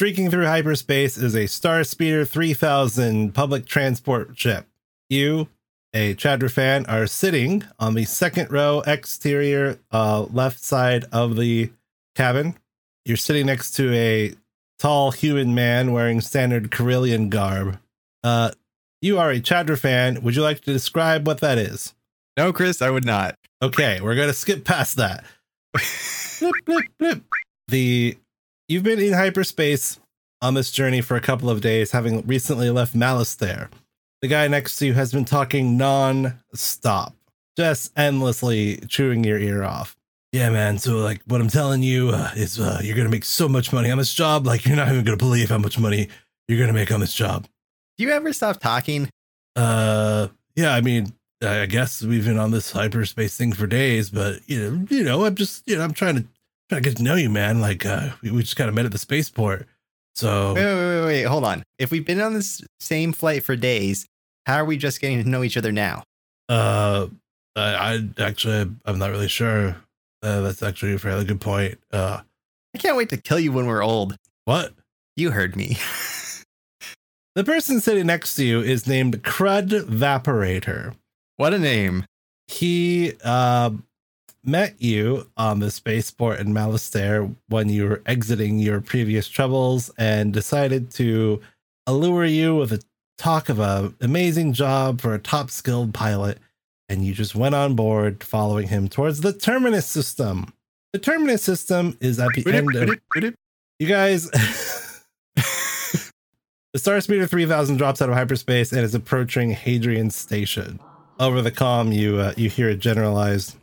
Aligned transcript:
streaking 0.00 0.30
through 0.30 0.46
hyperspace 0.46 1.18
is 1.18 1.36
a 1.36 1.46
Star 1.46 1.84
Speeder 1.84 2.24
3000 2.24 3.34
public 3.34 3.66
transport 3.66 4.30
ship. 4.34 4.64
You, 5.10 5.48
a 5.92 6.14
Chadra 6.14 6.50
fan, 6.50 6.86
are 6.86 7.06
sitting 7.06 7.64
on 7.78 7.92
the 7.92 8.06
second 8.06 8.50
row 8.50 8.82
exterior 8.86 9.78
uh, 9.92 10.22
left 10.22 10.64
side 10.64 11.04
of 11.12 11.36
the 11.36 11.70
cabin. 12.14 12.54
You're 13.04 13.18
sitting 13.18 13.44
next 13.44 13.72
to 13.72 13.92
a 13.92 14.32
tall 14.78 15.10
human 15.10 15.54
man 15.54 15.92
wearing 15.92 16.22
standard 16.22 16.70
Corellian 16.70 17.28
garb. 17.28 17.78
Uh, 18.24 18.52
you 19.02 19.18
are 19.18 19.30
a 19.30 19.38
Chadra 19.38 19.78
fan. 19.78 20.22
Would 20.22 20.34
you 20.34 20.40
like 20.40 20.62
to 20.62 20.72
describe 20.72 21.26
what 21.26 21.40
that 21.40 21.58
is? 21.58 21.94
No, 22.38 22.54
Chris, 22.54 22.80
I 22.80 22.88
would 22.88 23.04
not. 23.04 23.34
Okay, 23.60 24.00
we're 24.00 24.16
gonna 24.16 24.32
skip 24.32 24.64
past 24.64 24.96
that. 24.96 25.26
blip, 26.40 26.54
blip, 26.64 26.86
blip. 26.98 27.22
The 27.68 28.16
you've 28.70 28.84
been 28.84 29.00
in 29.00 29.12
hyperspace 29.12 29.98
on 30.40 30.54
this 30.54 30.70
journey 30.70 31.00
for 31.00 31.16
a 31.16 31.20
couple 31.20 31.50
of 31.50 31.60
days, 31.60 31.90
having 31.90 32.24
recently 32.26 32.70
left 32.70 32.94
Malastare. 32.94 33.68
The 34.22 34.28
guy 34.28 34.46
next 34.48 34.76
to 34.76 34.86
you 34.86 34.94
has 34.94 35.12
been 35.12 35.24
talking 35.24 35.76
non-stop, 35.76 37.14
just 37.56 37.92
endlessly 37.98 38.76
chewing 38.88 39.24
your 39.24 39.38
ear 39.38 39.64
off. 39.64 39.96
Yeah, 40.32 40.50
man. 40.50 40.78
So, 40.78 40.98
like, 40.98 41.20
what 41.26 41.40
I'm 41.40 41.48
telling 41.48 41.82
you 41.82 42.10
uh, 42.10 42.30
is, 42.36 42.60
uh, 42.60 42.80
you're 42.82 42.96
gonna 42.96 43.08
make 43.08 43.24
so 43.24 43.48
much 43.48 43.72
money 43.72 43.90
on 43.90 43.98
this 43.98 44.14
job. 44.14 44.46
Like, 44.46 44.64
you're 44.64 44.76
not 44.76 44.88
even 44.88 45.04
gonna 45.04 45.16
believe 45.16 45.48
how 45.48 45.58
much 45.58 45.78
money 45.78 46.08
you're 46.46 46.60
gonna 46.60 46.72
make 46.72 46.92
on 46.92 47.00
this 47.00 47.12
job. 47.12 47.48
Do 47.98 48.04
you 48.04 48.10
ever 48.10 48.32
stop 48.32 48.60
talking? 48.60 49.10
Uh, 49.56 50.28
yeah. 50.54 50.72
I 50.74 50.80
mean, 50.80 51.12
I 51.42 51.66
guess 51.66 52.02
we've 52.02 52.24
been 52.24 52.38
on 52.38 52.52
this 52.52 52.70
hyperspace 52.70 53.36
thing 53.36 53.52
for 53.52 53.66
days, 53.66 54.10
but 54.10 54.40
you 54.46 54.60
know, 54.60 54.86
you 54.88 55.02
know, 55.02 55.24
I'm 55.24 55.34
just, 55.34 55.68
you 55.68 55.76
know, 55.76 55.82
I'm 55.82 55.92
trying 55.92 56.16
to 56.16 56.24
trying 56.70 56.82
to 56.82 56.88
get 56.88 56.96
to 56.98 57.02
know 57.02 57.16
you, 57.16 57.28
man. 57.28 57.60
Like, 57.60 57.84
uh, 57.84 58.10
we, 58.22 58.30
we 58.30 58.40
just 58.42 58.56
kind 58.56 58.68
of 58.68 58.74
met 58.74 58.86
at 58.86 58.92
the 58.92 58.98
spaceport. 58.98 59.66
So, 60.14 60.54
Wait, 60.54 60.64
wait, 60.64 60.74
wait, 60.74 61.04
wait, 61.04 61.22
hold 61.24 61.44
on. 61.44 61.62
If 61.78 61.90
we've 61.90 62.04
been 62.06 62.20
on 62.20 62.34
this 62.34 62.62
same 62.78 63.12
flight 63.12 63.42
for 63.42 63.56
days, 63.56 64.06
how 64.46 64.56
are 64.56 64.64
we 64.64 64.76
just 64.76 65.00
getting 65.00 65.22
to 65.22 65.28
know 65.28 65.42
each 65.42 65.56
other 65.56 65.72
now? 65.72 66.02
uh, 66.48 67.06
I, 67.56 67.94
I 68.18 68.22
actually, 68.22 68.70
I'm 68.84 68.98
not 68.98 69.10
really 69.10 69.28
sure. 69.28 69.76
Uh, 70.22 70.40
that's 70.42 70.62
actually 70.62 70.94
a 70.94 70.98
fairly 70.98 71.24
good 71.24 71.40
point. 71.40 71.78
Uh, 71.92 72.20
I 72.74 72.78
can't 72.78 72.96
wait 72.96 73.08
to 73.10 73.16
kill 73.16 73.38
you 73.40 73.52
when 73.52 73.66
we're 73.66 73.82
old. 73.82 74.16
what? 74.44 74.72
You 75.16 75.30
heard 75.32 75.56
me. 75.56 75.76
The 77.36 77.44
person 77.44 77.80
sitting 77.80 78.08
next 78.08 78.34
to 78.34 78.44
you 78.44 78.60
is 78.60 78.88
named 78.88 79.22
Crud 79.22 79.84
Vaporator. 79.84 80.96
what 81.36 81.54
a 81.54 81.60
name. 81.60 82.04
He 82.48 83.12
uh, 83.22 83.70
met 84.44 84.80
you 84.80 85.30
on 85.36 85.60
the 85.60 85.70
spaceport 85.70 86.40
in 86.40 86.54
Malastare 86.54 87.34
when 87.48 87.68
you 87.68 87.88
were 87.88 88.02
exiting 88.06 88.58
your 88.58 88.80
previous 88.80 89.28
troubles 89.28 89.90
and 89.98 90.32
decided 90.32 90.90
to 90.92 91.40
allure 91.86 92.24
you 92.24 92.56
with 92.56 92.72
a 92.72 92.82
talk 93.18 93.48
of 93.48 93.58
a 93.58 93.92
amazing 94.00 94.52
job 94.52 95.00
for 95.00 95.14
a 95.14 95.18
top 95.18 95.50
skilled 95.50 95.92
pilot. 95.92 96.38
And 96.88 97.04
you 97.04 97.14
just 97.14 97.34
went 97.34 97.54
on 97.54 97.76
board 97.76 98.24
following 98.24 98.68
him 98.68 98.88
towards 98.88 99.20
the 99.20 99.32
Terminus 99.32 99.86
system. 99.86 100.52
The 100.92 100.98
Terminus 100.98 101.42
system 101.42 101.96
is 102.00 102.18
at 102.18 102.30
the 102.34 102.52
end 102.52 102.74
of 102.74 102.98
you 103.78 103.86
guys. 103.86 104.28
the 106.72 106.78
Star 106.78 107.00
Speeder 107.00 107.26
3000 107.26 107.76
drops 107.76 108.02
out 108.02 108.08
of 108.08 108.16
hyperspace 108.16 108.72
and 108.72 108.80
is 108.80 108.94
approaching 108.94 109.50
Hadrian 109.50 110.10
Station. 110.10 110.80
Over 111.20 111.42
the 111.42 111.52
comm, 111.52 111.94
you 111.94 112.16
uh, 112.18 112.32
you 112.36 112.48
hear 112.48 112.70
it 112.70 112.78
generalized. 112.78 113.56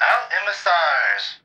Out 0.00 0.30
in 0.32 0.46
the 0.46 0.52
stars. 0.52 1.40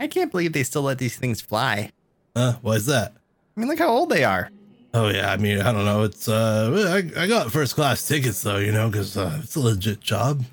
I 0.00 0.06
can't 0.08 0.30
believe 0.30 0.52
they 0.52 0.62
still 0.64 0.82
let 0.82 0.98
these 0.98 1.16
things 1.16 1.40
fly. 1.40 1.90
Huh? 2.36 2.54
why 2.62 2.72
is 2.74 2.86
that? 2.86 3.12
I 3.56 3.60
mean, 3.60 3.68
look 3.68 3.78
how 3.78 3.88
old 3.88 4.10
they 4.10 4.24
are. 4.24 4.50
Oh 4.92 5.08
yeah, 5.08 5.30
I 5.32 5.36
mean, 5.36 5.60
I 5.60 5.72
don't 5.72 5.84
know. 5.84 6.02
It's 6.02 6.28
uh, 6.28 7.10
I, 7.16 7.22
I 7.22 7.26
got 7.26 7.50
first 7.52 7.74
class 7.74 8.06
tickets 8.06 8.42
though, 8.42 8.58
you 8.58 8.72
know, 8.72 8.88
because 8.88 9.16
uh, 9.16 9.40
it's 9.42 9.56
a 9.56 9.60
legit 9.60 10.00
job, 10.00 10.44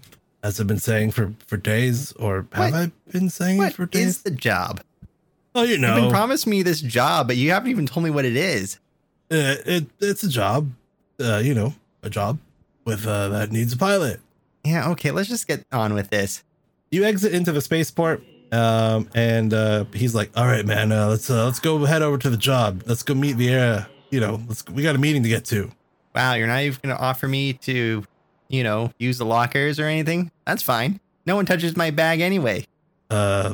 as 0.43 0.59
I've 0.59 0.67
been 0.67 0.79
saying 0.79 1.11
for 1.11 1.33
for 1.47 1.57
days, 1.57 2.11
or 2.13 2.47
have 2.53 2.71
What? 2.71 2.73
I 2.73 2.91
been 3.11 3.29
saying 3.29 3.57
it 3.57 3.59
What 3.59 3.73
for 3.73 3.83
is 3.83 3.89
days? 3.89 4.21
the 4.23 4.31
job? 4.31 4.81
oh, 5.53 5.63
you 5.63 5.77
know, 5.77 5.89
You've 5.89 5.95
know, 5.97 6.01
been 6.03 6.11
promised 6.11 6.47
me 6.47 6.63
this 6.63 6.81
job, 6.81 7.27
but 7.27 7.35
you 7.37 7.51
haven't 7.51 7.69
even 7.69 7.85
told 7.85 8.03
me 8.03 8.09
what 8.09 8.25
it 8.25 8.35
is. 8.35 8.79
uh, 9.31 9.55
it 9.65 9.85
it's 9.99 10.23
a 10.23 10.29
job, 10.29 10.69
uh, 11.19 11.37
you 11.43 11.53
know, 11.53 11.73
a 12.03 12.09
job 12.09 12.39
with 12.85 13.05
uh, 13.05 13.27
that 13.29 13.51
needs 13.51 13.73
a 13.73 13.77
pilot. 13.77 14.19
Yeah, 14.63 14.89
okay, 14.91 15.11
let's 15.11 15.29
just 15.29 15.47
get 15.47 15.65
on 15.71 15.93
with 15.93 16.09
this. 16.09 16.43
you 16.91 17.03
exit 17.03 17.33
into 17.33 17.51
the 17.51 17.61
spaceport 17.61 18.23
um 18.51 19.07
and 19.15 19.53
uh 19.53 19.85
he's 19.93 20.13
like 20.13 20.29
all 20.35 20.45
right 20.45 20.65
man 20.65 20.91
uh, 20.91 21.07
let's 21.07 21.29
uh, 21.29 21.45
let's 21.45 21.61
go 21.61 21.85
head 21.85 22.01
over 22.01 22.17
to 22.17 22.29
the 22.29 22.35
job 22.35 22.83
let's 22.85 23.01
go 23.01 23.13
meet 23.13 23.37
the 23.37 23.55
uh 23.55 23.83
you 24.09 24.19
know 24.19 24.41
let's 24.49 24.67
we 24.67 24.83
got 24.83 24.93
a 24.93 24.97
meeting 24.97 25.23
to 25.23 25.29
get 25.29 25.45
to 25.45 25.71
Wow, 26.13 26.33
you're 26.33 26.47
not 26.47 26.59
even 26.63 26.77
going 26.83 26.93
to 26.93 27.01
offer 27.01 27.25
me 27.25 27.53
to, 27.53 28.03
you 28.49 28.63
know, 28.65 28.91
use 28.99 29.17
the 29.17 29.23
lockers 29.23 29.79
or 29.79 29.85
anything? 29.85 30.29
That's 30.45 30.61
fine. 30.61 30.99
No 31.25 31.37
one 31.37 31.45
touches 31.45 31.77
my 31.77 31.89
bag 31.91 32.19
anyway. 32.19 32.65
uh 33.09 33.53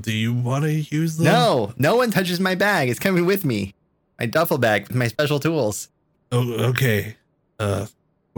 do 0.00 0.12
you 0.12 0.32
want 0.32 0.62
to 0.64 0.72
use 0.72 1.16
the 1.16 1.24
No, 1.24 1.72
no 1.76 1.96
one 1.96 2.12
touches 2.12 2.38
my 2.38 2.54
bag. 2.54 2.88
It's 2.88 3.00
coming 3.00 3.26
with 3.26 3.44
me. 3.44 3.74
My 4.20 4.26
duffel 4.26 4.58
bag 4.58 4.86
with 4.86 4.96
my 4.96 5.08
special 5.08 5.40
tools. 5.40 5.88
oh 6.30 6.52
okay 6.70 7.16
uh 7.58 7.86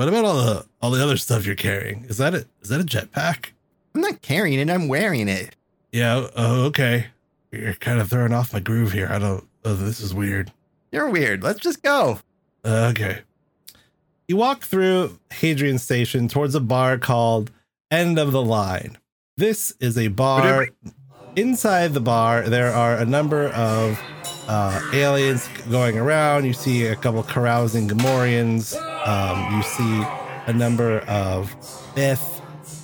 what 0.01 0.09
about 0.09 0.25
all 0.25 0.37
the 0.45 0.67
all 0.81 0.91
the 0.91 1.03
other 1.03 1.19
stuff 1.19 1.45
you're 1.45 1.55
carrying 1.55 2.05
is 2.09 2.17
that 2.17 2.35
a 2.35 2.47
is 2.63 2.71
that 2.71 2.81
a 2.81 2.85
jetpack 2.85 3.51
I'm 3.95 4.01
not 4.01 4.23
carrying 4.23 4.59
it, 4.59 4.71
I'm 4.71 4.89
wearing 4.89 5.29
it. 5.29 5.55
yeah 5.93 6.27
oh 6.35 6.65
okay 6.67 7.09
you're 7.53 7.75
kind 7.75 8.01
of 8.01 8.09
throwing 8.09 8.33
off 8.33 8.53
my 8.55 8.61
groove 8.61 8.93
here 8.93 9.09
i 9.11 9.19
don't 9.19 9.47
oh, 9.67 9.75
this 9.75 10.01
is 10.01 10.15
weird 10.15 10.53
You're 10.91 11.11
weird. 11.11 11.43
Let's 11.43 11.61
just 11.61 11.83
go. 11.83 12.19
Uh, 12.65 12.91
okay. 12.93 13.21
You 14.27 14.37
walk 14.37 14.63
through 14.65 15.19
Hadrian 15.33 15.79
Station 15.79 16.29
towards 16.29 16.55
a 16.55 16.61
bar 16.61 16.97
called 16.99 17.51
End 17.91 18.19
of 18.19 18.33
the 18.33 18.43
Line. 18.43 18.97
This 19.37 19.73
is 19.81 19.97
a 19.99 20.09
bar. 20.09 20.69
Inside 21.37 21.93
the 21.95 22.01
bar, 22.01 22.49
there 22.49 22.73
are 22.73 22.97
a 22.97 23.05
number 23.05 23.49
of 23.51 24.01
uh, 24.51 24.81
aliens 24.93 25.49
going 25.71 25.97
around. 25.97 26.45
You 26.45 26.53
see 26.53 26.87
a 26.87 26.97
couple 26.97 27.23
carousing 27.23 27.89
Gamorreans. 27.89 28.75
Um, 29.07 29.57
you 29.57 29.63
see 29.63 30.03
a 30.47 30.53
number 30.53 30.99
of 31.01 31.55
Bith 31.95 32.41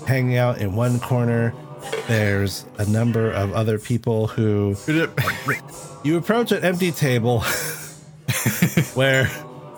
hanging 0.06 0.36
out 0.36 0.58
in 0.58 0.76
one 0.76 1.00
corner. 1.00 1.52
There's 2.06 2.64
a 2.78 2.86
number 2.86 3.32
of 3.32 3.52
other 3.52 3.80
people 3.80 4.28
who 4.28 4.76
you 6.04 6.16
approach 6.16 6.52
an 6.52 6.64
empty 6.64 6.92
table 6.92 7.40
where 8.94 9.28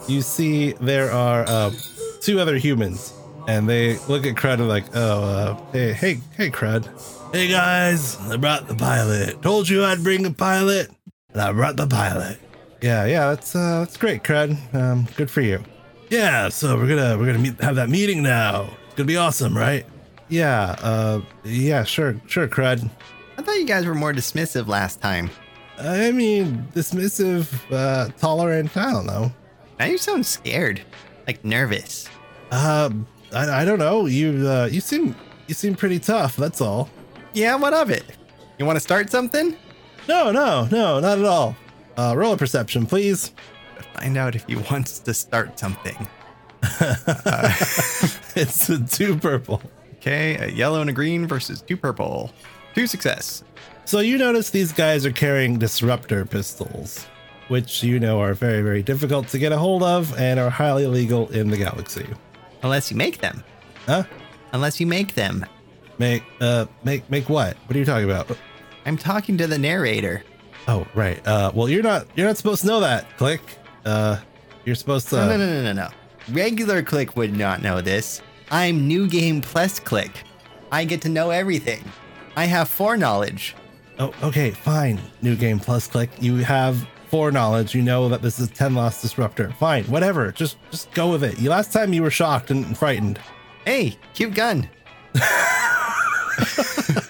you 0.07 0.21
see 0.21 0.73
there 0.73 1.11
are 1.11 1.45
uh, 1.49 1.73
two 2.21 2.39
other 2.39 2.59
humans, 2.59 3.15
and 3.47 3.67
they 3.67 3.97
look 4.09 4.27
at 4.27 4.35
Crud 4.35 4.55
and 4.55 4.69
like, 4.69 4.85
"Oh, 4.95 5.23
uh, 5.23 5.73
hey, 5.73 5.93
hey, 5.95 6.21
hey, 6.37 6.51
Crud. 6.51 6.87
Hey 7.33 7.49
guys, 7.49 8.17
I 8.21 8.37
brought 8.37 8.69
the 8.69 8.75
pilot. 8.75 9.43
Told 9.43 9.69
you 9.69 9.85
I'd 9.85 10.03
bring 10.03 10.25
a 10.25 10.31
pilot, 10.31 10.91
and 11.39 11.49
I 11.49 11.53
brought 11.53 11.77
the 11.77 11.87
pilot. 11.87 12.39
Yeah, 12.83 13.07
yeah, 13.07 13.29
that's 13.31 13.55
uh, 13.55 13.81
that's 13.81 13.97
great, 13.97 14.25
Crud. 14.25 14.57
Um, 14.75 15.07
good 15.17 15.31
for 15.31 15.41
you. 15.41 15.63
Yeah, 16.11 16.49
so 16.49 16.77
we're 16.77 16.89
gonna 16.89 17.17
we're 17.17 17.27
gonna 17.27 17.39
meet, 17.39 17.61
have 17.61 17.77
that 17.77 17.89
meeting 17.89 18.23
now. 18.23 18.69
It's 18.87 18.95
gonna 18.97 19.07
be 19.07 19.17
awesome, 19.17 19.57
right? 19.57 19.87
Yeah, 20.29 20.75
uh, 20.81 21.21
yeah, 21.45 21.85
sure, 21.85 22.21
sure, 22.27 22.49
Crud. 22.49 22.91
I 23.37 23.43
thought 23.43 23.57
you 23.57 23.67
guys 23.67 23.87
were 23.87 23.95
more 23.95 24.13
dismissive 24.13 24.67
last 24.67 25.01
time. 25.01 25.31
I 25.79 26.11
mean, 26.11 26.67
dismissive, 26.75 27.49
uh, 27.71 28.11
tolerant. 28.19 28.77
I 28.77 28.93
don't 28.93 29.07
know. 29.07 29.33
Now 29.79 29.87
you 29.87 29.97
sound 29.99 30.27
scared, 30.27 30.83
like 31.29 31.45
nervous. 31.45 32.09
Um, 32.51 33.07
I, 33.33 33.63
I 33.63 33.65
don't 33.65 33.79
know. 33.79 34.07
You 34.07 34.49
uh, 34.49 34.69
you 34.71 34.81
seem 34.81 35.15
you 35.47 35.55
seem 35.55 35.77
pretty 35.77 36.01
tough. 36.01 36.37
That's 36.37 36.61
all. 36.61 36.91
Yeah, 37.33 37.55
what 37.55 37.75
of 37.75 37.91
it? 37.91 38.05
You 38.59 38.67
want 38.67 38.77
to 38.77 38.81
start 38.81 39.11
something? 39.11 39.57
No, 40.09 40.33
no, 40.33 40.67
no, 40.71 41.01
not 41.01 41.19
at 41.19 41.25
all. 41.27 41.55
Uh, 41.97 42.15
roll 42.17 42.33
a 42.33 42.37
perception, 42.37 42.87
please. 42.87 43.33
Find 43.95 44.17
out 44.17 44.35
if 44.35 44.47
he 44.47 44.57
wants 44.57 45.01
to 45.01 45.13
start 45.13 45.59
something. 45.59 46.09
it's 48.35 48.69
a 48.71 48.83
two 48.85 49.17
purple. 49.19 49.61
Okay, 49.97 50.37
a 50.37 50.49
yellow 50.49 50.81
and 50.81 50.89
a 50.89 50.93
green 50.93 51.27
versus 51.27 51.61
two 51.61 51.77
purple. 51.77 52.33
Two 52.75 52.87
success. 52.87 53.45
So 53.85 54.01
you 54.01 54.17
notice 54.17 54.51
these 54.51 54.73
guys 54.73 55.05
are 55.05 55.13
carrying 55.13 55.59
disruptor 55.59 56.25
pistols, 56.25 57.07
which 57.49 57.83
you 57.83 58.01
know 58.01 58.21
are 58.21 58.35
very 58.35 58.63
very 58.63 58.83
difficult 58.83 59.29
to 59.29 59.39
get 59.39 59.53
a 59.53 59.59
hold 59.59 59.83
of 59.83 60.17
and 60.19 60.41
are 60.41 60.51
highly 60.51 60.85
illegal 60.85 61.29
in 61.31 61.51
the 61.51 61.57
galaxy. 61.57 62.07
Unless 62.63 62.91
you 62.91 62.97
make 62.97 63.19
them. 63.19 63.45
Huh? 63.87 64.05
Unless 64.53 64.81
you 64.81 64.87
make 64.87 65.15
them. 65.15 65.45
Make 65.99 66.23
uh 66.41 66.67
make 66.85 67.09
make 67.11 67.29
what? 67.29 67.57
What 67.67 67.77
are 67.77 67.79
you 67.79 67.85
talking 67.85 68.11
about? 68.11 68.31
I'm 68.89 68.97
talking 68.97 69.37
to 69.37 69.47
the 69.47 69.59
narrator. 69.59 70.25
Oh 70.67 70.87
right. 70.95 71.25
Uh, 71.27 71.53
well 71.55 71.69
you're 71.69 71.83
not 71.83 72.07
you're 72.15 72.27
not 72.27 72.39
supposed 72.39 72.63
to 72.63 72.67
know 72.67 72.81
that. 72.81 73.17
Click. 73.19 73.43
Uh, 73.85 74.19
you're 74.65 74.75
supposed 74.75 75.09
to. 75.11 75.17
No, 75.17 75.29
no, 75.29 75.37
no, 75.37 75.47
no, 75.47 75.63
no, 75.63 75.73
no. 75.75 75.89
regular 76.35 76.83
Click 76.83 77.15
would 77.15 77.37
not 77.37 77.61
know 77.63 77.83
this. 77.83 78.23
I'm 78.51 78.89
New 78.89 79.07
Game 79.07 79.43
Plus 79.43 79.79
Click. 79.79 80.25
I 80.73 80.85
get 80.85 81.03
to 81.03 81.11
know 81.11 81.29
everything. 81.29 81.85
I 82.35 82.47
have 82.47 82.71
foreknowledge. 82.71 83.55
Oh, 83.99 84.15
okay, 84.23 84.53
fine. 84.53 84.99
New 85.21 85.37
game 85.37 85.59
plus 85.59 85.89
click. 85.89 86.11
You 86.21 86.37
have 86.37 86.87
foreknowledge. 87.09 87.75
You 87.75 87.83
know 87.83 88.09
that 88.09 88.23
this 88.23 88.39
is 88.39 88.49
Tenloss 88.49 89.03
disruptor. 89.03 89.51
Fine, 89.59 89.85
whatever. 89.85 90.33
Just 90.33 90.57
just 90.71 90.91
go 90.93 91.11
with 91.11 91.25
it. 91.25 91.39
You 91.39 91.51
last 91.51 91.73
time 91.73 91.93
you 91.93 92.03
were 92.03 92.11
shocked 92.11 92.51
and 92.51 92.79
frightened. 92.79 93.19
Hey, 93.65 93.99
cute 94.15 94.35
gun. 94.35 94.71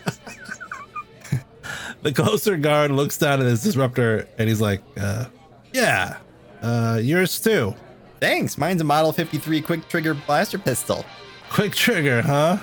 The 2.03 2.12
closer 2.12 2.56
guard 2.56 2.91
looks 2.91 3.19
down 3.19 3.41
at 3.41 3.47
his 3.47 3.62
disruptor 3.62 4.29
and 4.39 4.49
he's 4.49 4.61
like, 4.61 4.83
uh, 4.97 5.27
yeah, 5.73 6.19
uh, 6.62 7.00
yours 7.03 7.41
too. 7.41 7.75
Thanks. 8.21 8.56
Mine's 8.59 8.81
a 8.81 8.85
Model 8.85 9.12
53 9.12 9.61
quick 9.62 9.89
trigger 9.89 10.15
blaster 10.15 10.59
pistol. 10.59 11.05
Quick 11.50 11.75
trigger, 11.75 12.23
huh? 12.23 12.59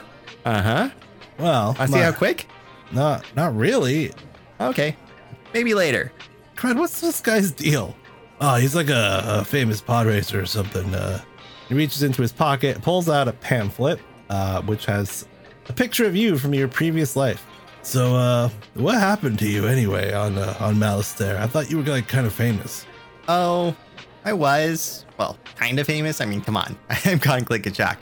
Uh 0.45 0.61
huh. 0.61 0.89
Well, 1.39 1.75
I 1.79 1.85
see 1.85 1.91
my- 1.93 2.03
how 2.03 2.11
quick? 2.11 2.47
not 2.91 3.25
not 3.35 3.55
really. 3.55 4.11
Okay. 4.59 4.95
Maybe 5.53 5.73
later. 5.73 6.11
Crud, 6.55 6.77
what's 6.77 7.01
this 7.01 7.19
guy's 7.19 7.51
deal? 7.51 7.95
Oh, 8.39 8.55
he's 8.55 8.75
like 8.75 8.89
a, 8.89 9.21
a 9.25 9.45
famous 9.45 9.81
pod 9.81 10.07
racer 10.07 10.39
or 10.41 10.45
something. 10.45 10.93
Uh, 10.93 11.19
he 11.67 11.73
reaches 11.73 12.03
into 12.03 12.21
his 12.21 12.31
pocket, 12.31 12.81
pulls 12.81 13.09
out 13.09 13.27
a 13.27 13.33
pamphlet, 13.33 13.99
uh, 14.29 14.61
which 14.61 14.85
has 14.85 15.27
a 15.67 15.73
picture 15.73 16.05
of 16.05 16.15
you 16.15 16.37
from 16.37 16.53
your 16.53 16.67
previous 16.67 17.15
life. 17.15 17.45
So, 17.85 18.15
uh, 18.15 18.49
what 18.73 18.95
happened 18.95 19.37
to 19.39 19.47
you 19.47 19.67
anyway 19.67 20.11
on 20.11 20.39
uh, 20.39 20.57
on 20.59 20.75
Malastare? 20.75 21.37
I 21.37 21.45
thought 21.45 21.69
you 21.69 21.77
were 21.77 21.83
like 21.83 22.07
kind 22.07 22.25
of 22.25 22.33
famous. 22.33 22.83
Oh, 23.27 23.75
I 24.25 24.33
was. 24.33 25.05
Well, 25.19 25.37
kind 25.55 25.77
of 25.77 25.85
famous. 25.85 26.19
I 26.19 26.25
mean, 26.25 26.41
come 26.41 26.57
on. 26.57 26.75
I'm 27.05 27.19
Con 27.19 27.45
Clickachok. 27.45 27.97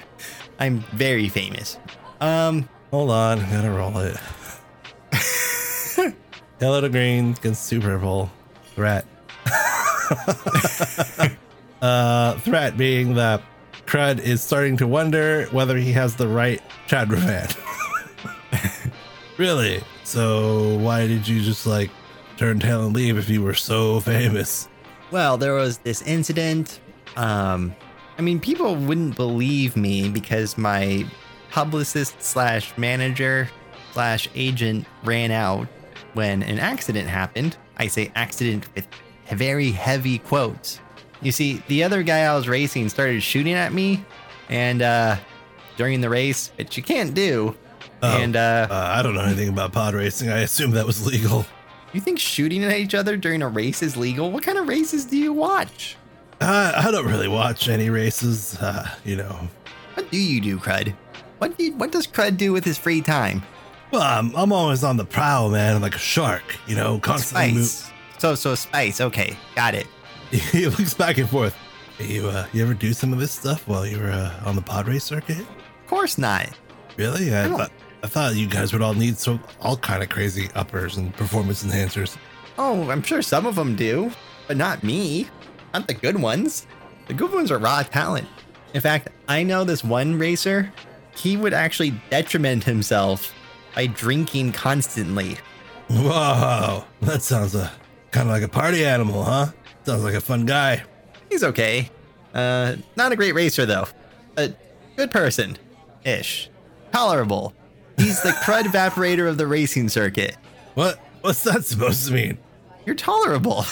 I'm 0.58 0.80
very 0.94 1.28
famous. 1.28 1.80
Um, 2.22 2.70
Hold 2.92 3.10
on, 3.10 3.40
I 3.42 3.52
gotta 3.52 3.72
roll 3.72 3.98
it. 3.98 4.16
Yellow 6.62 6.80
to 6.80 6.88
green 6.88 7.32
against 7.32 7.64
Super 7.64 7.98
Bowl. 7.98 8.32
Threat. 8.76 9.06
uh, 11.82 12.40
threat 12.40 12.78
being 12.78 13.16
that 13.16 13.44
Crud 13.86 14.20
is 14.20 14.42
starting 14.42 14.78
to 14.78 14.88
wonder 14.88 15.48
whether 15.48 15.76
he 15.76 15.92
has 15.92 16.16
the 16.16 16.30
right 16.30 16.62
Chadrafan. 16.88 17.82
Really? 19.44 19.84
So 20.06 20.78
why 20.78 21.06
did 21.06 21.28
you 21.28 21.42
just 21.42 21.66
like 21.66 21.92
turn 22.38 22.62
tail 22.62 22.86
and 22.86 22.96
leave 22.96 23.18
if 23.18 23.30
you 23.30 23.42
were 23.44 23.54
so 23.54 24.00
famous? 24.00 24.70
well, 25.12 25.38
there 25.38 25.54
was 25.54 25.80
this 25.80 26.02
incident. 26.04 26.80
Um, 27.18 27.76
I 28.18 28.22
mean, 28.22 28.40
people 28.40 28.74
wouldn't 28.78 29.18
believe 29.18 29.76
me 29.76 30.08
because 30.08 30.58
my 30.58 31.06
publicist 31.52 32.22
slash 32.22 32.76
manager 32.78 33.50
slash 33.92 34.30
agent 34.34 34.88
ran 35.04 35.30
out 35.30 35.68
when 36.14 36.42
an 36.42 36.58
accident 36.58 37.10
happened. 37.10 37.58
I 37.76 37.88
say 37.88 38.14
accident 38.16 38.74
with 38.76 38.88
very 39.30 39.72
heavy 39.72 40.20
quotes. 40.20 40.80
You 41.22 41.34
see, 41.34 41.62
the 41.68 41.84
other 41.84 42.02
guy 42.02 42.22
I 42.22 42.34
was 42.34 42.48
racing 42.48 42.88
started 42.88 43.22
shooting 43.22 43.56
at 43.56 43.74
me, 43.74 44.06
and 44.48 44.82
uh, 44.82 45.18
during 45.76 46.00
the 46.00 46.10
race, 46.10 46.54
which 46.56 46.78
you 46.78 46.84
can't 46.84 47.14
do. 47.14 47.58
Oh, 48.04 48.18
and 48.18 48.36
uh, 48.36 48.68
Uh, 48.70 48.74
I 48.96 49.02
don't 49.02 49.16
know 49.16 49.22
anything 49.22 49.50
about 49.50 49.72
pod 49.72 49.94
racing. 49.94 50.30
I 50.30 50.40
assume 50.40 50.72
that 50.72 50.86
was 50.86 51.06
legal. 51.08 51.46
you 51.94 52.02
think 52.02 52.20
shooting 52.20 52.64
at 52.64 52.78
each 52.78 52.94
other 52.94 53.16
during 53.18 53.42
a 53.42 53.48
race 53.48 53.82
is 53.82 53.96
legal? 53.98 54.30
What 54.32 54.44
kind 54.44 54.58
of 54.58 54.68
races 54.68 55.06
do 55.06 55.18
you 55.18 55.32
watch? 55.34 55.96
Uh, 56.42 56.74
I 56.76 56.92
don't 56.92 57.06
really 57.08 57.28
watch 57.30 57.70
any 57.70 57.90
races. 57.90 58.58
Uh, 58.60 58.88
you 59.06 59.16
know, 59.16 59.48
What 59.94 60.12
do 60.12 60.18
you 60.18 60.42
do, 60.42 60.58
Crud? 60.60 60.94
What 61.38 61.58
do 61.58 61.64
you, 61.66 61.74
what 61.76 61.92
does 61.92 62.06
Crud 62.08 62.38
do 62.38 62.52
with 62.52 62.66
his 62.66 62.78
free 62.78 63.02
time? 63.02 63.42
Well, 63.92 64.02
I'm, 64.02 64.36
I'm 64.36 64.52
always 64.52 64.84
on 64.84 64.98
the 64.98 65.06
prowl, 65.06 65.50
man, 65.52 65.80
like 65.82 65.96
a 65.96 66.00
shark, 66.00 66.58
you 66.68 66.76
know, 66.76 67.00
constantly. 67.00 67.62
Spice. 67.64 67.92
So 68.18 68.36
so 68.36 68.56
spice. 68.56 69.00
Okay, 69.02 69.38
got 69.56 69.76
it. 69.76 69.86
he 70.32 70.66
looks 70.68 70.94
back 70.94 71.18
and 71.20 71.30
forth. 71.30 71.56
Hey, 71.98 72.14
you, 72.16 72.28
uh, 72.28 72.48
you 72.54 72.64
ever 72.64 72.74
do 72.74 72.92
some 72.94 73.14
of 73.14 73.20
this 73.20 73.32
stuff 73.32 73.68
while 73.68 73.86
you 73.86 74.00
were 74.00 74.10
uh, 74.10 74.34
on 74.46 74.56
the 74.56 74.62
pod 74.62 74.88
race 74.88 75.04
circuit? 75.04 75.40
Of 75.40 75.88
course 75.88 76.18
not. 76.18 76.50
Really? 76.98 77.34
I, 77.36 77.46
I 77.46 77.48
don't- 77.48 77.58
thought 77.60 77.72
I 78.04 78.08
thought 78.08 78.36
you 78.36 78.48
guys 78.48 78.74
would 78.74 78.82
all 78.82 78.94
need 78.94 79.18
so 79.18 79.40
all 79.62 79.78
kind 79.78 80.04
of 80.04 80.10
crazy 80.10 80.50
uppers 80.56 80.98
and 80.98 81.16
performance 81.16 81.64
enhancers. 81.64 82.18
Oh, 82.58 82.90
I'm 82.90 83.02
sure 83.02 83.22
some 83.22 83.46
of 83.46 83.56
them 83.56 83.78
do, 83.78 84.12
but 84.48 84.58
not 84.58 84.84
me. 84.84 85.30
Not 85.74 85.88
the 85.88 85.94
good 85.94 86.22
ones. 86.22 86.68
The 87.08 87.14
good 87.14 87.32
ones 87.32 87.50
are 87.50 87.58
raw 87.58 87.82
talent. 87.82 88.28
In 88.74 88.82
fact, 88.82 89.08
I 89.30 89.44
know 89.44 89.64
this 89.64 89.84
one 89.84 90.20
racer. 90.20 90.72
He 91.16 91.38
would 91.38 91.54
actually 91.54 91.92
detriment 92.10 92.66
himself 92.66 93.34
by 93.74 93.88
drinking 93.88 94.52
constantly. 94.52 95.38
Whoa, 95.90 96.84
that 97.02 97.22
sounds 97.22 97.56
uh, 97.56 97.70
kind 98.12 98.28
of 98.28 98.34
like 98.34 98.44
a 98.44 98.48
party 98.48 98.86
animal, 98.86 99.24
huh? 99.24 99.48
Sounds 99.86 100.04
like 100.04 100.14
a 100.14 100.22
fun 100.22 100.46
guy. 100.46 100.84
He's 101.30 101.44
okay. 101.44 101.90
Uh, 102.34 102.76
not 102.98 103.12
a 103.12 103.16
great 103.16 103.34
racer 103.34 103.66
though. 103.66 103.88
A 104.38 104.54
good 104.98 105.12
person, 105.12 105.58
ish. 106.04 106.50
Tolerable. 106.92 107.54
He's 107.98 108.22
the 108.22 108.30
crud 108.32 108.64
evaporator 108.64 109.28
of 109.30 109.38
the 109.38 109.48
racing 109.48 109.90
circuit. 109.90 110.36
What? 110.74 111.00
What's 111.22 111.44
that 111.44 111.64
supposed 111.66 112.08
to 112.08 112.14
mean? 112.14 112.38
You're 112.86 112.96
tolerable. 112.96 113.66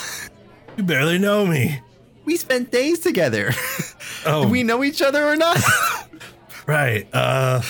You 0.76 0.84
barely 0.84 1.18
know 1.18 1.44
me. 1.44 1.80
We 2.24 2.36
spent 2.36 2.70
days 2.70 2.98
together. 3.00 3.50
Oh, 4.24 4.44
Do 4.44 4.48
we 4.48 4.62
know 4.62 4.84
each 4.84 5.02
other 5.02 5.24
or 5.26 5.36
not? 5.36 5.58
right. 6.66 7.06
Uh, 7.12 7.60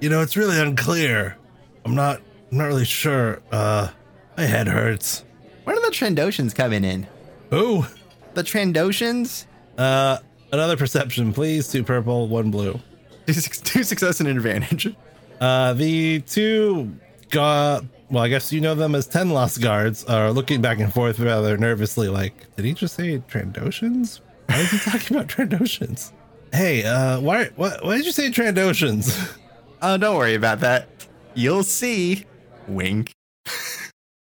you 0.00 0.08
know, 0.08 0.22
it's 0.22 0.36
really 0.36 0.58
unclear. 0.58 1.36
I'm 1.84 1.94
not. 1.94 2.20
I'm 2.50 2.58
not 2.58 2.64
really 2.64 2.84
sure. 2.86 3.42
Uh, 3.52 3.88
my 4.36 4.44
head 4.44 4.66
hurts. 4.66 5.24
when 5.64 5.76
are 5.76 5.80
the 5.82 5.88
Trandoshans 5.94 6.54
coming 6.54 6.84
in? 6.84 7.06
Oh. 7.52 7.88
The 8.34 8.42
Trandoshans? 8.42 9.46
Uh, 9.78 10.18
another 10.52 10.76
perception, 10.76 11.32
please. 11.32 11.68
Two 11.68 11.84
purple, 11.84 12.28
one 12.28 12.50
blue. 12.50 12.80
Two 13.26 13.34
two 13.34 13.82
success 13.84 14.20
and 14.20 14.28
an 14.28 14.36
advantage. 14.36 14.94
Uh, 15.40 15.72
the 15.74 16.20
two. 16.20 16.92
Well, 17.34 18.22
I 18.22 18.28
guess 18.28 18.52
you 18.52 18.60
know 18.60 18.74
them 18.74 18.94
as 18.94 19.08
Tenloss 19.08 19.60
guards 19.60 20.04
are 20.04 20.30
looking 20.30 20.60
back 20.62 20.78
and 20.78 20.92
forth 20.92 21.18
rather 21.18 21.56
nervously. 21.56 22.08
Like, 22.08 22.54
did 22.56 22.64
he 22.64 22.72
just 22.72 22.94
say 22.94 23.18
Trandoshans? 23.18 24.20
Why 24.46 24.58
is 24.60 24.70
he 24.70 24.78
talking 24.90 25.16
about 25.16 25.28
Trandoshans? 25.28 26.12
Hey, 26.52 26.84
uh, 26.84 27.20
why? 27.20 27.46
What? 27.56 27.84
Why 27.84 27.96
did 27.96 28.06
you 28.06 28.12
say 28.12 28.30
Trandoshans? 28.30 29.36
Oh, 29.82 29.98
don't 29.98 30.16
worry 30.16 30.34
about 30.34 30.60
that. 30.60 30.88
You'll 31.34 31.62
see. 31.62 32.24
Wink. 32.66 33.12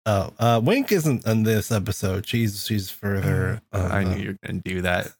Oh, 0.05 0.31
uh, 0.39 0.61
Wink 0.63 0.93
isn't 0.93 1.25
in 1.27 1.43
this 1.43 1.69
episode. 1.69 2.25
She's 2.25 2.65
she's 2.65 2.89
further. 2.89 3.61
Uh, 3.73 3.89
I 3.91 4.05
knew 4.05 4.15
you 4.15 4.27
were 4.29 4.37
going 4.47 4.61
to 4.61 4.69
do 4.75 4.81
that. 4.83 5.11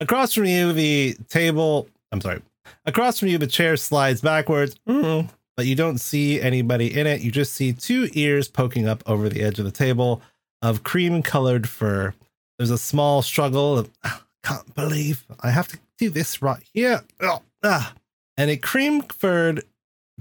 Across 0.00 0.34
from 0.34 0.46
you, 0.46 0.72
the 0.72 1.16
table. 1.28 1.88
I'm 2.10 2.20
sorry. 2.20 2.42
Across 2.86 3.18
from 3.20 3.28
you, 3.28 3.38
the 3.38 3.46
chair 3.46 3.76
slides 3.76 4.20
backwards, 4.20 4.76
mm, 4.88 5.28
but 5.56 5.66
you 5.66 5.74
don't 5.74 5.98
see 5.98 6.40
anybody 6.40 6.96
in 6.98 7.06
it. 7.06 7.20
You 7.20 7.30
just 7.30 7.52
see 7.52 7.72
two 7.72 8.08
ears 8.14 8.48
poking 8.48 8.88
up 8.88 9.02
over 9.06 9.28
the 9.28 9.42
edge 9.42 9.58
of 9.58 9.64
the 9.64 9.70
table 9.70 10.22
of 10.62 10.82
cream 10.82 11.22
colored 11.22 11.68
fur. 11.68 12.14
There's 12.58 12.70
a 12.70 12.78
small 12.78 13.22
struggle 13.22 13.78
of, 13.78 13.90
"Ah, 14.04 14.22
can't 14.42 14.74
believe 14.74 15.24
I 15.40 15.50
have 15.50 15.68
to 15.68 15.78
do 15.98 16.10
this 16.10 16.40
right 16.42 16.62
here. 16.72 17.02
Ugh, 17.20 17.42
ah. 17.62 17.94
And 18.36 18.50
a 18.50 18.56
cream 18.56 19.02
furred 19.02 19.64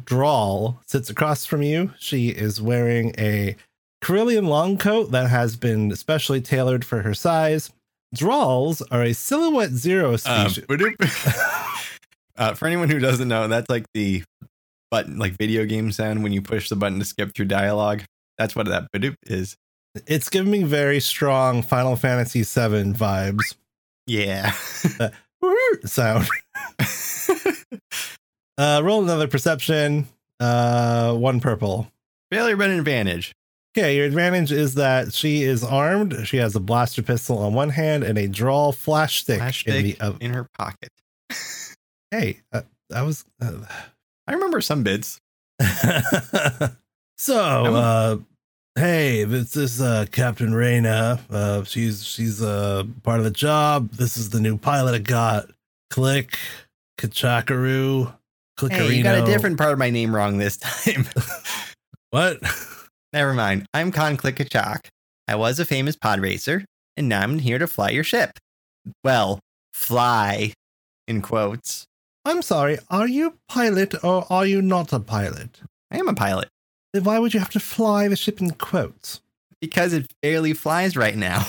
Drall 0.03 0.79
sits 0.85 1.09
across 1.09 1.45
from 1.45 1.61
you. 1.61 1.93
She 1.99 2.29
is 2.29 2.61
wearing 2.61 3.13
a 3.17 3.55
Corellian 4.01 4.47
long 4.47 4.77
coat 4.77 5.11
that 5.11 5.29
has 5.29 5.57
been 5.57 5.93
specially 5.95 6.39
tailored 6.39 6.85
for 6.85 7.01
her 7.01 7.13
size. 7.13 7.69
Dralls 8.15 8.81
are 8.91 9.03
a 9.03 9.13
silhouette 9.13 9.71
zero 9.71 10.11
Um, 10.25 10.49
species. 10.49 10.63
uh, 12.39 12.53
for 12.55 12.65
anyone 12.65 12.89
who 12.89 12.97
doesn't 12.99 13.27
know, 13.27 13.47
that's 13.47 13.69
like 13.69 13.85
the 13.93 14.23
button, 14.89 15.19
like 15.19 15.33
video 15.37 15.65
game 15.65 15.91
sound 15.91 16.23
when 16.23 16.31
you 16.33 16.41
push 16.41 16.69
the 16.69 16.75
button 16.75 16.97
to 16.97 17.05
skip 17.05 17.35
through 17.35 17.45
dialogue. 17.45 18.03
That's 18.39 18.55
what 18.55 18.65
that 18.67 18.91
badoop 18.91 19.15
is. 19.27 19.55
it's 20.07 20.29
giving 20.29 20.49
me 20.51 20.63
very 20.63 20.99
strong 20.99 21.61
Final 21.61 21.95
Fantasy 21.95 22.41
VII 22.41 22.93
vibes. 22.93 23.55
Yeah. 24.07 24.51
Sound. 25.85 26.27
Uh, 28.57 28.81
roll 28.83 29.01
another 29.01 29.29
perception. 29.29 30.05
Uh, 30.37 31.13
one 31.13 31.39
purple. 31.39 31.89
Failure 32.29 32.57
but 32.57 32.69
an 32.69 32.77
advantage. 32.77 33.31
Okay, 33.73 33.95
your 33.95 34.05
advantage 34.05 34.51
is 34.51 34.75
that 34.75 35.13
she 35.13 35.43
is 35.43 35.63
armed. 35.63 36.27
She 36.27 36.35
has 36.37 36.57
a 36.57 36.59
blaster 36.59 37.01
pistol 37.01 37.37
on 37.37 37.53
one 37.53 37.69
hand 37.69 38.03
and 38.03 38.17
a 38.17 38.27
draw 38.27 38.73
flash 38.73 39.21
stick 39.21 39.37
Flash 39.37 39.65
in 39.65 39.83
the 39.83 39.91
stick 39.91 40.03
other. 40.03 40.17
in 40.19 40.33
her 40.33 40.45
pocket. 40.57 40.89
Hey, 42.11 42.41
uh, 42.51 42.61
that 42.89 43.01
was. 43.01 43.25
Uh, 43.41 43.65
I 44.27 44.33
remember 44.33 44.61
some 44.61 44.83
bits. 44.83 45.19
so, 47.17 47.37
uh, 47.37 48.17
Hey, 48.79 49.25
this 49.25 49.57
is 49.57 49.81
uh, 49.81 50.05
Captain 50.09 50.53
Reyna. 50.53 51.19
Uh, 51.29 51.63
she's 51.65 52.05
she's 52.05 52.41
uh, 52.41 52.83
part 53.03 53.19
of 53.19 53.25
the 53.25 53.31
job. 53.31 53.91
This 53.91 54.15
is 54.15 54.29
the 54.29 54.39
new 54.39 54.57
pilot 54.57 54.95
I 54.95 54.99
got. 54.99 55.49
Click, 55.89 56.37
Kachakaru, 56.97 58.15
Clickerino. 58.57 58.71
Hey, 58.71 58.95
you 58.95 59.03
got 59.03 59.21
a 59.21 59.25
different 59.25 59.57
part 59.57 59.73
of 59.73 59.79
my 59.79 59.89
name 59.89 60.15
wrong 60.15 60.37
this 60.37 60.57
time. 60.57 61.05
What? 62.11 62.39
Never 63.13 63.33
mind. 63.33 63.67
I'm 63.73 63.91
Con 63.91 64.17
Clickachok. 64.17 64.87
I 65.27 65.35
was 65.35 65.59
a 65.59 65.65
famous 65.65 65.95
pod 65.95 66.21
racer, 66.21 66.63
and 66.97 67.09
now 67.09 67.21
I'm 67.21 67.37
here 67.37 67.59
to 67.59 67.67
fly 67.67 67.89
your 67.89 68.03
ship. 68.03 68.39
Well, 69.03 69.39
fly, 69.73 70.53
in 71.07 71.21
quotes. 71.21 71.85
I'm 72.25 72.41
sorry. 72.41 72.77
Are 72.89 73.07
you 73.07 73.27
a 73.27 73.33
pilot 73.47 74.03
or 74.03 74.25
are 74.29 74.45
you 74.45 74.61
not 74.61 74.93
a 74.93 74.99
pilot? 74.99 75.61
I 75.91 75.97
am 75.97 76.07
a 76.07 76.13
pilot 76.13 76.49
Then 76.93 77.03
why 77.03 77.17
would 77.19 77.33
you 77.33 77.39
have 77.39 77.49
to 77.51 77.59
fly 77.59 78.07
the 78.07 78.15
ship 78.15 78.41
in 78.41 78.51
quotes? 78.51 79.21
because 79.61 79.93
it 79.93 80.11
barely 80.21 80.53
flies 80.53 80.95
right 80.95 81.15
now. 81.15 81.45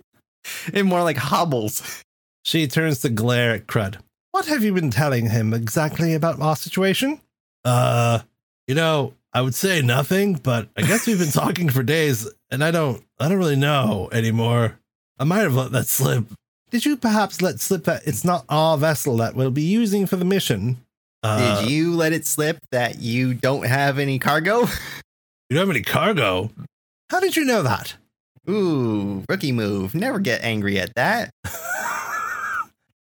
it 0.72 0.84
more 0.84 1.02
like 1.02 1.16
hobbles. 1.16 2.04
She 2.44 2.66
turns 2.66 3.00
to 3.00 3.08
glare 3.08 3.54
at 3.54 3.66
Crud. 3.66 3.96
What 4.32 4.46
have 4.46 4.62
you 4.62 4.72
been 4.72 4.90
telling 4.90 5.30
him 5.30 5.54
exactly 5.54 6.14
about 6.14 6.40
our 6.40 6.56
situation? 6.56 7.20
Uh, 7.64 8.20
you 8.66 8.74
know, 8.74 9.14
I 9.32 9.40
would 9.42 9.54
say 9.54 9.82
nothing, 9.82 10.34
but 10.34 10.68
I 10.76 10.82
guess 10.82 11.06
we've 11.06 11.18
been 11.18 11.30
talking 11.30 11.68
for 11.70 11.82
days, 11.82 12.28
and 12.50 12.62
I 12.62 12.70
don't, 12.70 13.02
I 13.18 13.28
don't 13.28 13.38
really 13.38 13.56
know 13.56 14.08
anymore. 14.12 14.78
I 15.18 15.24
might 15.24 15.40
have 15.40 15.54
let 15.54 15.72
that 15.72 15.86
slip. 15.86 16.26
Did 16.70 16.84
you 16.84 16.96
perhaps 16.96 17.40
let 17.40 17.60
slip 17.60 17.84
that 17.84 18.06
it's 18.06 18.24
not 18.24 18.44
our 18.48 18.76
vessel 18.76 19.16
that 19.18 19.34
we'll 19.34 19.50
be 19.50 19.62
using 19.62 20.06
for 20.06 20.16
the 20.16 20.24
mission? 20.24 20.78
Uh, 21.22 21.62
Did 21.62 21.70
you 21.70 21.94
let 21.94 22.12
it 22.12 22.26
slip 22.26 22.58
that 22.70 23.00
you 23.00 23.34
don't 23.34 23.66
have 23.66 23.98
any 23.98 24.18
cargo? 24.18 24.60
You 25.50 25.56
don't 25.56 25.66
have 25.66 25.70
any 25.70 25.82
cargo. 25.82 26.50
How 27.10 27.20
did 27.20 27.36
you 27.36 27.44
know 27.44 27.62
that? 27.62 27.94
Ooh, 28.48 29.24
rookie 29.28 29.50
move. 29.52 29.94
Never 29.94 30.18
get 30.18 30.42
angry 30.42 30.78
at 30.78 30.94
that. 30.94 31.30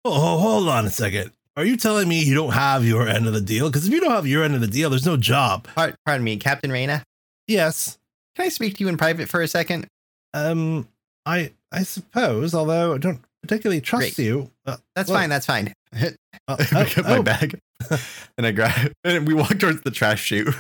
Oh, 0.04 0.40
hold 0.40 0.68
on 0.68 0.88
a 0.88 0.90
second. 0.90 1.32
Are 1.56 1.64
you 1.64 1.78
telling 1.78 2.08
me 2.10 2.24
you 2.24 2.34
don't 2.34 2.54
have 2.54 2.84
your 2.84 3.08
end 3.08 3.28
of 3.28 3.34
the 3.34 3.42
deal? 3.42 3.70
Because 3.70 3.86
if 3.88 3.94
you 3.94 4.02
don't 4.02 4.10
have 4.10 4.26
your 4.26 4.44
end 4.44 4.56
of 4.56 4.62
the 4.62 4.68
deal, 4.68 4.90
there's 4.90 5.06
no 5.06 5.16
job. 5.16 5.68
Par- 5.76 5.94
Pardon 6.08 6.24
me, 6.24 6.38
Captain 6.38 6.72
Reyna. 6.72 7.04
Yes. 7.48 8.00
Can 8.36 8.46
I 8.48 8.50
speak 8.50 8.78
to 8.78 8.80
you 8.84 8.88
in 8.88 8.98
private 8.98 9.30
for 9.30 9.42
a 9.44 9.48
second? 9.48 9.86
Um, 10.34 10.88
I 11.26 11.52
I 11.72 11.84
suppose, 11.84 12.56
although 12.56 12.96
I 12.96 12.98
don't 12.98 13.22
particularly 13.42 13.82
trust 13.82 14.16
Great. 14.16 14.26
you. 14.26 14.52
Uh, 14.66 14.78
That's 14.96 15.10
well, 15.10 15.20
fine. 15.20 15.30
That's 15.30 15.46
fine. 15.46 15.74
uh, 16.02 16.10
I 16.48 16.56
oh, 16.76 16.86
pick 16.86 16.98
up 16.98 17.06
my 17.06 17.18
oh, 17.18 17.24
bag 17.24 17.60
and 18.38 18.48
I 18.48 18.52
grab 18.52 18.92
and 19.04 19.28
we 19.28 19.34
walk 19.34 19.60
towards 19.60 19.82
the 19.82 19.92
trash 19.92 20.24
chute. 20.24 20.54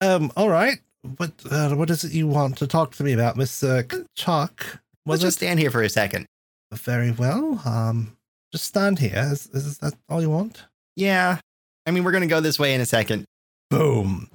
Um, 0.00 0.32
all 0.36 0.48
right. 0.48 0.78
What 1.16 1.32
uh, 1.50 1.74
what 1.74 1.90
is 1.90 2.04
it 2.04 2.12
you 2.12 2.26
want 2.26 2.56
to 2.58 2.66
talk 2.66 2.94
to 2.96 3.04
me 3.04 3.12
about, 3.12 3.36
Miss 3.36 3.62
uh, 3.62 3.82
Chuck? 4.16 4.64
Let's 4.64 4.80
Was 5.06 5.20
just 5.20 5.36
it 5.36 5.44
stand 5.44 5.60
here 5.60 5.70
for 5.70 5.82
a 5.82 5.88
second. 5.88 6.26
very 6.72 7.10
well? 7.10 7.60
Um, 7.66 8.16
just 8.52 8.64
stand 8.64 8.98
here. 8.98 9.28
Is, 9.30 9.46
is 9.52 9.78
that 9.78 9.94
all 10.08 10.22
you 10.22 10.30
want? 10.30 10.64
Yeah. 10.96 11.38
I 11.86 11.90
mean, 11.90 12.04
we're 12.04 12.12
gonna 12.12 12.26
go 12.26 12.40
this 12.40 12.58
way 12.58 12.74
in 12.74 12.80
a 12.80 12.86
second. 12.86 13.26
Boom. 13.70 14.30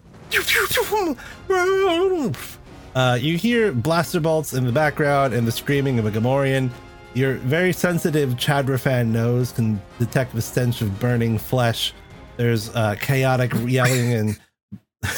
Uh, 2.95 3.17
you 3.19 3.37
hear 3.37 3.71
blaster 3.71 4.19
bolts 4.19 4.53
in 4.53 4.65
the 4.65 4.71
background 4.71 5.33
and 5.33 5.47
the 5.47 5.51
screaming 5.51 5.97
of 5.97 6.05
a 6.05 6.11
Gamorrean. 6.11 6.69
Your 7.13 7.35
very 7.35 7.73
sensitive 7.73 8.31
Chadrafan 8.35 9.07
nose 9.07 9.51
can 9.51 9.81
detect 9.97 10.33
the 10.35 10.41
stench 10.41 10.81
of 10.81 10.99
burning 10.99 11.37
flesh. 11.37 11.93
There's 12.37 12.73
uh, 12.75 12.95
chaotic 12.99 13.51
yelling 13.65 14.13
and 14.13 14.39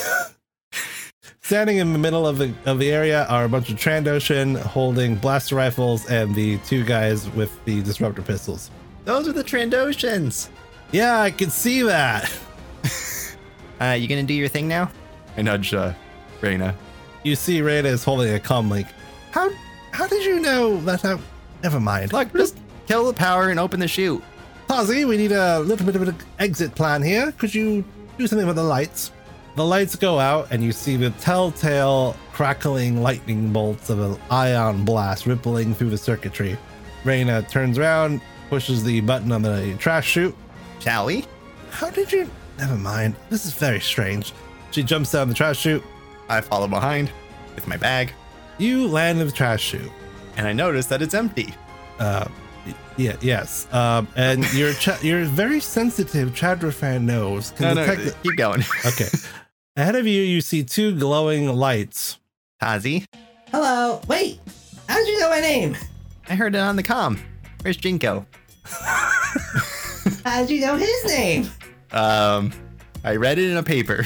standing 1.41 1.77
in 1.77 1.91
the 1.91 1.99
middle 1.99 2.25
of 2.25 2.37
the 2.37 2.53
of 2.65 2.79
the 2.79 2.91
area 2.91 3.25
are 3.25 3.43
a 3.43 3.49
bunch 3.49 3.69
of 3.69 3.77
Trandoshan 3.77 4.57
holding 4.57 5.15
blaster 5.15 5.55
rifles 5.55 6.09
and 6.09 6.33
the 6.33 6.57
two 6.59 6.83
guys 6.85 7.29
with 7.31 7.51
the 7.65 7.81
disruptor 7.83 8.21
pistols. 8.21 8.71
Those 9.03 9.27
are 9.27 9.33
the 9.33 9.43
Trandoshans. 9.43 10.49
Yeah, 10.91 11.19
I 11.19 11.31
can 11.31 11.49
see 11.49 11.81
that. 11.83 12.31
Uh, 13.81 13.93
you 13.93 14.07
gonna 14.07 14.21
do 14.21 14.35
your 14.35 14.47
thing 14.47 14.67
now? 14.67 14.91
I 15.35 15.41
nudge 15.41 15.73
uh, 15.73 15.91
Reyna. 16.39 16.75
You 17.23 17.35
see 17.35 17.63
Reyna 17.63 17.89
is 17.89 18.03
holding 18.03 18.31
a 18.35 18.37
comm 18.37 18.69
link. 18.69 18.85
How 19.31 19.49
how 19.91 20.05
did 20.05 20.23
you 20.23 20.39
know 20.39 20.79
that 20.81 21.03
I 21.03 21.17
never 21.63 21.79
mind. 21.79 22.13
Like, 22.13 22.33
just 22.33 22.57
kill 22.87 23.05
the 23.07 23.13
power 23.13 23.49
and 23.49 23.59
open 23.59 23.79
the 23.79 23.87
chute. 23.87 24.23
Tazi, 24.67 25.07
we 25.07 25.17
need 25.17 25.31
a 25.31 25.59
little 25.59 25.85
bit 25.85 25.95
of 25.95 26.07
an 26.07 26.15
exit 26.39 26.75
plan 26.75 27.01
here. 27.01 27.31
Could 27.33 27.53
you 27.53 27.83
do 28.17 28.27
something 28.27 28.47
with 28.47 28.55
the 28.55 28.63
lights? 28.63 29.11
The 29.55 29.65
lights 29.65 29.95
go 29.97 30.17
out, 30.17 30.47
and 30.51 30.63
you 30.63 30.71
see 30.71 30.95
the 30.95 31.09
telltale 31.11 32.15
crackling 32.31 33.01
lightning 33.03 33.51
bolts 33.51 33.89
of 33.89 33.99
an 33.99 34.17
ion 34.29 34.85
blast 34.85 35.25
rippling 35.25 35.75
through 35.75 35.89
the 35.89 35.97
circuitry. 35.97 36.57
Reyna 37.03 37.41
turns 37.43 37.77
around, 37.77 38.21
pushes 38.49 38.83
the 38.83 39.01
button 39.01 39.31
on 39.31 39.41
the 39.41 39.75
trash 39.77 40.07
chute. 40.07 40.35
Shall 40.79 41.07
we? 41.07 41.25
How 41.69 41.89
did 41.89 42.11
you? 42.11 42.29
Never 42.57 42.77
mind. 42.77 43.15
This 43.29 43.45
is 43.45 43.53
very 43.53 43.81
strange. 43.81 44.33
She 44.71 44.83
jumps 44.83 45.11
down 45.11 45.27
the 45.27 45.33
trash 45.33 45.59
chute. 45.59 45.83
I 46.29 46.39
follow 46.39 46.67
behind 46.67 47.11
with 47.55 47.67
my 47.67 47.75
bag, 47.77 48.13
You 48.57 48.87
land 48.87 49.19
in 49.19 49.27
the 49.27 49.33
trash 49.33 49.61
chute. 49.61 49.91
And 50.37 50.47
I 50.47 50.53
notice 50.53 50.85
that 50.87 51.01
it's 51.01 51.13
empty. 51.13 51.53
Uh, 51.99 52.27
yeah, 52.97 53.15
yes. 53.21 53.71
Um, 53.73 54.07
and 54.15 54.51
your 54.53 54.73
cha- 54.83 54.99
your 55.01 55.23
very 55.25 55.59
sensitive 55.59 56.29
Chadrafan 56.31 57.03
nose 57.03 57.51
No, 57.53 57.57
can 57.57 57.75
no, 57.75 57.85
detect. 57.85 58.03
the- 58.23 58.29
keep 58.29 58.37
going. 58.37 58.63
Okay. 58.85 59.07
Ahead 59.77 59.95
of 59.95 60.05
you, 60.05 60.21
you 60.21 60.41
see 60.41 60.63
two 60.63 60.97
glowing 60.97 61.47
lights. 61.47 62.17
Tazi, 62.61 63.05
Hello. 63.51 64.01
Wait. 64.07 64.39
How'd 64.87 65.07
you 65.07 65.19
know 65.19 65.29
my 65.29 65.39
name? 65.39 65.75
I 66.29 66.35
heard 66.35 66.53
it 66.55 66.59
on 66.59 66.75
the 66.75 66.83
comm. 66.83 67.17
Where's 67.61 67.77
Jinko? 67.77 68.25
How'd 70.25 70.49
you 70.49 70.61
know 70.61 70.75
his 70.75 71.05
name? 71.05 71.49
Um, 71.91 72.51
I 73.03 73.15
read 73.15 73.39
it 73.39 73.49
in 73.49 73.57
a 73.57 73.63
paper. 73.63 74.05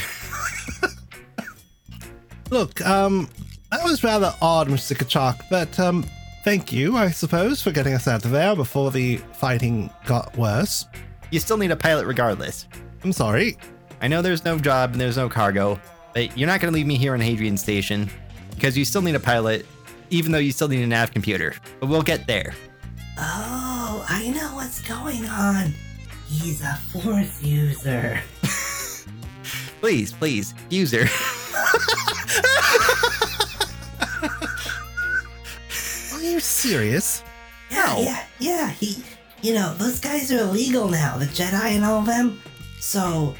Look, 2.52 2.80
um, 2.86 3.28
that 3.76 3.84
was 3.84 4.06
rather 4.06 4.34
odd, 4.42 4.70
Mr. 4.70 4.96
Kachak, 4.96 5.42
but 5.50 5.78
um, 5.80 6.06
thank 6.44 6.72
you, 6.72 6.96
I 6.96 7.10
suppose, 7.10 7.62
for 7.62 7.72
getting 7.72 7.94
us 7.94 8.08
out 8.08 8.24
of 8.24 8.32
there 8.32 8.56
before 8.56 8.90
the 8.90 9.18
fighting 9.34 9.90
got 10.06 10.36
worse. 10.38 10.86
you 11.30 11.42
still 11.42 11.58
need 11.58 11.72
a 11.72 11.76
pilot 11.76 12.06
regardless. 12.06 12.68
I'm 13.04 13.12
sorry. 13.12 13.58
I 14.02 14.08
know 14.08 14.22
there's 14.22 14.46
no 14.46 14.58
job 14.58 14.94
and 14.94 15.02
there's 15.02 15.18
no 15.18 15.28
cargo, 15.28 15.78
but 16.14 16.38
you're 16.38 16.48
not 16.48 16.62
going 16.62 16.72
to 16.72 16.76
leave 16.76 16.88
me 16.88 16.96
here 16.96 17.14
on 17.14 17.20
Hadrian 17.20 17.58
Station 17.58 18.10
because 18.52 18.78
you 18.78 18.86
still 18.86 19.02
need 19.02 19.16
a 19.16 19.20
pilot, 19.20 19.66
even 20.10 20.32
though 20.32 20.38
you 20.38 20.54
still 20.54 20.70
need 20.70 20.82
a 20.82 20.88
nav 20.88 21.12
computer. 21.12 21.54
But 21.82 21.88
we'll 21.88 22.02
get 22.02 22.28
there. 22.28 22.54
Oh, 23.18 24.06
I 24.08 24.30
know 24.30 24.56
what's 24.56 24.82
going 24.88 25.26
on. 25.26 25.74
He's 26.28 26.62
a 26.62 26.80
force 26.94 27.44
user. 27.44 28.22
Please, 29.82 30.14
please, 30.14 30.54
user. 30.70 31.06
you 36.36 36.42
serious? 36.42 37.24
Yeah, 37.72 37.86
No. 37.86 38.02
yeah, 38.02 38.24
yeah. 38.40 38.70
He, 38.72 39.04
you 39.42 39.54
know, 39.54 39.74
those 39.76 40.00
guys 40.02 40.32
are 40.32 40.40
illegal 40.40 40.90
now, 40.90 41.18
the 41.18 41.26
Jedi 41.26 41.76
and 41.76 41.86
all 41.86 42.00
of 42.00 42.06
them. 42.06 42.40
So, 42.80 43.34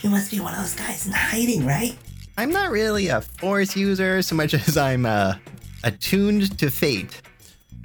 you 0.00 0.08
must 0.08 0.30
be 0.30 0.38
one 0.40 0.54
of 0.54 0.60
those 0.60 0.74
guys 0.76 1.06
in 1.06 1.12
hiding, 1.12 1.66
right? 1.66 1.96
I'm 2.38 2.50
not 2.50 2.70
really 2.70 3.08
a 3.08 3.20
force 3.20 3.76
user 3.76 4.22
so 4.22 4.34
much 4.36 4.54
as 4.68 4.76
I'm 4.76 5.04
uh, 5.04 5.34
attuned 5.84 6.56
to 6.60 6.70
fate. 6.70 7.20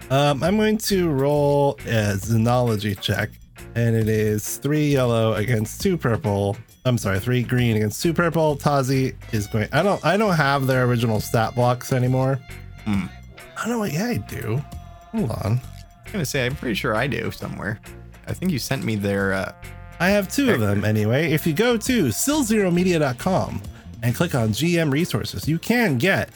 Um, 0.10 0.41
I'm 0.44 0.56
going 0.56 0.77
to 0.77 1.10
roll 1.10 1.74
a 1.86 2.13
xenology 2.15 2.98
check, 3.01 3.32
and 3.75 3.96
it 3.96 4.08
is 4.08 4.58
three 4.58 4.88
yellow 4.91 5.34
against 5.34 5.82
two 5.82 5.98
purple. 5.98 6.56
I'm 6.86 6.98
sorry, 6.98 7.20
three 7.20 7.44
green 7.44 7.75
against 7.75 8.01
two 8.01 8.13
purple. 8.13 8.56
Tazi 8.56 9.15
is 9.34 9.48
going. 9.48 9.67
I 9.74 9.84
don't. 9.84 10.03
I 10.06 10.15
don't 10.15 10.36
have 10.36 10.65
their 10.67 10.86
original 10.86 11.20
stat 11.20 11.56
blocks 11.56 11.91
anymore. 11.91 12.39
Hmm. 12.86 13.08
I 13.57 13.61
don't 13.61 13.69
know 13.69 13.79
what. 13.79 13.91
Yeah, 13.91 14.05
I 14.05 14.17
do. 14.17 14.63
Hold 15.11 15.31
on. 15.31 15.61
I'm 16.05 16.11
gonna 16.11 16.25
say 16.25 16.45
I'm 16.45 16.55
pretty 16.55 16.75
sure 16.75 16.95
I 16.95 17.07
do 17.07 17.31
somewhere. 17.31 17.79
I 18.27 18.33
think 18.33 18.51
you 18.51 18.59
sent 18.59 18.83
me 18.83 18.95
their. 18.95 19.33
Uh, 19.33 19.51
I 19.99 20.09
have 20.09 20.29
two 20.29 20.51
of 20.51 20.59
them 20.59 20.85
anyway. 20.85 21.31
If 21.31 21.47
you 21.47 21.53
go 21.53 21.75
to 21.75 22.05
stillzeromedia.com 22.05 23.61
and 24.03 24.15
click 24.15 24.35
on 24.35 24.49
GM 24.49 24.91
resources, 24.91 25.47
you 25.47 25.57
can 25.57 25.97
get 25.97 26.29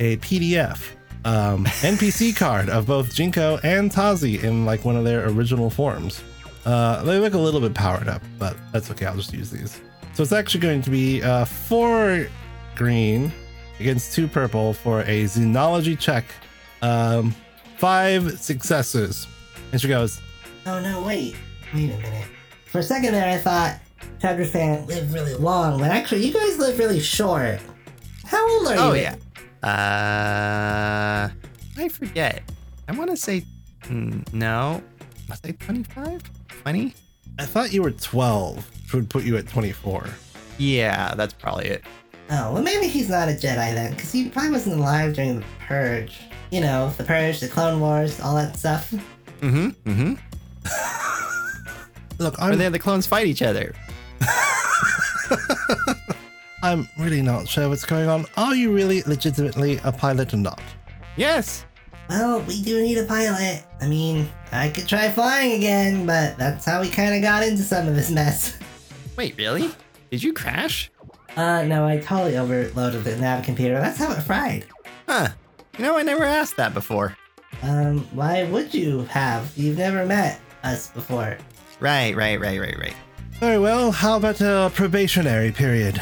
a 0.00 0.16
PDF 0.18 0.82
um, 1.24 1.64
NPC 1.82 2.34
card 2.34 2.70
of 2.70 2.86
both 2.86 3.14
Jinko 3.14 3.58
and 3.62 3.90
Tazi 3.90 4.42
in 4.42 4.64
like 4.64 4.84
one 4.84 4.96
of 4.96 5.04
their 5.04 5.28
original 5.28 5.68
forms. 5.68 6.22
Uh, 6.64 7.02
they 7.02 7.18
look 7.18 7.34
a 7.34 7.38
little 7.38 7.60
bit 7.60 7.74
powered 7.74 8.08
up, 8.08 8.22
but 8.38 8.56
that's 8.72 8.90
okay. 8.90 9.06
I'll 9.06 9.16
just 9.16 9.32
use 9.34 9.50
these. 9.50 9.80
So 10.14 10.22
it's 10.22 10.32
actually 10.32 10.60
going 10.60 10.82
to 10.82 10.90
be 10.90 11.22
uh, 11.22 11.44
four 11.44 12.28
green 12.74 13.32
against 13.80 14.14
two 14.14 14.28
purple 14.28 14.72
for 14.72 15.00
a 15.02 15.24
xenology 15.24 15.98
check. 15.98 16.24
Um, 16.82 17.34
five 17.78 18.38
successes. 18.40 19.26
And 19.72 19.80
she 19.80 19.88
goes, 19.88 20.20
Oh 20.66 20.80
no, 20.80 21.02
wait. 21.02 21.36
Wait 21.74 21.90
a 21.90 21.96
minute. 21.98 22.26
For 22.66 22.78
a 22.78 22.82
second 22.82 23.12
there, 23.12 23.28
I 23.28 23.38
thought 23.38 23.78
Chadrafan 24.20 24.86
lived 24.86 25.12
really 25.12 25.34
long, 25.34 25.78
but 25.78 25.90
actually, 25.90 26.24
you 26.26 26.32
guys 26.32 26.58
live 26.58 26.78
really 26.78 27.00
short. 27.00 27.60
How 28.24 28.48
old 28.58 28.66
are 28.68 28.74
you? 28.74 28.80
oh 28.80 28.92
yeah, 28.94 29.14
Uh, 29.62 31.28
I 31.76 31.88
forget. 31.88 32.42
I 32.88 32.92
want 32.92 33.10
to 33.10 33.16
say 33.16 33.44
mm, 33.84 34.30
no. 34.32 34.82
Was 35.28 35.40
I 35.44 35.52
25? 35.52 36.22
20? 36.62 36.94
I 37.38 37.44
thought 37.46 37.72
you 37.72 37.82
were 37.82 37.90
12, 37.90 38.56
which 38.82 38.92
would 38.94 39.08
put 39.10 39.24
you 39.24 39.36
at 39.36 39.46
24. 39.48 40.06
Yeah, 40.58 41.14
that's 41.14 41.32
probably 41.32 41.66
it. 41.66 41.84
Oh, 42.30 42.52
well, 42.54 42.62
maybe 42.62 42.86
he's 42.88 43.08
not 43.08 43.28
a 43.28 43.32
Jedi 43.32 43.74
then, 43.74 43.92
because 43.92 44.12
he 44.12 44.28
probably 44.28 44.50
wasn't 44.52 44.76
alive 44.78 45.14
during 45.14 45.40
the 45.40 45.44
Purge. 45.66 46.20
You 46.52 46.60
know, 46.60 46.90
the 46.98 47.04
Purge, 47.04 47.40
the 47.40 47.48
Clone 47.48 47.80
Wars, 47.80 48.20
all 48.20 48.34
that 48.34 48.58
stuff. 48.58 48.92
Mm-hmm. 49.40 49.68
Mm-hmm. 49.90 50.14
Look, 52.22 52.38
Where 52.38 52.52
I'm, 52.52 52.58
they 52.58 52.68
the 52.68 52.78
clones 52.78 53.06
fight 53.06 53.26
each 53.26 53.40
other. 53.40 53.74
I'm 56.62 56.86
really 56.98 57.22
not 57.22 57.48
sure 57.48 57.70
what's 57.70 57.86
going 57.86 58.06
on. 58.06 58.26
Are 58.36 58.54
you 58.54 58.70
really 58.70 59.00
legitimately 59.04 59.80
a 59.82 59.90
pilot 59.90 60.34
or 60.34 60.36
not? 60.36 60.60
Yes. 61.16 61.64
Well, 62.10 62.42
we 62.42 62.60
do 62.60 62.82
need 62.82 62.98
a 62.98 63.06
pilot. 63.06 63.64
I 63.80 63.88
mean, 63.88 64.28
I 64.52 64.68
could 64.68 64.86
try 64.86 65.08
flying 65.08 65.52
again, 65.52 66.04
but 66.04 66.36
that's 66.36 66.66
how 66.66 66.82
we 66.82 66.90
kind 66.90 67.14
of 67.14 67.22
got 67.22 67.42
into 67.42 67.62
some 67.62 67.88
of 67.88 67.96
this 67.96 68.10
mess. 68.10 68.58
Wait, 69.16 69.38
really? 69.38 69.70
Did 70.10 70.22
you 70.22 70.34
crash? 70.34 70.90
Uh, 71.34 71.62
no, 71.62 71.86
I 71.86 71.96
totally 71.96 72.36
overloaded 72.36 73.04
the 73.04 73.16
nav 73.16 73.42
computer. 73.42 73.80
That's 73.80 73.96
how 73.96 74.12
it 74.12 74.20
fried. 74.20 74.66
Huh. 75.08 75.30
You 75.78 75.84
know, 75.84 75.96
I 75.96 76.02
never 76.02 76.24
asked 76.24 76.56
that 76.56 76.74
before. 76.74 77.16
Um, 77.62 78.00
why 78.12 78.44
would 78.44 78.74
you 78.74 79.04
have? 79.04 79.52
You've 79.56 79.78
never 79.78 80.04
met 80.04 80.40
us 80.62 80.90
before. 80.90 81.38
Right, 81.80 82.14
right, 82.14 82.38
right, 82.38 82.60
right, 82.60 82.78
right. 82.78 82.94
Very 83.40 83.58
well. 83.58 83.90
How 83.90 84.16
about 84.16 84.40
a 84.40 84.70
probationary 84.74 85.50
period? 85.50 86.00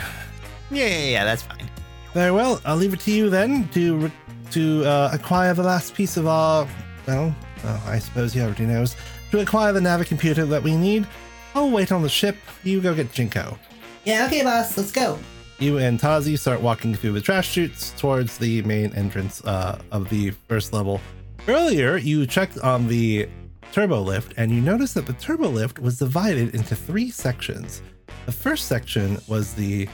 Yeah, 0.71 0.87
yeah, 0.87 1.05
yeah, 1.05 1.25
that's 1.25 1.43
fine. 1.43 1.71
Very 2.15 2.33
well. 2.33 2.61
I'll 2.65 2.77
leave 2.77 2.93
it 2.93 3.01
to 3.01 3.13
you 3.13 3.31
then 3.31 3.69
to 3.71 3.97
re- 3.97 4.13
to 4.51 4.85
uh, 4.85 5.11
acquire 5.13 5.55
the 5.55 5.63
last 5.63 5.95
piece 5.95 6.17
of 6.17 6.27
our. 6.27 6.67
Well, 7.07 7.35
oh, 7.65 7.83
I 7.87 7.99
suppose 7.99 8.33
he 8.33 8.41
already 8.41 8.67
knows. 8.67 8.97
To 9.31 9.41
acquire 9.41 9.73
the 9.73 9.81
Navi 9.81 10.07
computer 10.07 10.45
that 10.47 10.63
we 10.63 10.77
need, 10.77 11.07
I'll 11.55 11.71
wait 11.71 11.93
on 11.93 12.03
the 12.03 12.09
ship. 12.09 12.37
You 12.65 12.81
go 12.81 12.95
get 12.95 13.13
Jinko. 13.13 13.59
Yeah, 14.05 14.27
okay, 14.27 14.43
boss, 14.43 14.77
let's 14.77 14.91
go. 14.93 15.19
You 15.61 15.77
and 15.77 16.01
Tazi 16.01 16.39
start 16.39 16.63
walking 16.63 16.95
through 16.95 17.13
the 17.13 17.21
trash 17.21 17.51
chutes 17.51 17.91
towards 17.99 18.39
the 18.39 18.63
main 18.63 18.95
entrance 18.95 19.45
uh, 19.45 19.79
of 19.93 20.09
the 20.09 20.31
first 20.49 20.73
level. 20.73 21.03
Earlier, 21.47 21.99
you 21.99 22.27
checked 22.27 22.59
on 22.61 22.89
the 22.89 23.29
turbo 23.71 24.01
lift 24.01 24.33
and 24.39 24.51
you 24.51 24.63
noticed 24.63 24.95
that 24.95 25.05
the 25.05 25.13
turbo 25.13 25.51
lift 25.51 25.79
was 25.79 25.99
divided 25.99 26.55
into 26.55 26.75
three 26.75 27.11
sections. 27.11 27.83
The 28.25 28.33
first 28.33 28.69
section 28.69 29.19
was 29.29 29.53
the 29.53 29.87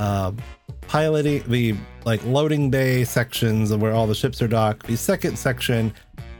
uh, 0.00 0.32
piloting, 0.88 1.44
the 1.46 1.76
like 2.04 2.24
loading 2.24 2.68
bay 2.68 3.04
sections 3.04 3.70
of 3.70 3.80
where 3.80 3.92
all 3.92 4.08
the 4.08 4.16
ships 4.16 4.42
are 4.42 4.48
docked. 4.48 4.88
The 4.88 4.96
second 4.96 5.38
section 5.38 5.94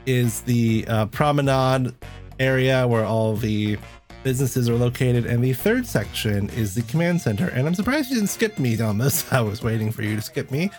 is 0.05 0.41
the 0.41 0.83
uh, 0.89 1.05
promenade 1.05 1.95
area 2.37 2.85
where 2.85 3.05
all 3.05 3.37
the 3.37 3.77
businesses 4.23 4.69
are 4.69 4.75
located, 4.75 5.25
and 5.25 5.43
the 5.43 5.53
third 5.53 5.85
section 5.85 6.49
is 6.51 6.73
the 6.75 6.81
command 6.83 7.21
center. 7.21 7.49
And 7.49 7.67
I'm 7.67 7.75
surprised 7.75 8.09
you 8.09 8.15
didn't 8.15 8.29
skip 8.29 8.57
me 8.59 8.79
on 8.81 8.97
this. 8.97 9.31
I 9.31 9.41
was 9.41 9.61
waiting 9.63 9.91
for 9.91 10.01
you 10.03 10.15
to 10.15 10.21
skip 10.21 10.51
me. 10.51 10.71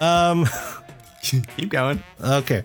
Um, 0.00 0.46
Keep 1.22 1.68
going. 1.70 2.02
okay. 2.22 2.62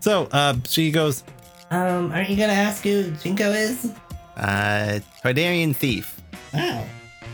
So 0.00 0.28
uh, 0.32 0.54
she 0.66 0.90
goes, 0.90 1.24
Um, 1.70 2.10
aren't 2.12 2.30
you 2.30 2.36
gonna 2.36 2.52
ask 2.52 2.82
who 2.82 3.10
Jinko 3.12 3.50
is? 3.52 3.92
Uh, 4.36 5.00
Toydarian 5.22 5.74
Thief. 5.76 6.20
Oh. 6.54 6.86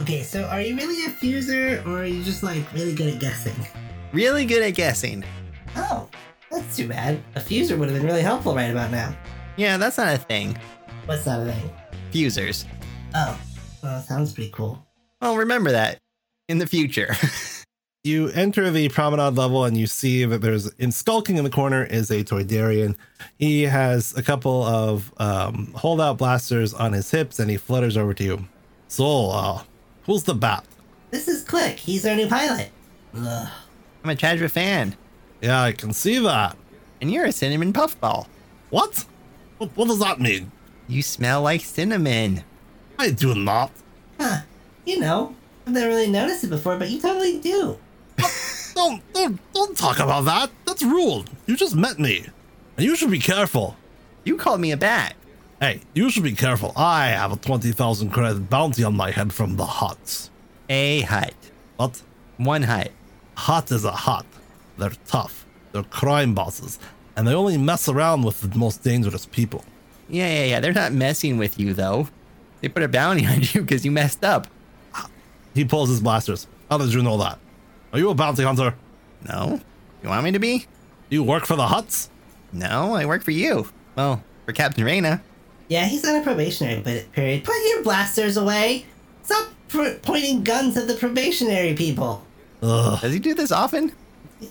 Okay, 0.02 0.22
so 0.22 0.44
are 0.44 0.60
you 0.60 0.76
really 0.76 1.06
a 1.06 1.08
fuser, 1.08 1.84
or 1.86 2.00
are 2.02 2.04
you 2.04 2.22
just 2.22 2.42
like 2.42 2.70
really 2.74 2.94
good 2.94 3.14
at 3.14 3.20
guessing? 3.20 3.54
Really 4.12 4.44
good 4.44 4.62
at 4.62 4.74
guessing. 4.74 5.24
Oh, 5.74 6.08
that's 6.50 6.76
too 6.76 6.86
bad. 6.88 7.22
A 7.34 7.40
fuser 7.40 7.78
would 7.78 7.88
have 7.88 7.96
been 7.96 8.06
really 8.06 8.20
helpful 8.22 8.54
right 8.54 8.70
about 8.70 8.90
now. 8.90 9.16
Yeah, 9.56 9.78
that's 9.78 9.96
not 9.96 10.12
a 10.14 10.18
thing. 10.18 10.58
What's 11.06 11.24
that 11.24 11.40
a 11.40 11.52
thing? 11.52 11.70
Fusers. 12.12 12.64
Oh, 13.14 13.38
well, 13.82 14.02
sounds 14.02 14.32
pretty 14.32 14.50
cool. 14.50 14.84
Well, 15.20 15.36
remember 15.36 15.72
that 15.72 15.98
in 16.48 16.58
the 16.58 16.66
future. 16.66 17.14
you 18.04 18.28
enter 18.28 18.70
the 18.70 18.88
promenade 18.88 19.34
level 19.34 19.64
and 19.64 19.76
you 19.76 19.86
see 19.86 20.24
that 20.24 20.40
there's 20.40 20.66
in 20.74 20.92
skulking 20.92 21.36
in 21.36 21.44
the 21.44 21.50
corner 21.50 21.84
is 21.84 22.10
a 22.10 22.22
Toydarian. 22.24 22.96
He 23.38 23.62
has 23.62 24.16
a 24.16 24.22
couple 24.22 24.62
of 24.64 25.12
um, 25.18 25.72
holdout 25.76 26.18
blasters 26.18 26.74
on 26.74 26.92
his 26.92 27.10
hips 27.10 27.38
and 27.38 27.50
he 27.50 27.56
flutters 27.56 27.96
over 27.96 28.14
to 28.14 28.24
you. 28.24 28.44
So, 28.88 29.30
uh, 29.30 29.62
who's 30.04 30.22
the 30.22 30.34
bat? 30.34 30.64
This 31.10 31.28
is 31.28 31.42
Click. 31.42 31.78
He's 31.78 32.06
our 32.06 32.14
new 32.14 32.28
pilot. 32.28 32.70
Ugh. 33.16 33.48
I'm 34.04 34.10
a 34.10 34.14
Chadra 34.14 34.48
fan, 34.50 34.94
Yeah, 35.40 35.60
I 35.62 35.72
can 35.72 35.92
see 35.92 36.18
that. 36.18 36.56
and 37.00 37.10
you're 37.10 37.24
a 37.24 37.32
cinnamon 37.32 37.72
puffball. 37.72 38.28
What? 38.70 39.04
What, 39.58 39.70
what 39.76 39.88
does 39.88 39.98
that 40.00 40.20
mean? 40.20 40.52
You 40.88 41.02
smell 41.02 41.42
like 41.42 41.62
cinnamon. 41.62 42.44
I 42.98 43.10
do 43.10 43.34
not. 43.34 43.70
Huh. 44.18 44.40
You 44.84 45.00
know, 45.00 45.34
I've 45.66 45.72
never 45.72 45.88
really 45.88 46.10
noticed 46.10 46.44
it 46.44 46.50
before, 46.50 46.76
but 46.76 46.90
you 46.90 47.00
totally 47.00 47.40
do. 47.40 47.78
Don't, 48.74 49.00
don't, 49.14 49.52
don't 49.54 49.74
talk 49.74 50.00
about 50.00 50.26
that. 50.26 50.50
That's 50.66 50.82
rude. 50.82 51.30
You 51.46 51.56
just 51.56 51.74
met 51.74 51.98
me. 51.98 52.26
And 52.76 52.84
you 52.84 52.94
should 52.94 53.10
be 53.10 53.18
careful. 53.18 53.74
You 54.22 54.36
called 54.36 54.60
me 54.60 54.70
a 54.70 54.76
bat. 54.76 55.14
Hey, 55.60 55.80
you 55.94 56.10
should 56.10 56.24
be 56.24 56.34
careful. 56.34 56.74
I 56.76 57.06
have 57.06 57.32
a 57.32 57.36
20,000 57.36 58.10
credit 58.10 58.50
bounty 58.50 58.84
on 58.84 58.94
my 58.94 59.10
head 59.10 59.32
from 59.32 59.56
the 59.56 59.64
Hutts. 59.64 60.28
A 60.68 61.00
Hutt. 61.00 61.32
What? 61.78 62.02
One 62.36 62.64
Hutt. 62.64 62.90
Hutt 63.34 63.72
is 63.72 63.86
a 63.86 63.92
Hutt. 63.92 64.26
They're 64.76 64.92
tough. 65.06 65.46
They're 65.72 65.82
crime 65.84 66.34
bosses. 66.34 66.78
And 67.16 67.26
they 67.26 67.32
only 67.32 67.56
mess 67.56 67.88
around 67.88 68.24
with 68.24 68.42
the 68.42 68.58
most 68.58 68.82
dangerous 68.84 69.24
people. 69.24 69.64
Yeah, 70.08 70.28
yeah, 70.28 70.44
yeah. 70.44 70.60
They're 70.60 70.72
not 70.72 70.92
messing 70.92 71.36
with 71.38 71.58
you, 71.58 71.74
though. 71.74 72.08
They 72.60 72.68
put 72.68 72.82
a 72.82 72.88
bounty 72.88 73.26
on 73.26 73.40
you 73.40 73.62
because 73.62 73.84
you 73.84 73.90
messed 73.90 74.24
up. 74.24 74.46
He 75.54 75.64
pulls 75.64 75.88
his 75.88 76.00
blasters. 76.00 76.46
How 76.70 76.78
did 76.78 76.92
you 76.92 77.02
know 77.02 77.16
that? 77.18 77.38
Are 77.92 77.98
you 77.98 78.10
a 78.10 78.14
bounty 78.14 78.42
hunter? 78.42 78.74
No? 79.26 79.60
You 80.02 80.08
want 80.08 80.24
me 80.24 80.32
to 80.32 80.38
be? 80.38 80.58
Do 80.58 81.16
you 81.16 81.22
work 81.22 81.46
for 81.46 81.56
the 81.56 81.66
Hutts? 81.66 82.08
No, 82.52 82.94
I 82.94 83.06
work 83.06 83.22
for 83.22 83.30
you. 83.30 83.68
Well, 83.96 84.22
for 84.44 84.52
Captain 84.52 84.84
Reyna. 84.84 85.22
Yeah, 85.68 85.86
he's 85.86 86.04
on 86.06 86.16
a 86.16 86.22
probationary 86.22 86.82
period. 87.12 87.44
Put 87.44 87.54
your 87.68 87.82
blasters 87.82 88.36
away. 88.36 88.86
Stop 89.22 89.48
pr- 89.68 89.94
pointing 90.02 90.44
guns 90.44 90.76
at 90.76 90.86
the 90.86 90.94
probationary 90.94 91.74
people. 91.74 92.24
Ugh. 92.62 93.00
Does 93.00 93.12
he 93.12 93.18
do 93.18 93.34
this 93.34 93.50
often? 93.50 93.92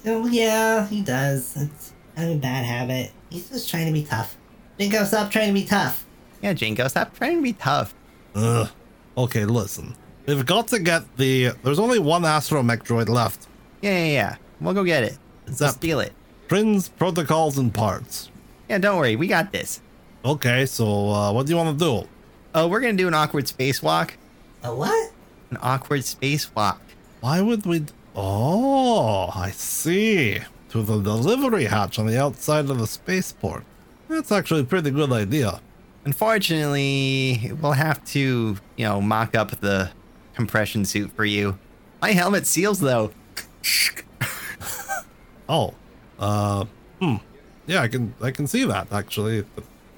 Oh, 0.06 0.26
yeah, 0.28 0.88
he 0.88 1.02
does. 1.02 1.56
It's 1.56 1.94
kind 2.16 2.32
of 2.32 2.38
a 2.38 2.40
bad 2.40 2.66
habit. 2.66 3.12
He's 3.30 3.50
just 3.50 3.70
trying 3.70 3.86
to 3.88 3.94
be 3.94 4.04
tough. 4.04 4.36
Jinko, 4.80 5.04
stop 5.06 5.32
trying 5.32 5.48
to 5.48 5.54
be 5.54 5.66
tough. 5.66 6.06
Yeah, 6.42 6.54
Jinko, 6.54 6.88
stop 6.88 7.16
trying 7.16 7.38
to 7.38 7.42
be 7.44 7.54
tough. 7.54 7.94
Ugh. 8.36 8.70
Okay, 9.18 9.46
listen. 9.46 9.96
We've 10.26 10.46
got 10.46 10.68
to 10.70 10.80
get 10.80 11.04
the. 11.18 11.52
There's 11.64 11.80
only 11.80 12.00
one 12.00 12.24
astromech 12.24 12.84
droid 12.84 13.08
left. 13.10 13.48
Yeah, 13.82 13.98
yeah, 13.98 14.12
yeah. 14.12 14.36
We'll 14.60 14.74
go 14.74 14.84
get 14.84 15.04
it. 15.04 15.18
It's 15.48 15.60
We'll 15.60 15.70
steal 15.70 16.00
it. 16.00 16.14
Prince, 16.48 16.90
protocols, 16.90 17.58
and 17.58 17.74
parts. 17.74 18.30
Yeah, 18.70 18.80
don't 18.80 18.98
worry. 18.98 19.16
We 19.16 19.28
got 19.28 19.52
this. 19.52 19.82
Okay, 20.24 20.66
so 20.66 21.10
uh, 21.10 21.32
what 21.32 21.46
do 21.46 21.52
you 21.52 21.58
want 21.58 21.78
to 21.80 21.86
do? 22.04 22.08
Oh, 22.56 22.68
we're 22.68 22.80
going 22.82 22.98
to 22.98 23.02
do 23.04 23.08
an 23.08 23.14
awkward 23.14 23.46
spacewalk. 23.46 24.12
A 24.64 24.74
what? 24.74 25.12
An 25.52 25.58
awkward 25.62 26.02
spacewalk. 26.02 26.78
Why 27.22 27.42
would 27.42 27.66
we? 27.66 27.80
d- 27.80 27.94
Oh, 28.18 29.30
I 29.36 29.52
see. 29.52 30.40
To 30.70 30.82
the 30.82 31.00
delivery 31.02 31.66
hatch 31.66 32.00
on 32.00 32.08
the 32.08 32.20
outside 32.20 32.70
of 32.70 32.78
the 32.80 32.88
spaceport. 32.88 33.64
That's 34.16 34.32
actually 34.32 34.62
a 34.62 34.64
pretty 34.64 34.92
good 34.92 35.12
idea. 35.12 35.60
Unfortunately, 36.06 37.52
we'll 37.62 37.74
have 37.74 38.02
to, 38.06 38.56
you 38.78 38.86
know, 38.86 39.02
mock 39.02 39.36
up 39.36 39.60
the 39.60 39.92
compression 40.34 40.86
suit 40.86 41.12
for 41.12 41.26
you. 41.26 41.60
My 42.02 42.12
helmet 42.12 42.48
seals, 42.48 42.80
though. 42.80 43.12
Oh, 45.48 45.76
uh, 46.18 46.66
hmm. 47.00 47.18
Yeah, 47.68 47.82
I 47.82 47.88
can 47.88 48.16
I 48.20 48.32
can 48.32 48.48
see 48.48 48.66
that 48.66 48.92
actually. 48.92 49.44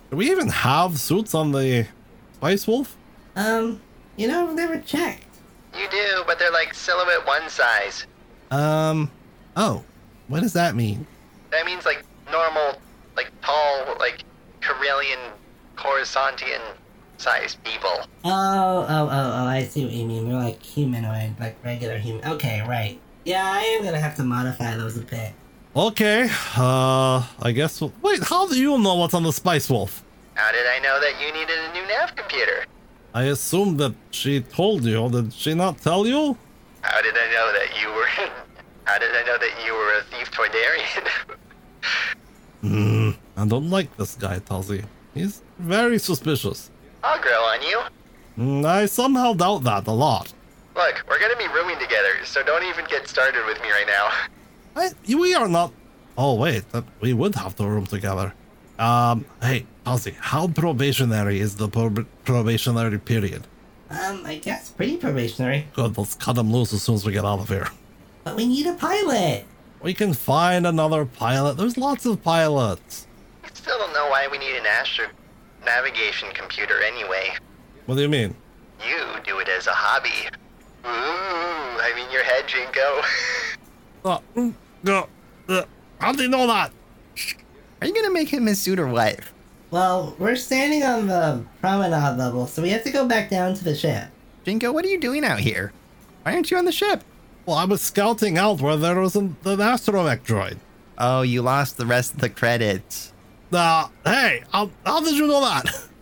Do 0.10 0.18
we 0.18 0.30
even 0.30 0.50
have 0.50 1.00
suits 1.00 1.34
on 1.34 1.54
the 1.54 1.88
Spice 2.34 2.68
Wolf? 2.68 2.98
Um, 3.38 3.80
you 4.18 4.28
know, 4.28 4.50
I've 4.50 4.56
never 4.56 4.78
checked. 4.80 5.24
You 5.74 5.88
do, 5.90 6.24
but 6.26 6.38
they're 6.38 6.52
like 6.52 6.74
silhouette 6.74 7.26
one 7.26 7.48
size. 7.50 8.08
Um. 8.52 9.10
Oh, 9.56 9.86
what 10.28 10.42
does 10.42 10.52
that 10.52 10.76
mean? 10.76 11.08
That 11.52 11.66
means 11.66 11.86
like 11.86 12.04
normal, 12.30 12.76
like 13.18 13.32
tall, 13.42 13.98
like 14.00 14.24
Corellian, 14.62 15.20
Coruscantian 15.76 16.62
sized 17.18 17.62
people. 17.64 17.98
Oh, 18.24 18.86
oh, 18.88 19.10
oh, 19.10 19.10
oh, 19.12 19.46
I 19.46 19.64
see 19.64 19.84
what 19.84 19.94
you 19.94 20.06
mean. 20.06 20.30
They're 20.30 20.40
like 20.40 20.62
humanoid, 20.64 21.38
like 21.40 21.58
regular 21.66 21.98
human. 21.98 22.24
Okay, 22.26 22.62
right. 22.68 22.98
Yeah, 23.26 23.44
I 23.44 23.62
am 23.62 23.84
gonna 23.84 24.00
have 24.00 24.16
to 24.16 24.24
modify 24.24 24.78
those 24.78 24.96
a 24.98 25.02
bit. 25.02 25.34
Okay. 25.76 26.30
Uh, 26.56 27.26
I 27.42 27.52
guess. 27.54 27.82
We'll, 27.82 27.92
wait, 28.02 28.24
how 28.24 28.48
do 28.48 28.58
you 28.58 28.78
know 28.78 28.96
what's 28.96 29.14
on 29.14 29.24
the 29.24 29.34
Spice 29.34 29.70
Wolf? 29.70 30.04
How 30.36 30.52
did 30.52 30.66
I 30.66 30.80
know 30.80 31.00
that 31.02 31.20
you 31.22 31.34
needed 31.34 31.58
a 31.58 31.74
new 31.74 31.86
nav 31.88 32.16
computer? 32.16 32.66
I 33.14 33.24
assume 33.24 33.78
that 33.78 33.94
she 34.12 34.42
told 34.42 34.86
you. 34.86 35.10
Did 35.10 35.34
she 35.34 35.54
not 35.56 35.80
tell 35.80 36.06
you? 36.08 36.38
How 36.82 37.02
did 37.02 37.16
I 37.18 37.28
know 37.32 37.52
that 37.58 37.82
you 37.82 37.90
were? 37.94 38.06
How 38.06 38.30
How 38.86 38.98
did 38.98 39.14
I 39.14 39.24
know 39.24 39.38
that 39.38 39.66
you 39.66 39.74
were 39.74 39.98
a 40.00 40.04
thief 40.04 40.32
Toydarian? 40.32 41.10
Hmm, 42.62 43.12
I 43.36 43.46
don't 43.46 43.70
like 43.70 43.96
this 43.98 44.16
guy, 44.16 44.40
Tazi. 44.40 44.84
He's 45.14 45.42
very 45.60 46.00
suspicious. 46.00 46.70
I'll 47.04 47.22
grow 47.22 47.32
on 47.54 47.62
you. 47.62 47.80
Hmm, 48.36 48.66
I 48.66 48.86
somehow 48.88 49.34
doubt 49.34 49.64
that 49.64 49.88
a 49.88 49.92
lot. 49.92 50.34
Look, 50.76 51.04
we're 51.10 51.20
gonna 51.20 51.36
be 51.38 51.48
rooming 51.48 51.80
together, 51.80 52.14
so 52.24 52.44
don't 52.44 52.64
even 52.64 52.86
get 52.86 53.08
started 53.08 53.46
with 53.46 53.60
me 53.62 53.70
right 53.72 53.88
now. 53.88 54.10
I, 54.76 54.90
we 55.16 55.34
are 55.34 55.48
not. 55.48 55.72
Oh 56.18 56.36
wait, 56.36 56.64
we 57.00 57.14
would 57.14 57.36
have 57.36 57.56
to 57.58 57.68
room 57.68 57.86
together. 57.86 58.34
Um, 58.80 59.26
hey, 59.42 59.66
Tazi, 59.86 60.14
how 60.20 60.48
probationary 60.48 61.40
is 61.40 61.56
the 61.56 61.68
prob- 61.68 62.06
probationary 62.26 63.00
period? 63.00 63.48
Um, 63.90 64.24
I 64.26 64.38
guess 64.38 64.70
pretty 64.70 64.98
probationary. 64.98 65.68
Good, 65.74 65.98
let's 65.98 66.14
cut 66.16 66.38
him 66.38 66.52
loose 66.52 66.74
as 66.74 66.84
soon 66.84 66.96
as 66.96 67.06
we 67.06 67.12
get 67.14 67.26
out 67.26 67.40
of 67.40 67.48
here. 67.50 67.68
But 68.24 68.36
we 68.36 68.46
need 68.46 68.68
a 68.68 68.74
pilot. 68.74 69.46
We 69.88 69.94
can 69.94 70.14
find 70.14 70.68
another 70.68 71.06
pilot. 71.06 71.56
There's 71.56 71.78
lots 71.78 72.06
of 72.06 72.22
pilots. 72.22 73.08
I 73.42 73.48
still 73.54 73.78
don't 73.78 73.94
know 73.94 74.10
why 74.10 74.28
we 74.30 74.38
need 74.38 74.58
an 74.58 74.66
astro 74.66 75.06
navigation 75.64 76.28
computer 76.34 76.84
anyway. 76.84 77.30
What 77.86 77.96
do 77.96 78.02
you 78.02 78.10
mean? 78.10 78.36
You 78.86 78.98
do 79.24 79.40
it 79.40 79.48
as 79.48 79.66
a 79.66 79.72
hobby. 79.72 80.28
Ooh, 80.84 80.90
I 80.90 81.94
mean 81.96 82.12
your 82.12 82.26
head, 82.26 82.50
Jinko. 82.50 83.02
Uh, 84.04 84.20
uh, 84.86 85.04
uh, 85.48 85.64
how 86.00 86.12
do 86.12 86.24
you 86.24 86.28
know 86.28 86.48
that? 86.48 86.74
Are 87.80 87.88
you 87.88 87.96
gonna 87.96 88.12
make 88.12 88.28
him 88.28 88.46
his 88.46 88.62
suit 88.62 88.80
or 88.80 88.88
what? 88.88 89.22
Well, 89.72 90.18
we're 90.20 90.36
standing 90.36 90.84
on 90.84 91.08
the 91.08 91.46
promenade 91.62 92.18
level, 92.18 92.46
so 92.46 92.62
we 92.62 92.72
have 92.72 92.84
to 92.84 92.92
go 92.92 93.08
back 93.08 93.30
down 93.30 93.54
to 93.54 93.64
the 93.64 93.74
ship. 93.74 94.10
Jinko, 94.44 94.74
what 94.74 94.84
are 94.84 94.90
you 94.90 95.00
doing 95.00 95.24
out 95.24 95.40
here? 95.40 95.72
Why 96.24 96.34
aren't 96.34 96.52
you 96.52 96.58
on 96.58 96.66
the 96.66 96.74
ship? 96.74 97.06
Well, 97.48 97.56
I 97.56 97.64
was 97.64 97.82
scouting 97.82 98.38
out 98.38 98.60
where 98.60 98.76
there 98.76 99.00
was 99.00 99.16
an, 99.16 99.38
an 99.46 99.60
astromech 99.60 100.24
droid. 100.26 100.58
Oh, 100.98 101.22
you 101.22 101.42
lost 101.42 101.78
the 101.78 101.86
rest 101.86 102.16
of 102.16 102.20
the 102.20 102.30
credits. 102.30 103.14
Uh, 103.54 103.88
hey, 104.04 104.44
how, 104.52 104.70
how 104.86 105.00
did 105.00 105.16
you 105.16 105.28
know 105.28 105.42
that? 105.42 105.66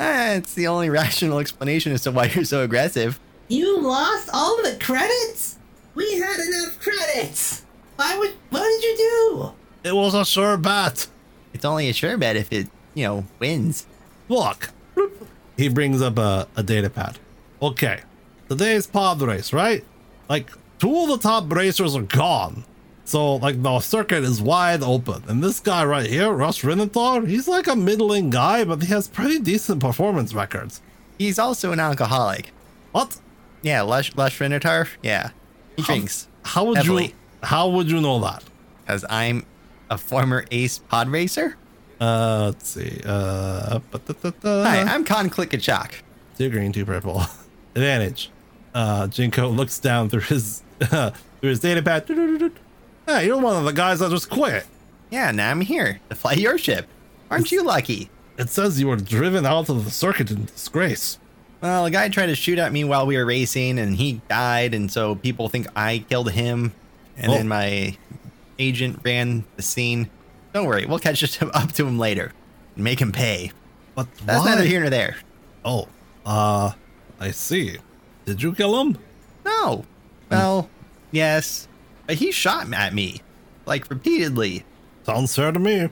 Ah, 0.00 0.34
it's 0.34 0.54
the 0.54 0.68
only 0.68 0.90
rational 0.90 1.40
explanation 1.40 1.90
as 1.90 2.02
to 2.02 2.12
why 2.12 2.26
you're 2.26 2.44
so 2.44 2.62
aggressive. 2.62 3.18
You 3.48 3.80
lost 3.80 4.30
all 4.32 4.56
the 4.62 4.78
credits? 4.80 5.58
We 5.96 6.20
had 6.20 6.38
enough 6.38 6.78
credits. 6.78 7.64
Why 7.96 8.16
would? 8.16 8.30
What 8.50 8.62
did 8.62 8.84
you 8.84 8.96
do? 8.96 9.52
It 9.82 9.96
was 9.96 10.14
a 10.14 10.24
sure 10.24 10.56
bet. 10.56 11.08
It's 11.52 11.64
only 11.64 11.88
a 11.88 11.92
sure 11.92 12.16
bet 12.16 12.36
if 12.36 12.52
it, 12.52 12.68
you 12.94 13.06
know, 13.06 13.24
wins. 13.40 13.86
Look. 14.28 14.70
He 15.56 15.68
brings 15.68 16.00
up 16.00 16.16
a, 16.16 16.46
a 16.54 16.62
data 16.62 16.90
pad. 16.90 17.18
Okay. 17.60 18.02
Today's 18.48 18.86
pod 18.86 19.20
race, 19.22 19.52
right? 19.52 19.84
Like, 20.28 20.50
two 20.78 20.96
of 21.02 21.08
the 21.08 21.18
top 21.18 21.52
racers 21.52 21.94
are 21.96 22.02
gone. 22.02 22.64
So, 23.04 23.36
like, 23.36 23.62
the 23.62 23.80
circuit 23.80 24.22
is 24.24 24.40
wide 24.42 24.82
open. 24.82 25.22
And 25.28 25.42
this 25.42 25.60
guy 25.60 25.84
right 25.84 26.06
here, 26.06 26.30
Russ 26.30 26.60
Renatar, 26.60 27.26
he's 27.26 27.48
like 27.48 27.66
a 27.66 27.76
middling 27.76 28.30
guy, 28.30 28.64
but 28.64 28.82
he 28.82 28.88
has 28.88 29.08
pretty 29.08 29.38
decent 29.38 29.80
performance 29.80 30.34
records. 30.34 30.80
He's 31.18 31.38
also 31.38 31.72
an 31.72 31.80
alcoholic. 31.80 32.52
What? 32.92 33.18
Yeah, 33.62 33.82
Lush 33.82 34.14
Lush 34.16 34.38
Renatar. 34.38 34.88
Yeah, 35.02 35.30
he 35.76 35.82
How- 35.82 35.86
drinks 35.94 36.28
How 36.44 36.64
would 36.64 36.84
you 36.86 37.10
how 37.42 37.68
would 37.68 37.90
you 37.90 38.00
know 38.00 38.20
that? 38.20 38.44
because 38.86 39.04
I'm 39.10 39.44
a 39.90 39.98
former 39.98 40.44
ace 40.50 40.78
pod 40.78 41.08
racer. 41.08 41.56
Uh 42.00 42.52
let's 42.52 42.68
see. 42.68 43.00
Uh. 43.04 43.80
Hi, 44.44 44.82
I'm 44.82 45.04
Con 45.04 45.28
Clickachok. 45.28 45.90
two 46.36 46.50
green, 46.50 46.72
two 46.72 46.84
purple. 46.84 47.22
Advantage. 47.74 48.30
Uh 48.74 49.06
Jinko 49.06 49.48
looks 49.48 49.78
down 49.78 50.08
through 50.08 50.20
his 50.22 50.62
uh, 50.92 51.10
through 51.40 51.50
his 51.50 51.60
data 51.60 51.82
pad. 51.82 52.06
Hey, 53.06 53.26
you're 53.26 53.38
one 53.40 53.56
of 53.56 53.64
the 53.64 53.72
guys 53.72 54.00
that 54.00 54.10
just 54.10 54.28
quit. 54.30 54.66
Yeah, 55.10 55.30
now 55.30 55.50
I'm 55.50 55.62
here 55.62 56.00
to 56.10 56.14
fly 56.14 56.34
your 56.34 56.58
ship. 56.58 56.86
Aren't 57.30 57.50
you 57.50 57.62
lucky? 57.62 58.10
It 58.36 58.50
says 58.50 58.78
you 58.78 58.86
were 58.88 58.96
driven 58.96 59.46
out 59.46 59.68
of 59.68 59.84
the 59.84 59.90
circuit 59.90 60.30
in 60.30 60.44
disgrace. 60.44 61.18
Well, 61.60 61.86
a 61.86 61.90
guy 61.90 62.08
tried 62.08 62.26
to 62.26 62.36
shoot 62.36 62.58
at 62.58 62.72
me 62.72 62.84
while 62.84 63.04
we 63.06 63.16
were 63.16 63.24
racing, 63.26 63.78
and 63.80 63.96
he 63.96 64.20
died, 64.28 64.74
and 64.74 64.92
so 64.92 65.16
people 65.16 65.48
think 65.48 65.66
I 65.74 66.04
killed 66.08 66.30
him. 66.30 66.72
And 67.16 67.32
Oh. 67.32 67.34
then 67.34 67.48
my 67.48 67.96
agent 68.58 69.00
ran 69.04 69.44
the 69.56 69.62
scene. 69.62 70.08
Don't 70.52 70.66
worry, 70.66 70.86
we'll 70.86 71.00
catch 71.00 71.42
up 71.42 71.72
to 71.72 71.86
him 71.86 71.98
later 71.98 72.32
and 72.76 72.84
make 72.84 73.00
him 73.00 73.10
pay. 73.10 73.50
But 73.96 74.06
That's 74.24 74.44
why? 74.44 74.50
neither 74.54 74.64
here 74.64 74.80
nor 74.80 74.90
there. 74.90 75.16
Oh, 75.64 75.88
uh, 76.24 76.72
I 77.18 77.30
see. 77.32 77.78
Did 78.28 78.42
you 78.42 78.54
kill 78.54 78.78
him? 78.80 78.98
No. 79.46 79.86
Well, 80.30 80.68
yes, 81.10 81.66
but 82.06 82.16
he 82.16 82.30
shot 82.30 82.70
at 82.74 82.92
me, 82.92 83.22
like 83.64 83.88
repeatedly. 83.88 84.64
Sounds 85.04 85.34
fair 85.34 85.50
to 85.50 85.58
me. 85.58 85.84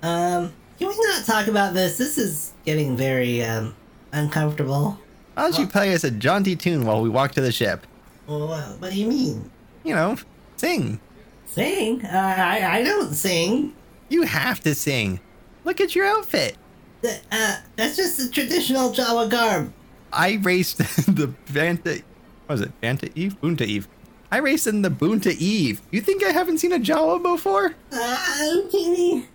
Um, 0.00 0.52
can 0.78 0.88
we 0.88 0.96
not 1.08 1.24
talk 1.26 1.48
about 1.48 1.74
this? 1.74 1.98
This 1.98 2.16
is 2.16 2.52
getting 2.64 2.96
very 2.96 3.42
um 3.42 3.74
uncomfortable. 4.12 5.00
Why 5.34 5.42
don't 5.50 5.58
you 5.58 5.66
play 5.66 5.92
us 5.92 6.04
a 6.04 6.10
jaunty 6.12 6.54
tune 6.54 6.84
while 6.84 7.02
we 7.02 7.08
walk 7.08 7.32
to 7.32 7.40
the 7.40 7.50
ship? 7.50 7.84
Well, 8.28 8.46
what, 8.46 8.80
what 8.80 8.92
do 8.92 9.00
you 9.00 9.08
mean? 9.08 9.50
You 9.82 9.96
know, 9.96 10.16
sing. 10.56 11.00
Sing? 11.46 12.04
Uh, 12.04 12.08
I 12.16 12.78
I 12.78 12.82
don't 12.84 13.12
sing. 13.14 13.74
You 14.08 14.22
have 14.22 14.60
to 14.60 14.76
sing. 14.76 15.18
Look 15.64 15.80
at 15.80 15.96
your 15.96 16.06
outfit. 16.06 16.56
Th- 17.02 17.20
Uh, 17.32 17.56
that's 17.74 17.96
just 17.96 18.18
the 18.18 18.28
traditional 18.28 18.92
Jawa 18.92 19.28
garb. 19.28 19.72
I 20.12 20.38
raced 20.42 20.78
the 21.16 21.32
Banta. 21.52 22.02
What 22.46 22.54
was 22.54 22.60
it? 22.62 22.80
Banta 22.80 23.10
Eve? 23.14 23.40
Boonta 23.40 23.62
Eve. 23.62 23.88
I 24.32 24.38
raced 24.38 24.66
in 24.66 24.82
the 24.82 24.90
Boonta 24.90 25.34
Eve. 25.36 25.80
You 25.90 26.00
think 26.00 26.24
I 26.24 26.30
haven't 26.30 26.58
seen 26.58 26.72
a 26.72 26.78
Jawa 26.78 27.22
before? 27.22 27.74
Uh, 27.92 28.56
Kenny. 28.70 29.26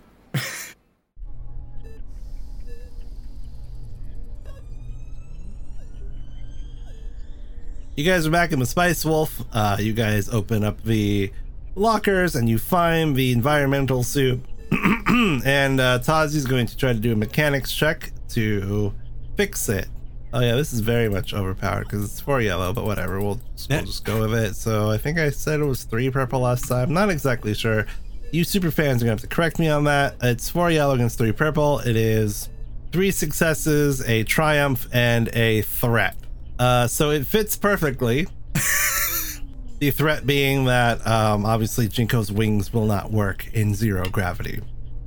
You 7.95 8.03
guys 8.03 8.27
are 8.27 8.31
back 8.31 8.51
in 8.51 8.59
the 8.59 8.65
Spice 8.65 9.05
Wolf. 9.05 9.41
Uh, 9.53 9.77
you 9.79 9.93
guys 9.93 10.27
open 10.27 10.65
up 10.65 10.83
the 10.83 11.31
lockers 11.75 12.35
and 12.35 12.49
you 12.49 12.57
find 12.57 13.15
the 13.15 13.31
environmental 13.31 14.03
suit. 14.03 14.43
and 14.71 15.79
uh, 15.79 15.99
Tazi's 15.99 16.45
going 16.45 16.65
to 16.65 16.75
try 16.75 16.91
to 16.91 16.99
do 16.99 17.13
a 17.13 17.15
mechanics 17.15 17.71
check 17.73 18.11
to 18.29 18.93
fix 19.37 19.69
it. 19.69 19.87
Oh 20.35 20.41
yeah, 20.41 20.55
this 20.55 20.73
is 20.73 20.81
very 20.81 21.07
much 21.07 21.33
overpowered 21.33 21.85
because 21.85 22.03
it's 22.03 22.19
four 22.19 22.41
yellow, 22.41 22.73
but 22.73 22.83
whatever. 22.83 23.21
We'll 23.21 23.39
just, 23.55 23.69
we'll 23.69 23.85
just 23.85 24.03
go 24.03 24.19
with 24.19 24.33
it. 24.33 24.57
So 24.57 24.91
I 24.91 24.97
think 24.97 25.17
I 25.17 25.29
said 25.29 25.61
it 25.61 25.63
was 25.63 25.85
three 25.85 26.09
purple 26.09 26.41
last 26.41 26.67
time. 26.67 26.93
Not 26.93 27.09
exactly 27.09 27.53
sure. 27.53 27.85
You 28.33 28.43
super 28.43 28.69
fans 28.69 29.01
are 29.01 29.05
gonna 29.05 29.13
have 29.13 29.21
to 29.21 29.27
correct 29.27 29.59
me 29.59 29.69
on 29.69 29.85
that. 29.85 30.17
It's 30.21 30.49
four 30.49 30.69
yellow 30.69 30.93
against 30.93 31.17
three 31.17 31.31
purple. 31.31 31.79
It 31.79 31.95
is 31.95 32.49
three 32.91 33.11
successes, 33.11 34.05
a 34.09 34.25
triumph, 34.25 34.89
and 34.91 35.29
a 35.29 35.61
threat. 35.61 36.17
Uh, 36.59 36.87
so 36.87 37.11
it 37.11 37.25
fits 37.25 37.55
perfectly. 37.55 38.27
the 39.79 39.91
threat 39.91 40.27
being 40.27 40.65
that 40.65 41.07
um, 41.07 41.45
obviously 41.45 41.87
Jinko's 41.87 42.29
wings 42.29 42.73
will 42.73 42.87
not 42.87 43.09
work 43.09 43.47
in 43.53 43.73
zero 43.73 44.03
gravity. 44.09 44.59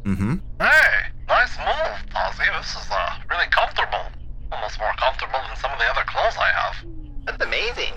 Mm-hmm. 0.04 0.36
Hey, 0.58 1.08
nice 1.28 1.58
move, 1.58 2.14
Ozzy. 2.14 2.58
This 2.58 2.70
is 2.70 2.90
uh, 2.90 3.18
really 3.28 3.46
comfortable. 3.50 4.17
Almost 4.68 4.80
more 4.80 4.92
comfortable 4.98 5.40
than 5.48 5.56
some 5.56 5.72
of 5.72 5.78
the 5.78 5.86
other 5.86 6.04
clothes 6.04 6.36
I 6.36 6.52
have. 6.52 6.76
That's 7.24 7.42
amazing. 7.42 7.94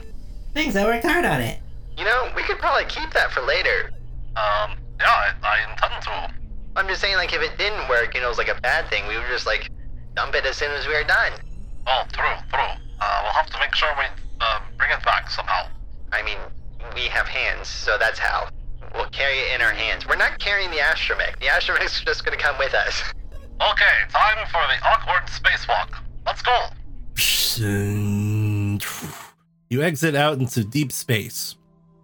Thanks, 0.53 0.73
I 0.77 0.85
worked 0.85 1.03
hard 1.03 1.25
on 1.25 1.41
it. 1.41 1.59
You 1.97 2.05
know, 2.05 2.31
we 2.33 2.43
could 2.43 2.59
probably 2.59 2.85
keep 2.85 3.11
that 3.11 3.29
for 3.31 3.41
later. 3.41 3.91
Um, 4.39 4.79
yeah, 4.97 5.11
I, 5.11 5.33
I 5.43 5.69
intend 5.69 6.01
to. 6.03 6.33
I'm 6.77 6.87
just 6.87 7.01
saying, 7.01 7.17
like, 7.17 7.33
if 7.33 7.41
it 7.41 7.57
didn't 7.57 7.89
work, 7.89 8.15
you 8.15 8.21
know, 8.21 8.27
it 8.27 8.29
was 8.29 8.37
like 8.37 8.47
a 8.47 8.61
bad 8.61 8.89
thing, 8.89 9.05
we 9.09 9.17
would 9.17 9.27
just, 9.27 9.45
like, 9.45 9.69
dump 10.15 10.33
it 10.33 10.45
as 10.45 10.55
soon 10.55 10.71
as 10.71 10.87
we 10.87 10.93
were 10.93 11.03
done. 11.03 11.33
Oh, 11.87 12.03
true, 12.13 12.39
true. 12.47 12.71
Uh, 13.01 13.19
we'll 13.23 13.33
have 13.33 13.49
to 13.49 13.59
make 13.59 13.75
sure 13.75 13.89
we 13.97 14.05
uh, 14.39 14.59
bring 14.77 14.91
it 14.91 15.03
back 15.03 15.29
somehow. 15.29 15.67
I 16.13 16.23
mean, 16.23 16.37
we 16.95 17.01
have 17.11 17.27
hands, 17.27 17.67
so 17.67 17.97
that's 17.97 18.17
how. 18.19 18.47
We'll 18.95 19.09
carry 19.09 19.39
it 19.39 19.55
in 19.55 19.61
our 19.61 19.73
hands. 19.73 20.07
We're 20.07 20.15
not 20.15 20.39
carrying 20.39 20.71
the 20.71 20.77
astromech. 20.77 21.37
The 21.39 21.47
astromech's 21.47 21.99
just 22.05 22.23
gonna 22.23 22.37
come 22.37 22.57
with 22.57 22.73
us. 22.73 23.03
Okay, 23.59 23.95
time 24.07 24.47
for 24.47 24.63
the 24.71 24.87
awkward 24.87 25.27
spacewalk. 25.27 26.01
Let's 26.25 26.41
go. 26.41 26.51
You 29.69 29.81
exit 29.83 30.15
out 30.15 30.39
into 30.39 30.63
deep 30.63 30.91
space. 30.91 31.55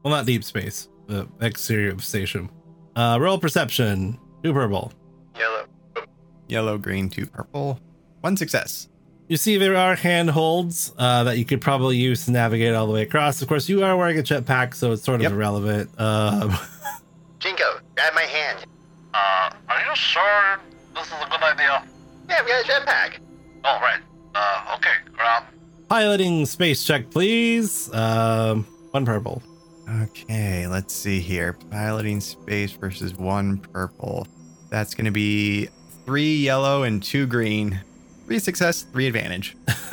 Well, 0.03 0.13
not 0.13 0.25
deep 0.25 0.43
space, 0.43 0.87
the 1.07 1.27
exterior 1.41 1.89
of 1.91 1.97
the 1.97 2.03
station. 2.03 2.49
Uh, 2.95 3.17
roll 3.19 3.37
perception. 3.37 4.17
Two 4.43 4.53
purple. 4.53 4.93
Yellow. 5.37 5.65
Yellow, 6.47 6.77
green, 6.77 7.09
two 7.09 7.25
purple. 7.25 7.79
One 8.21 8.37
success. 8.37 8.87
You 9.27 9.35
see 9.35 9.57
there 9.57 9.75
are 9.75 9.95
handholds 9.95 10.93
uh, 10.97 11.25
that 11.25 11.37
you 11.37 11.43
could 11.43 11.59
probably 11.59 11.97
use 11.97 12.25
to 12.25 12.31
navigate 12.31 12.73
all 12.73 12.87
the 12.87 12.93
way 12.93 13.01
across. 13.01 13.41
Of 13.41 13.49
course, 13.49 13.67
you 13.67 13.83
are 13.83 13.97
wearing 13.97 14.17
a 14.17 14.23
jetpack, 14.23 14.73
so 14.73 14.93
it's 14.93 15.03
sort 15.03 15.15
of 15.15 15.23
Yep. 15.23 15.31
irrelevant. 15.33 15.89
Um, 15.99 16.57
Jinko, 17.39 17.79
grab 17.95 18.13
my 18.13 18.21
hand. 18.21 18.65
Uh, 19.13 19.49
are 19.69 19.79
you 19.81 19.95
sure 19.95 20.59
this 20.95 21.07
is 21.07 21.13
a 21.13 21.29
good 21.29 21.43
idea? 21.43 21.83
Yeah, 22.29 22.41
we 22.43 22.51
got 22.51 22.63
a 22.65 22.67
jetpack. 22.67 23.17
Oh, 23.65 23.79
right. 23.81 23.99
Uh, 24.39 24.75
okay, 24.75 24.91
grab. 25.13 25.43
piloting 25.89 26.45
space 26.45 26.83
check, 26.83 27.09
please. 27.09 27.91
Um, 27.93 28.65
one 28.91 29.03
purple. 29.05 29.41
Okay, 30.03 30.67
let's 30.67 30.93
see 30.93 31.19
here. 31.19 31.53
Piloting 31.71 32.19
space 32.21 32.71
versus 32.73 33.15
one 33.15 33.57
purple. 33.57 34.27
That's 34.69 34.93
going 34.93 35.05
to 35.05 35.11
be 35.11 35.69
three 36.05 36.35
yellow 36.37 36.83
and 36.83 37.01
two 37.01 37.25
green. 37.25 37.79
Three 38.25 38.39
success, 38.39 38.83
three 38.83 39.07
advantage. 39.07 39.55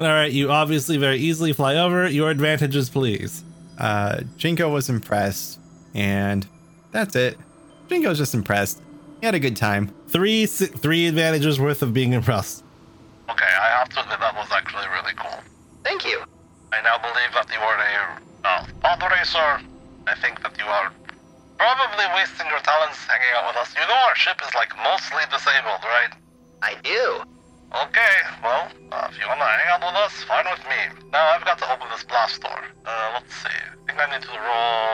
All 0.00 0.08
right, 0.08 0.32
you 0.32 0.50
obviously 0.50 0.96
very 0.96 1.18
easily 1.18 1.52
fly 1.52 1.76
over. 1.76 2.08
Your 2.08 2.30
advantages, 2.30 2.88
please. 2.90 3.44
Uh, 3.78 4.22
Jinko 4.38 4.70
was 4.70 4.88
impressed, 4.88 5.60
and 5.94 6.46
that's 6.90 7.14
it. 7.14 7.38
Jinko's 7.88 8.18
just 8.18 8.34
impressed. 8.34 8.80
He 9.20 9.26
had 9.26 9.34
a 9.34 9.38
good 9.40 9.56
time. 9.56 9.94
Three 10.08 10.46
three 10.46 11.06
advantages 11.06 11.60
worth 11.60 11.82
of 11.82 11.92
being 11.92 12.14
impressed. 12.14 12.64
Okay, 13.32 13.48
I 13.48 13.80
have 13.80 13.88
to 13.96 14.04
admit 14.04 14.20
that 14.20 14.36
was 14.36 14.52
actually 14.52 14.84
really 14.92 15.16
cool. 15.16 15.40
Thank 15.84 16.04
you. 16.04 16.20
I 16.72 16.84
now 16.84 17.00
believe 17.00 17.32
that 17.32 17.48
you 17.48 17.60
are 17.64 17.80
a 17.80 17.96
uh, 18.44 18.66
pod 18.84 19.00
racer. 19.08 19.64
I 20.04 20.14
think 20.20 20.44
that 20.44 20.52
you 20.60 20.68
are 20.68 20.92
probably 21.56 22.06
wasting 22.12 22.44
your 22.52 22.60
talents 22.60 23.00
hanging 23.08 23.32
out 23.40 23.48
with 23.48 23.56
us. 23.56 23.72
You 23.72 23.88
know 23.88 23.96
our 24.04 24.16
ship 24.16 24.36
is 24.44 24.52
like 24.52 24.76
mostly 24.84 25.24
disabled, 25.32 25.80
right? 25.80 26.12
I 26.60 26.76
do. 26.84 27.24
Okay, 27.72 28.16
well, 28.44 28.68
uh, 28.92 29.08
if 29.08 29.16
you 29.16 29.24
wanna 29.24 29.48
hang 29.48 29.72
out 29.72 29.80
with 29.80 29.96
us, 29.96 30.12
fine 30.28 30.44
with 30.52 30.60
me. 30.68 30.92
Now 31.08 31.24
I've 31.32 31.44
got 31.48 31.56
to 31.64 31.72
open 31.72 31.88
this 31.88 32.04
blast 32.04 32.42
door. 32.44 32.60
Uh, 32.84 33.16
let's 33.16 33.32
see. 33.32 33.48
I 33.48 33.80
think 33.88 33.96
I 33.96 34.12
need 34.12 34.28
to 34.28 34.36
roll, 34.36 34.92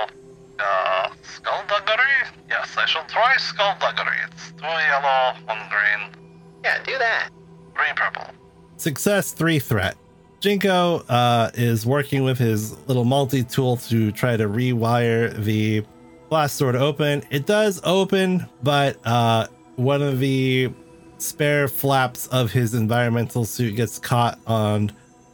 uh, 0.63 1.11
skullduggery? 1.27 2.23
Yes, 2.49 2.71
I 2.79 2.87
shall 2.87 3.07
try 3.11 3.35
skullduggery. 3.39 4.23
It's 4.31 4.53
two 4.55 4.63
yellow, 4.63 5.35
one 5.51 5.67
green, 5.67 6.15
Yeah, 6.63 6.79
do 6.87 6.95
that. 6.99 7.31
Three 7.79 7.93
purple. 7.95 8.35
Success, 8.77 9.33
three 9.33 9.59
threat. 9.59 9.97
Jinko 10.41 10.99
uh, 11.09 11.51
is 11.55 11.85
working 11.85 12.23
with 12.23 12.39
his 12.39 12.79
little 12.87 13.05
multi 13.05 13.43
tool 13.43 13.77
to 13.77 14.13
try 14.13 14.37
to 14.37 14.45
rewire 14.49 15.35
the 15.43 15.85
blast 16.29 16.59
door 16.59 16.73
to 16.73 16.79
open. 16.79 17.25
It 17.31 17.47
does 17.47 17.81
open, 17.85 18.47
but 18.63 19.05
uh, 19.05 19.49
one 19.77 20.03
of 20.03 20.21
the 20.21 20.73
spare 21.19 21.67
flaps 21.67 22.29
of 22.29 22.53
his 22.53 22.75
environmental 22.75 23.45
suit 23.45 23.75
gets 23.75 23.99
caught 23.99 24.39
on 24.47 24.93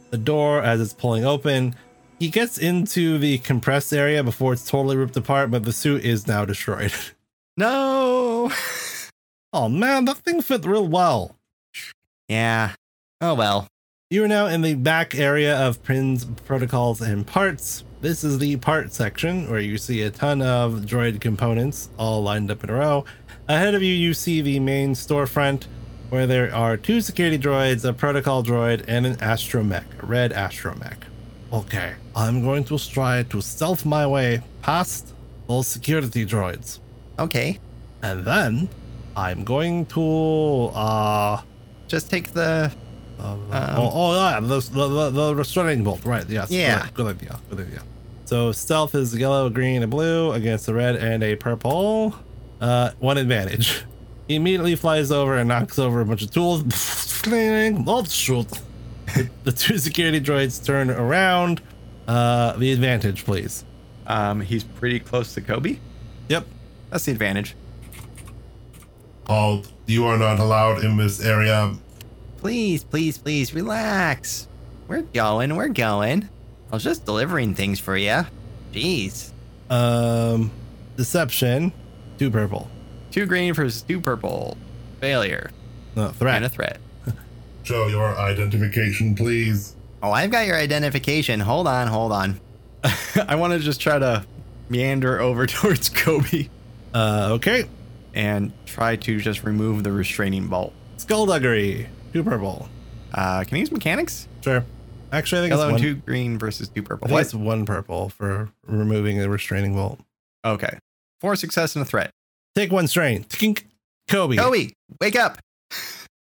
the 0.09 0.17
door 0.17 0.63
as 0.63 0.81
it's 0.81 0.93
pulling 0.93 1.25
open. 1.25 1.75
He 2.19 2.29
gets 2.29 2.57
into 2.57 3.19
the 3.19 3.37
compressed 3.39 3.93
area 3.93 4.23
before 4.23 4.53
it's 4.53 4.67
totally 4.67 4.95
ripped 4.95 5.17
apart, 5.17 5.51
but 5.51 5.63
the 5.63 5.73
suit 5.73 6.03
is 6.03 6.27
now 6.27 6.45
destroyed. 6.45 6.93
No. 7.57 8.51
oh 9.53 9.69
man, 9.69 10.03
that 10.03 10.17
thing 10.17 10.41
fit 10.41 10.65
real 10.65 10.85
well. 10.85 11.37
Yeah. 12.27 12.73
Oh 13.21 13.33
well. 13.33 13.67
You 14.11 14.23
are 14.23 14.27
now 14.27 14.45
in 14.45 14.61
the 14.61 14.75
back 14.75 15.15
area 15.15 15.57
of 15.57 15.81
Prin's 15.81 16.25
protocols 16.25 17.01
and 17.01 17.25
parts. 17.25 17.83
This 18.01 18.23
is 18.23 18.37
the 18.37 18.57
part 18.57 18.93
section 18.93 19.49
where 19.49 19.59
you 19.59 19.77
see 19.79 20.03
a 20.03 20.11
ton 20.11 20.41
of 20.41 20.81
droid 20.81 21.19
components 21.19 21.89
all 21.97 22.21
lined 22.21 22.51
up 22.51 22.63
in 22.63 22.69
a 22.69 22.73
row. 22.73 23.05
Ahead 23.47 23.73
of 23.73 23.81
you, 23.81 23.93
you 23.93 24.13
see 24.13 24.41
the 24.41 24.59
main 24.59 24.93
storefront 24.93 25.65
where 26.09 26.27
there 26.27 26.53
are 26.53 26.77
two 26.77 27.01
security 27.01 27.39
droids, 27.39 27.83
a 27.83 27.93
protocol 27.93 28.43
droid, 28.43 28.85
and 28.87 29.05
an 29.05 29.15
astromech, 29.15 30.03
a 30.03 30.05
red 30.05 30.31
astromech. 30.31 30.97
Okay, 31.51 31.93
I'm 32.15 32.43
going 32.43 32.63
to 32.65 32.77
try 32.77 33.23
to 33.23 33.41
stealth 33.41 33.85
my 33.85 34.05
way 34.05 34.41
past 34.61 35.13
those 35.47 35.67
security 35.67 36.25
droids. 36.25 36.79
Okay. 37.17 37.59
And 38.01 38.25
then 38.25 38.69
I'm 39.15 39.43
going 39.43 39.85
to 39.87 40.71
uh 40.75 41.41
Just 41.95 42.09
take 42.09 42.33
the. 42.33 42.69
uh, 43.19 43.37
oh, 43.77 43.89
oh 43.93 44.13
yeah, 44.15 44.41
the, 44.41 44.59
the, 44.59 44.87
the, 44.89 45.09
the 45.11 45.33
restraining 45.33 45.85
bolt, 45.85 46.03
right? 46.03 46.29
Yes. 46.29 46.51
Yeah. 46.51 46.81
Good, 46.87 46.93
good 46.93 47.15
idea. 47.15 47.39
Good 47.49 47.59
idea. 47.61 47.83
So 48.25 48.51
stealth 48.51 48.93
is 48.95 49.15
yellow, 49.15 49.49
green, 49.49 49.81
and 49.81 49.89
blue 49.89 50.33
against 50.33 50.67
a 50.67 50.73
red 50.73 50.97
and 50.97 51.23
a 51.23 51.37
purple. 51.37 52.13
Uh, 52.59 52.91
one 52.99 53.17
advantage. 53.17 53.85
He 54.27 54.35
immediately 54.35 54.75
flies 54.75 55.11
over 55.11 55.37
and 55.37 55.47
knocks 55.47 55.77
over 55.77 56.01
a 56.01 56.05
bunch 56.05 56.23
of 56.23 56.31
tools. 56.31 56.63
oh 57.27 58.03
shoot! 58.05 58.49
The, 59.13 59.29
the 59.43 59.51
two 59.51 59.77
security 59.77 60.19
droids 60.19 60.65
turn 60.65 60.89
around. 60.89 61.61
Uh, 62.07 62.57
the 62.57 62.71
advantage, 62.73 63.23
please. 63.23 63.63
Um, 64.07 64.41
he's 64.41 64.63
pretty 64.63 64.99
close 64.99 65.35
to 65.35 65.41
Kobe. 65.41 65.77
Yep. 66.29 66.47
That's 66.89 67.05
the 67.05 67.11
advantage. 67.11 67.55
Halt. 69.27 69.71
You 69.85 70.05
are 70.05 70.17
not 70.17 70.39
allowed 70.39 70.83
in 70.83 70.97
this 70.97 71.23
area. 71.23 71.75
Please, 72.45 72.83
please, 72.83 73.17
please, 73.17 73.55
relax. 73.55 74.47
We're 74.87 75.01
going. 75.01 75.55
We're 75.55 75.67
going. 75.69 76.29
I 76.71 76.75
was 76.75 76.83
just 76.83 77.03
delivering 77.03 77.55
things 77.55 77.79
for 77.79 77.97
you. 77.97 78.21
Jeez. 78.71 79.31
Um, 79.67 80.51
deception. 80.95 81.73
Two 82.19 82.29
purple. 82.29 82.69
Two 83.09 83.25
green 83.25 83.55
versus 83.55 83.81
two 83.81 83.99
purple. 83.99 84.57
Failure. 85.01 85.49
No 85.95 86.09
threat. 86.09 86.35
And 86.35 86.45
a 86.45 86.49
threat. 86.49 86.77
Show 87.63 87.87
your 87.87 88.15
identification, 88.15 89.15
please. 89.15 89.75
Oh, 90.03 90.11
I've 90.11 90.29
got 90.29 90.45
your 90.45 90.57
identification. 90.57 91.39
Hold 91.39 91.67
on, 91.67 91.87
hold 91.87 92.11
on. 92.11 92.39
I 93.27 93.33
want 93.37 93.53
to 93.53 93.59
just 93.59 93.81
try 93.81 93.97
to 93.97 94.23
meander 94.69 95.19
over 95.19 95.47
towards 95.47 95.89
Kobe 95.89 96.49
Uh, 96.93 97.29
okay. 97.31 97.65
and 98.13 98.53
try 98.67 98.97
to 98.97 99.19
just 99.19 99.43
remove 99.43 99.83
the 99.83 99.91
restraining 99.91 100.45
bolt. 100.47 100.73
Skullduggery. 100.97 101.89
Two 102.15 102.23
purple. 102.23 102.69
Uh, 103.13 103.43
can 103.43 103.57
I 103.57 103.59
use 103.59 103.73
mechanics? 103.73 104.29
Sure. 104.41 104.63
Actually, 105.11 105.39
I 105.39 105.41
think 105.41 105.51
Yellow 105.51 105.65
it's 105.67 105.71
one. 105.73 105.81
two 105.81 105.95
green 105.95 106.39
versus 106.39 106.69
two 106.69 106.79
I 106.79 106.83
purple. 106.85 107.07
think 107.09 107.13
What? 107.15 107.21
it's 107.25 107.33
one 107.33 107.65
purple 107.65 108.07
for 108.07 108.47
removing 108.65 109.17
the 109.19 109.29
restraining 109.29 109.75
bolt. 109.75 109.99
Okay. 110.45 110.79
Four 111.19 111.35
success 111.35 111.75
and 111.75 111.83
a 111.83 111.85
threat. 111.85 112.11
Take 112.55 112.71
one 112.71 112.87
strain. 112.87 113.25
Tink. 113.25 113.63
Kobe. 114.07 114.37
Kobe, 114.37 114.69
wake 115.01 115.17
up. 115.17 115.39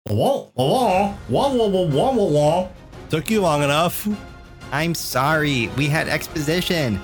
Wah, 0.07 0.49
wah, 0.55 0.55
wah, 0.55 1.15
wah, 1.31 1.49
wah, 1.49 1.67
wah, 1.87 2.13
wah, 2.13 2.25
wah. 2.27 2.69
Took 3.09 3.31
you 3.31 3.41
long 3.41 3.63
enough. 3.63 4.07
I'm 4.73 4.95
sorry. 4.95 5.69
We 5.79 5.87
had 5.87 6.09
exposition. 6.09 7.01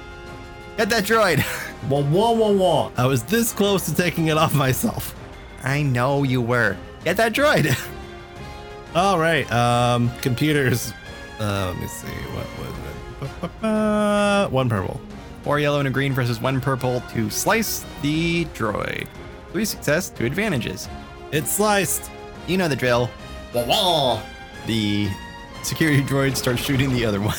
Get 0.76 0.90
that 0.90 1.04
droid. 1.04 1.42
Wah, 1.88 2.00
wah, 2.00 2.32
wah, 2.32 2.50
wah. 2.50 2.90
I 2.98 3.06
was 3.06 3.22
this 3.22 3.54
close 3.54 3.86
to 3.86 3.94
taking 3.94 4.26
it 4.26 4.36
off 4.36 4.54
myself. 4.54 5.14
I 5.64 5.80
know 5.82 6.24
you 6.24 6.42
were. 6.42 6.76
Get 7.04 7.16
that 7.16 7.32
droid. 7.32 7.74
All 8.96 9.18
right. 9.18 9.50
Um, 9.52 10.10
computers. 10.22 10.94
Uh, 11.38 11.70
let 11.70 11.82
me 11.82 11.86
see. 11.86 12.06
What 12.06 12.46
was 12.58 12.78
it? 12.78 13.40
Ba-ba-ba. 13.42 14.48
One 14.50 14.70
purple. 14.70 14.98
Four 15.42 15.60
yellow 15.60 15.80
and 15.80 15.88
a 15.88 15.90
green 15.90 16.14
versus 16.14 16.40
one 16.40 16.62
purple 16.62 17.02
to 17.12 17.28
slice 17.28 17.84
the 18.00 18.46
droid. 18.46 19.06
Three 19.52 19.66
success, 19.66 20.08
two 20.08 20.24
advantages. 20.24 20.88
It's 21.30 21.52
sliced. 21.52 22.10
You 22.46 22.56
know 22.56 22.68
the 22.68 22.76
drill. 22.76 23.10
The 24.66 25.10
security 25.62 26.02
droid 26.02 26.34
starts 26.34 26.62
shooting 26.62 26.90
the 26.94 27.04
other 27.04 27.20
one. 27.20 27.36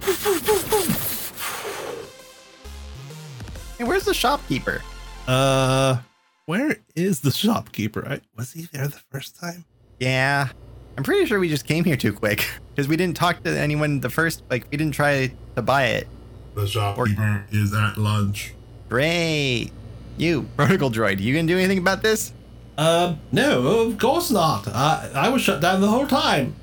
hey, 3.78 3.84
where's 3.84 4.06
the 4.06 4.12
shopkeeper? 4.12 4.82
Uh, 5.28 5.98
where 6.46 6.78
is 6.96 7.20
the 7.20 7.30
shopkeeper? 7.30 8.04
I, 8.08 8.22
was 8.36 8.54
he 8.54 8.62
there 8.72 8.88
the 8.88 8.98
first 9.12 9.38
time? 9.38 9.66
Yeah, 10.00 10.48
I'm 10.96 11.02
pretty 11.02 11.26
sure 11.26 11.38
we 11.38 11.48
just 11.48 11.66
came 11.66 11.84
here 11.84 11.96
too 11.96 12.12
quick 12.12 12.46
because 12.74 12.88
we 12.88 12.96
didn't 12.96 13.16
talk 13.16 13.42
to 13.44 13.58
anyone 13.58 14.00
the 14.00 14.10
first. 14.10 14.42
Like, 14.50 14.66
we 14.70 14.76
didn't 14.76 14.94
try 14.94 15.32
to 15.54 15.62
buy 15.62 15.86
it. 15.86 16.08
The 16.54 16.66
shopkeeper 16.66 17.44
is 17.50 17.74
at 17.74 17.98
lunch. 17.98 18.54
Great. 18.88 19.70
You, 20.16 20.48
protocol 20.56 20.90
droid, 20.90 21.20
you 21.20 21.34
gonna 21.34 21.46
do 21.46 21.58
anything 21.58 21.78
about 21.78 22.02
this? 22.02 22.32
Um, 22.78 23.20
no, 23.32 23.66
of 23.66 23.98
course 23.98 24.30
not. 24.30 24.68
I 24.68 25.10
I 25.14 25.28
was 25.28 25.42
shut 25.42 25.60
down 25.60 25.80
the 25.80 25.88
whole 25.88 26.06
time. 26.06 26.54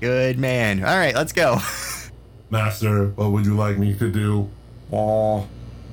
Good 0.00 0.38
man. 0.38 0.80
All 0.80 0.96
right, 0.96 1.14
let's 1.14 1.32
go. 1.32 1.58
Master, 2.50 3.08
what 3.08 3.30
would 3.30 3.46
you 3.46 3.54
like 3.54 3.78
me 3.78 3.94
to 3.94 4.10
do? 4.10 4.50
Oh, 4.92 5.46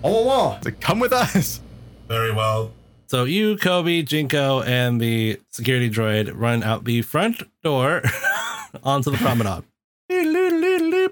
oh, 0.03 0.59
oh. 0.63 0.71
come 0.81 0.99
with 0.99 1.13
us. 1.13 1.61
Very 2.07 2.33
well. 2.33 2.71
So 3.11 3.27
you, 3.27 3.59
Kobe, 3.59 4.07
Jinko, 4.07 4.63
and 4.63 4.95
the 4.95 5.35
security 5.51 5.91
droid 5.91 6.31
run 6.31 6.63
out 6.63 6.87
the 6.87 7.03
front 7.03 7.43
door 7.59 8.07
onto 8.87 9.11
the 9.11 9.19
promenade. 9.19 9.67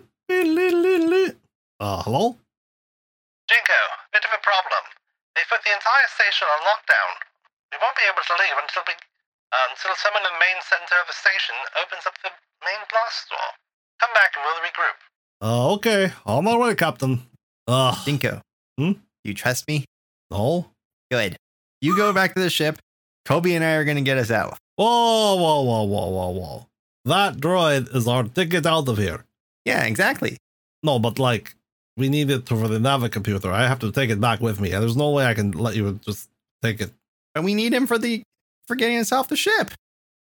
Uh, 1.80 2.04
hello? 2.04 2.36
Jinko, 3.52 3.82
bit 4.12 4.24
of 4.24 4.32
a 4.32 4.40
problem. 4.44 4.84
They 5.36 5.44
put 5.52 5.60
the 5.64 5.72
entire 5.76 6.10
station 6.16 6.48
on 6.48 6.60
lockdown. 6.64 7.10
We 7.72 7.80
won't 7.84 7.96
be 7.96 8.08
able 8.08 8.24
to 8.24 8.36
leave 8.36 8.56
until 8.64 8.84
we, 8.88 8.96
uh, 8.96 9.68
until 9.72 9.92
someone 10.00 10.24
in 10.24 10.32
the 10.32 10.40
main 10.40 10.60
center 10.64 10.96
of 11.04 11.08
the 11.08 11.16
station 11.16 11.56
opens 11.84 12.08
up 12.08 12.16
the 12.24 12.32
main 12.64 12.80
blast 12.88 13.28
door. 13.28 13.48
Come 14.00 14.12
back 14.16 14.36
and 14.40 14.44
we'll 14.48 14.64
regroup. 14.64 14.98
Uh, 15.44 15.74
okay, 15.76 16.16
on 16.26 16.44
my 16.48 16.56
way, 16.56 16.76
Captain. 16.76 17.28
Ugh, 17.68 17.96
Dinko. 18.08 18.40
Hmm? 18.80 19.04
You 19.24 19.34
trust 19.34 19.68
me? 19.68 19.84
no. 20.32 20.72
Good. 21.12 21.36
You 21.82 21.96
go 21.96 22.14
back 22.14 22.36
to 22.36 22.42
the 22.42 22.50
ship. 22.50 22.80
Kobe 23.26 23.54
and 23.54 23.64
I 23.64 23.74
are 23.74 23.84
gonna 23.86 24.02
get 24.02 24.18
us 24.18 24.32
out. 24.32 24.58
Whoa, 24.76 25.36
whoa, 25.36 25.62
whoa, 25.62 25.84
whoa, 25.84 26.10
whoa, 26.10 26.30
whoa. 26.30 26.68
That 27.06 27.38
droid 27.38 27.96
is 27.96 28.08
our 28.08 28.24
ticket 28.24 28.66
out 28.66 28.88
of 28.88 28.98
here. 28.98 29.26
Yeah, 29.66 29.84
exactly. 29.86 30.38
No, 30.84 31.00
but 31.00 31.20
like, 31.20 31.56
we 31.98 32.10
need 32.10 32.30
it 32.30 32.48
for 32.48 32.68
the 32.68 32.80
Nava 32.80 33.12
computer. 33.12 33.52
I 33.52 33.68
have 33.68 33.80
to 33.80 33.92
take 33.92 34.10
it 34.10 34.22
back 34.22 34.40
with 34.40 34.60
me. 34.60 34.70
There's 34.70 34.96
no 34.96 35.12
way 35.12 35.26
I 35.26 35.34
can 35.34 35.52
let 35.52 35.76
you 35.76 36.00
just 36.06 36.30
take 36.62 36.82
it. 36.82 36.92
And 37.36 37.44
we 37.44 37.54
need 37.54 37.74
him 37.74 37.88
for 37.88 37.98
the 37.98 38.24
for 38.68 38.76
getting 38.76 38.98
us 38.98 39.12
off 39.12 39.28
the 39.28 39.36
ship, 39.36 39.72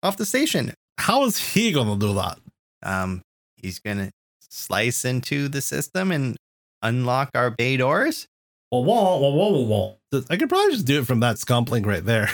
off 0.04 0.18
the 0.18 0.26
station. 0.26 0.74
How 0.98 1.26
is 1.26 1.38
he 1.38 1.72
gonna 1.72 1.98
do 2.00 2.14
that? 2.14 2.40
Um, 2.84 3.22
he's 3.58 3.80
gonna 3.80 4.12
slice 4.40 5.06
into 5.06 5.48
the 5.48 5.62
system 5.62 6.12
and 6.12 6.38
unlock 6.82 7.30
our 7.36 7.52
bay 7.52 7.78
doors. 7.78 8.28
Whoa, 8.72 8.82
whoa, 8.82 9.18
whoa, 9.18 9.50
whoa, 9.50 9.96
whoa. 10.12 10.24
I 10.30 10.38
could 10.38 10.50
probably 10.50 10.74
just 10.74 10.86
do 10.86 11.00
it 11.00 11.08
from 11.08 11.22
that 11.22 11.38
scomp 11.38 11.70
link 11.70 11.86
right 11.86 12.04
there. 12.04 12.30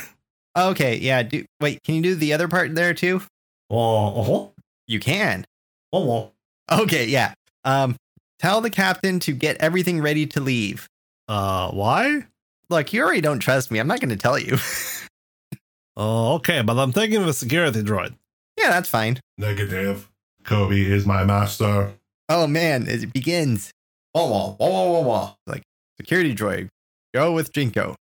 Okay, 0.57 0.97
yeah. 0.99 1.21
Do 1.23 1.43
wait. 1.59 1.83
Can 1.83 1.95
you 1.95 2.01
do 2.01 2.15
the 2.15 2.31
other 2.31 2.47
part 2.47 2.73
there 2.75 2.93
too? 2.93 3.21
Whoa, 3.67 4.21
uh-huh. 4.21 4.61
You 4.87 5.01
can. 5.01 5.43
whoa, 5.91 5.99
whoa. 5.99 6.31
Okay, 6.71 7.07
yeah. 7.07 7.33
Um, 7.65 7.97
tell 8.39 8.61
the 8.61 8.69
captain 8.69 9.19
to 9.21 9.33
get 9.33 9.57
everything 9.57 10.01
ready 10.01 10.25
to 10.27 10.39
leave. 10.39 10.87
Uh, 11.27 11.71
why? 11.71 12.25
Look, 12.69 12.93
you 12.93 13.03
already 13.03 13.19
don't 13.19 13.39
trust 13.39 13.69
me. 13.69 13.79
I'm 13.79 13.87
not 13.87 13.99
going 13.99 14.11
to 14.11 14.15
tell 14.15 14.39
you. 14.39 14.57
Oh, 15.97 16.33
okay, 16.35 16.61
but 16.61 16.77
I'm 16.77 16.91
thinking 16.91 17.21
of 17.21 17.27
a 17.27 17.33
security 17.33 17.81
droid. 17.81 18.13
yeah, 18.57 18.69
that's 18.69 18.89
fine. 18.89 19.19
Negative. 19.37 20.09
Kobe 20.43 20.81
is 20.81 21.05
my 21.05 21.23
master. 21.23 21.93
Oh 22.27 22.47
man, 22.47 22.85
it 22.87 23.13
begins. 23.13 23.71
Wah 24.13 24.25
wah 24.27 24.55
wah 24.59 24.69
wah 24.69 24.89
wah 24.89 25.01
wah. 25.01 25.33
Like 25.47 25.63
security 25.97 26.33
droid, 26.35 26.69
go 27.13 27.31
with 27.33 27.51
Jinko. 27.51 27.95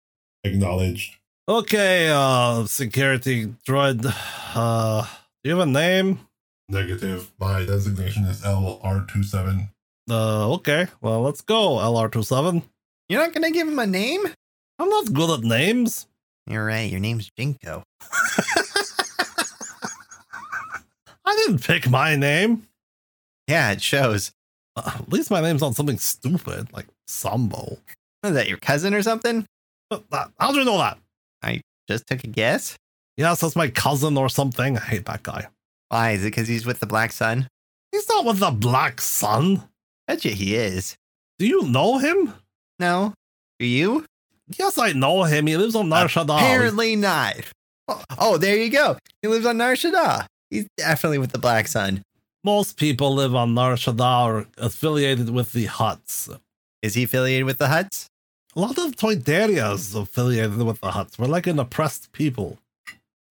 Acknowledged. 0.44 1.18
Okay, 1.48 2.10
uh, 2.10 2.66
security 2.66 3.54
droid. 3.68 4.06
Uh, 4.56 5.02
do 5.44 5.50
you 5.50 5.58
have 5.58 5.68
a 5.68 5.72
name? 5.72 6.20
Negative. 6.70 7.32
My 7.40 7.66
designation 7.66 8.26
is 8.26 8.42
LR27. 8.42 9.68
Uh, 10.08 10.54
okay. 10.54 10.86
Well, 11.02 11.22
let's 11.22 11.42
go, 11.42 11.78
LR27. 11.78 12.62
You're 13.10 13.22
not 13.22 13.34
gonna 13.34 13.50
give 13.50 13.68
him 13.68 13.80
a 13.80 13.88
name? 13.88 14.22
I'm 14.78 14.90
not 14.90 15.12
good 15.12 15.40
at 15.40 15.44
names. 15.44 16.06
You're 16.46 16.66
right. 16.66 16.90
Your 16.90 17.00
name's 17.00 17.32
Jinko. 17.36 17.84
I 21.26 21.36
didn't 21.38 21.64
pick 21.64 21.90
my 21.90 22.16
name. 22.16 22.68
Yeah, 23.48 23.72
it 23.72 23.82
shows. 23.82 24.32
Uh, 24.76 24.92
at 25.00 25.12
least 25.12 25.32
my 25.32 25.42
name's 25.42 25.62
not 25.62 25.76
something 25.76 25.98
stupid 25.98 26.72
like 26.74 26.88
Sambo. 27.08 27.78
Is 28.24 28.34
that 28.34 28.48
your 28.48 28.58
cousin 28.58 28.94
or 28.94 29.02
something? 29.02 29.46
Uh, 29.92 30.00
uh, 30.12 30.28
How'd 30.40 30.56
you 30.56 30.64
know 30.64 30.78
that? 30.78 30.98
I 31.42 31.62
just 31.90 32.08
took 32.08 32.24
a 32.24 32.28
guess. 32.28 32.78
Yes, 33.18 33.42
that's 33.42 33.56
my 33.56 33.70
cousin 33.70 34.18
or 34.18 34.30
something. 34.30 34.78
I 34.78 34.82
hate 34.82 35.06
that 35.06 35.24
guy. 35.24 35.48
Why? 35.90 36.12
Is 36.12 36.22
it 36.24 36.28
because 36.28 36.48
he's 36.48 36.66
with 36.66 36.80
the 36.80 36.88
Black 36.88 37.12
Sun? 37.12 37.48
He's 37.92 38.08
not 38.10 38.26
with 38.26 38.40
the 38.40 38.50
Black 38.52 39.02
Sun. 39.02 39.64
Bet 40.08 40.26
you 40.26 40.32
he 40.32 40.56
is. 40.56 40.96
Do 41.38 41.46
you 41.46 41.64
know 41.64 41.98
him? 42.00 42.34
No. 42.80 43.14
Do 43.60 43.66
you? 43.66 44.06
Yes, 44.58 44.78
I 44.78 44.94
know 44.94 45.24
him. 45.24 45.48
He 45.48 45.58
lives 45.58 45.76
on 45.76 45.90
Nar 45.90 46.08
Shaddaa. 46.08 46.38
Apparently 46.38 46.96
not. 46.96 47.36
Oh, 47.88 48.02
oh, 48.18 48.38
there 48.38 48.58
you 48.58 48.70
go. 48.70 48.98
He 49.22 49.28
lives 49.28 49.46
on 49.46 49.58
Nar 49.58 49.74
Shaddaa. 49.74 50.26
He's 50.50 50.68
definitely 50.78 51.18
with 51.18 51.32
the 51.32 51.40
Black 51.40 51.68
Sun. 51.68 52.02
Most 52.44 52.78
people 52.78 53.14
live 53.14 53.36
on 53.36 53.54
Nar 53.54 53.76
Shaddaa 53.76 54.26
or 54.26 54.48
affiliated 54.58 55.30
with 55.30 55.54
the 55.54 55.68
Hutts. 55.68 56.36
Is 56.84 56.96
he 56.96 57.04
affiliated 57.04 57.46
with 57.46 57.60
the 57.60 57.68
Hutts? 57.68 58.08
A 58.56 58.60
lot 58.60 58.78
of 58.78 58.98
Toydaria 58.98 59.74
is 59.74 59.96
affiliated 59.96 60.62
with 60.62 60.82
the 60.82 60.92
Hutts. 60.92 61.18
We're 61.18 61.28
like 61.28 61.48
an 61.48 61.58
oppressed 61.58 62.12
people. 62.12 62.60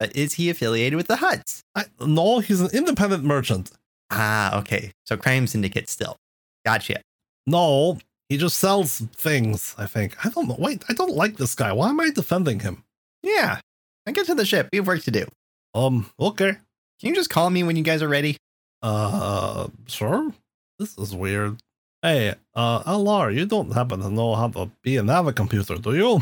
But 0.01 0.17
is 0.17 0.35
he 0.35 0.49
affiliated 0.51 0.97
with 0.97 1.07
the 1.07 1.17
Hutts? 1.17 1.61
I, 1.77 1.85
no, 2.01 2.41
he's 2.41 2.63
an 2.63 2.71
independent 2.73 3.23
merchant. 3.23 3.71
Ah, 4.11 4.59
okay. 4.61 4.91
So 5.05 5.19
crime 5.19 5.47
syndicate 5.47 5.91
still. 5.91 6.17
Gotcha. 6.65 7.03
No, 7.47 7.99
he 8.31 8.39
just 8.39 8.59
sells 8.59 9.01
things, 9.15 9.75
I 9.77 9.85
think. 9.85 10.17
I 10.25 10.31
don't 10.31 10.49
know. 10.49 10.57
Wait, 10.59 10.83
I 10.89 10.95
don't 10.95 11.15
like 11.15 11.37
this 11.37 11.55
guy. 11.55 11.73
Why 11.73 11.91
am 11.91 12.01
I 12.01 12.11
defending 12.11 12.61
him? 12.61 12.85
Yeah. 13.23 13.61
Now 14.07 14.13
get 14.13 14.27
to 14.27 14.35
the 14.35 14.47
ship. 14.47 14.71
We 14.73 14.79
have 14.79 14.87
work 14.87 15.03
to 15.03 15.11
do. 15.11 15.27
Um, 15.75 16.11
okay. 16.19 16.53
Can 17.01 17.09
you 17.11 17.15
just 17.15 17.31
call 17.31 17.51
me 17.51 17.63
when 17.63 17.77
you 17.77 17.83
guys 17.83 18.03
are 18.03 18.09
ready? 18.09 18.39
Uh, 18.83 19.69
sure. 19.87 20.33
This 20.79 20.97
is 20.97 21.15
weird. 21.15 21.59
Hey, 22.03 22.35
uh, 22.55 22.83
LR, 22.83 23.33
you 23.33 23.47
don't 23.47 23.73
happen 23.73 24.01
to 24.01 24.11
know 24.11 24.35
how 24.35 24.49
to 24.49 24.71
be 24.83 24.97
a 24.97 25.03
navicomputer, 25.03 25.81
do 25.81 25.95
you? 25.95 26.21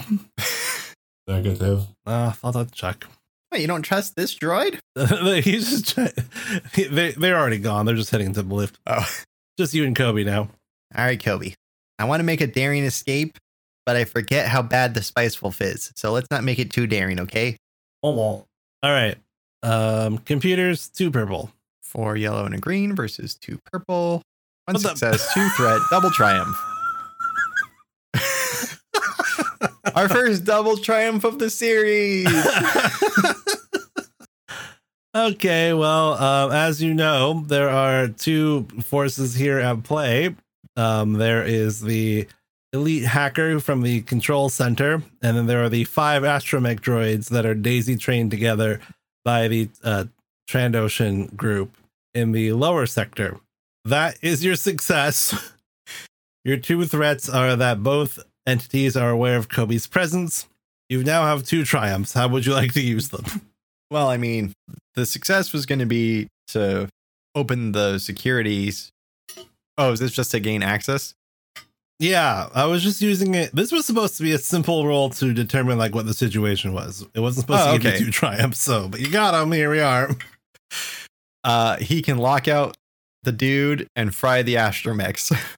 Negative. 1.27 1.87
Uh, 2.05 2.33
thought 2.33 2.57
I'd 2.57 2.73
check. 2.73 3.07
Wait, 3.51 3.63
you 3.63 3.67
don't 3.67 3.83
trust 3.83 4.15
this 4.15 4.35
droid? 4.37 4.79
He's 5.43 5.81
just 5.83 6.15
che- 6.75 6.89
they 6.89 7.13
they're 7.13 7.39
already 7.39 7.59
gone. 7.59 7.87
They're 7.87 7.97
just 7.97 8.11
heading 8.11 8.33
to 8.35 8.43
the 8.43 8.55
lift. 8.55 8.79
Oh. 8.87 9.07
Just 9.59 9.75
you 9.75 9.85
and 9.85 9.95
Kobe 9.95 10.25
now. 10.25 10.49
All 10.97 11.05
right, 11.05 11.23
Kobe. 11.23 11.53
I 11.99 12.05
want 12.05 12.21
to 12.21 12.25
make 12.25 12.41
a 12.41 12.47
daring 12.47 12.85
escape, 12.85 13.37
but 13.85 13.95
I 13.95 14.05
forget 14.05 14.49
how 14.49 14.63
bad 14.63 14.95
the 14.95 15.03
spice 15.03 15.43
wolf 15.43 15.61
is. 15.61 15.93
So 15.97 16.13
let's 16.13 16.31
not 16.31 16.45
make 16.45 16.59
it 16.59 16.71
too 16.71 16.87
daring, 16.87 17.21
okay? 17.21 17.59
Oh 18.03 18.13
well. 18.13 18.47
All 18.83 18.91
right. 18.91 19.19
Um, 19.63 20.17
computers 20.19 20.89
two 20.89 21.11
purple. 21.11 21.51
Four 21.83 22.17
yellow 22.17 22.47
and 22.47 22.55
a 22.55 22.59
green 22.59 22.95
versus 22.95 23.35
two 23.35 23.59
purple. 23.71 24.23
One 24.67 24.75
What 24.75 24.83
the- 24.83 24.89
success, 24.91 25.35
two 25.35 25.49
threat, 25.51 25.81
double 25.91 26.11
triumph. 26.11 26.57
Our 29.95 30.09
first 30.09 30.45
double 30.45 30.77
triumph 30.77 31.25
of 31.25 31.39
the 31.39 31.51
series. 31.51 32.27
okay, 35.15 35.73
well, 35.73 36.15
um, 36.15 36.53
as 36.53 36.83
you 36.83 36.95
know, 36.95 37.43
there 37.47 37.71
are 37.71 38.09
two 38.09 38.67
forces 38.85 39.35
here 39.35 39.59
at 39.59 39.83
play. 39.83 40.35
Um, 40.77 41.15
there 41.15 41.43
is 41.43 41.81
the 41.81 42.27
elite 42.73 43.05
hacker 43.05 43.59
from 43.59 43.83
the 43.83 44.03
control 44.03 44.49
center, 44.49 45.03
and 45.23 45.37
then 45.37 45.47
there 45.47 45.65
are 45.65 45.69
the 45.69 45.85
five 45.85 46.23
astromech 46.23 46.81
droids 46.81 47.29
that 47.31 47.45
are 47.45 47.55
daisy 47.55 47.97
trained 47.97 48.31
together 48.31 48.81
by 49.25 49.49
the 49.49 49.69
uh, 49.83 50.05
Trandoshan 50.49 51.35
group 51.37 51.77
in 52.15 52.33
the 52.33 52.53
lower 52.53 52.87
sector. 52.87 53.39
That 53.85 54.19
is 54.23 54.45
your 54.45 54.57
success. 54.57 55.53
your 56.45 56.57
two 56.57 56.85
threats 56.85 57.29
are 57.29 57.57
that 57.57 57.83
both 57.83 58.19
entities 58.47 58.97
are 58.97 59.11
aware 59.11 59.37
of 59.37 59.49
Kobe's 59.49 59.87
presence. 59.87 60.47
You 60.89 61.05
now 61.05 61.25
have 61.25 61.45
two 61.45 61.65
triumphs. 61.65 62.13
How 62.15 62.29
would 62.29 62.47
you 62.47 62.53
like 62.53 62.73
to 62.75 62.81
use 62.81 63.09
them? 63.09 63.25
well, 63.91 64.09
I 64.09 64.17
mean, 64.17 64.53
the 64.95 65.07
success 65.07 65.53
was 65.53 65.67
going 65.67 65.79
to 65.79 65.87
be 65.87 66.29
to 66.49 66.89
open 67.35 67.73
the 67.73 67.99
securities. 67.99 68.91
Oh, 69.79 69.93
is 69.93 70.01
this 70.01 70.13
just 70.13 70.33
to 70.33 70.41
gain 70.41 70.63
access? 70.63 71.15
Yeah, 72.01 72.49
I 72.55 72.65
was 72.65 72.83
just 72.83 73.03
using 73.03 73.35
it. 73.35 73.55
This 73.55 73.71
was 73.73 73.87
supposed 73.87 74.17
to 74.17 74.23
be 74.23 74.33
a 74.33 74.39
simple 74.39 74.87
roll 74.87 75.11
to 75.11 75.35
determine 75.35 75.79
like 75.79 75.95
what 75.95 76.07
the 76.07 76.15
situation 76.15 76.73
was. 76.73 77.07
It 77.15 77.21
wasn't 77.21 77.43
supposed 77.47 77.69
Oh, 77.69 77.73
to 77.75 77.79
give 77.79 77.93
okay. 77.93 77.99
you 78.01 78.07
two 78.07 78.11
triumphs, 78.11 78.59
so 78.61 78.89
but 78.89 79.01
you 79.01 79.11
got 79.11 79.33
them. 79.33 79.53
Here 79.53 79.71
we 79.71 79.81
are. 79.81 80.11
Uh, 81.43 81.79
he 81.79 82.03
can 82.03 82.19
lock 82.19 82.49
out 82.49 82.77
the 83.23 83.33
dude 83.33 83.87
and 83.97 84.15
fry 84.15 84.43
the 84.43 84.55
astromechs. 84.55 85.31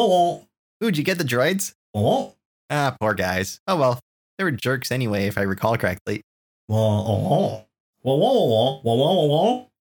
Ooh, 0.00 0.40
did 0.80 0.98
you 0.98 1.04
get 1.04 1.18
the 1.18 1.24
droids? 1.24 1.74
Ah, 2.70 2.96
poor 3.00 3.14
guys. 3.14 3.60
Oh 3.68 3.76
well, 3.76 4.00
they 4.36 4.44
were 4.44 4.50
jerks 4.50 4.90
anyway, 4.90 5.26
if 5.26 5.38
I 5.38 5.42
recall 5.42 5.76
correctly. 5.76 6.22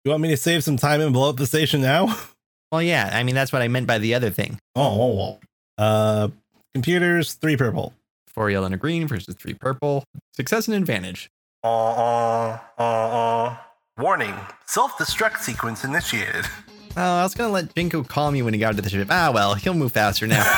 You 0.05 0.11
want 0.13 0.23
me 0.23 0.29
to 0.31 0.37
save 0.37 0.63
some 0.65 0.77
time 0.77 1.01
and 1.01 1.13
blow 1.13 1.31
up 1.31 1.37
the 1.37 1.47
station 1.47 1.81
now? 1.81 2.15
Well, 2.73 2.83
yeah, 2.83 3.11
I 3.13 3.25
mean 3.25 3.35
that's 3.35 3.53
what 3.53 3.63
I 3.63 3.67
meant 3.69 3.89
by 3.89 3.99
the 3.99 4.15
other 4.15 4.31
thing. 4.31 4.57
Uh, 5.77 6.29
computers 6.73 7.35
three 7.35 7.57
purple. 7.57 7.95
Four 8.29 8.49
yellow 8.49 8.67
and 8.67 8.75
a 8.77 8.79
green 8.79 9.09
versus 9.09 9.35
three 9.35 9.55
purple. 9.55 10.05
Success 10.37 10.69
and 10.69 10.77
advantage. 10.77 11.31
Uh, 11.63 12.57
uh, 12.79 12.83
uh. 12.83 13.57
Warning: 13.99 14.35
self-destruct 14.67 15.39
sequence 15.39 15.85
initiated. 15.85 16.47
Oh, 16.97 17.03
I 17.03 17.23
was 17.23 17.35
gonna 17.35 17.53
let 17.53 17.75
Jinko 17.75 18.03
call 18.03 18.31
me 18.31 18.41
when 18.41 18.55
he 18.55 18.61
got 18.61 18.77
to 18.77 18.83
the 18.83 18.89
ship. 18.89 19.09
Ah, 19.11 19.31
well, 19.33 19.55
he'll 19.55 19.75
move 19.75 19.93
faster 19.93 20.27
now. 20.27 20.43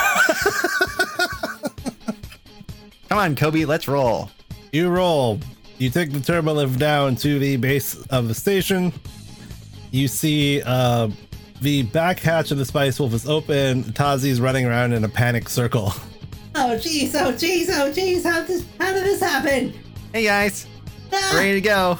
Come 3.08 3.18
on, 3.18 3.34
Kobe, 3.34 3.64
let's 3.64 3.88
roll. 3.88 4.30
You 4.72 4.88
roll. 4.90 5.40
You 5.78 5.90
take 5.90 6.12
the 6.12 6.20
turbolift 6.20 6.78
down 6.78 7.16
to 7.16 7.38
the 7.40 7.56
base 7.56 7.96
of 8.06 8.28
the 8.28 8.34
station. 8.34 8.92
You 9.90 10.06
see 10.06 10.62
uh, 10.64 11.10
the 11.60 11.82
back 11.82 12.20
hatch 12.20 12.52
of 12.52 12.58
the 12.58 12.64
Spice 12.64 13.00
Wolf 13.00 13.12
is 13.12 13.28
open. 13.28 13.82
Tazi's 13.82 14.40
running 14.40 14.66
around 14.66 14.92
in 14.92 15.02
a 15.02 15.08
panic 15.08 15.48
circle. 15.48 15.92
Oh 16.54 16.76
jeez, 16.78 17.14
oh 17.14 17.32
jeez, 17.32 17.70
oh 17.70 17.90
jeez, 17.90 18.24
how 18.24 18.42
this 18.42 18.64
how 18.78 18.92
did 18.92 19.04
this 19.04 19.20
happen? 19.20 19.74
Hey 20.12 20.24
guys, 20.24 20.66
Ah, 21.12 21.32
ready 21.36 21.54
to 21.54 21.60
go. 21.60 21.98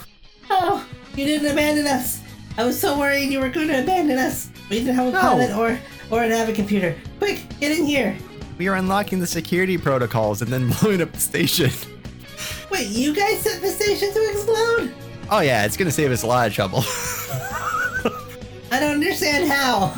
oh, 0.50 0.86
you 1.16 1.24
didn't 1.26 1.50
abandon 1.50 1.86
us. 1.86 2.20
I 2.56 2.64
was 2.64 2.78
so 2.80 2.98
worried 2.98 3.30
you 3.30 3.40
were 3.40 3.48
going 3.48 3.68
to 3.68 3.82
abandon 3.82 4.18
us. 4.18 4.50
We 4.70 4.78
didn't 4.78 4.94
have 4.94 5.06
a 5.08 5.10
No. 5.12 5.20
pilot 5.20 5.50
or 5.56 5.78
or 6.10 6.22
an 6.22 6.32
Avid 6.32 6.54
computer. 6.54 6.94
Quick, 7.18 7.42
get 7.60 7.76
in 7.78 7.86
here. 7.86 8.16
We 8.58 8.68
are 8.68 8.74
unlocking 8.76 9.18
the 9.18 9.26
security 9.26 9.78
protocols 9.78 10.42
and 10.42 10.50
then 10.52 10.70
blowing 10.80 11.00
up 11.02 11.12
the 11.12 11.20
station. 11.20 11.70
Wait, 12.70 12.88
you 12.88 13.14
guys 13.14 13.38
set 13.40 13.60
the 13.62 13.68
station 13.68 14.12
to 14.12 14.30
explode? 14.30 14.92
Oh 15.30 15.40
yeah, 15.40 15.64
it's 15.64 15.76
gonna 15.76 15.90
save 15.90 16.10
us 16.10 16.22
a 16.22 16.26
lot 16.26 16.46
of 16.46 16.52
trouble. 16.54 16.82
I 18.70 18.80
don't 18.80 18.92
understand 18.94 19.50
how. 19.50 19.94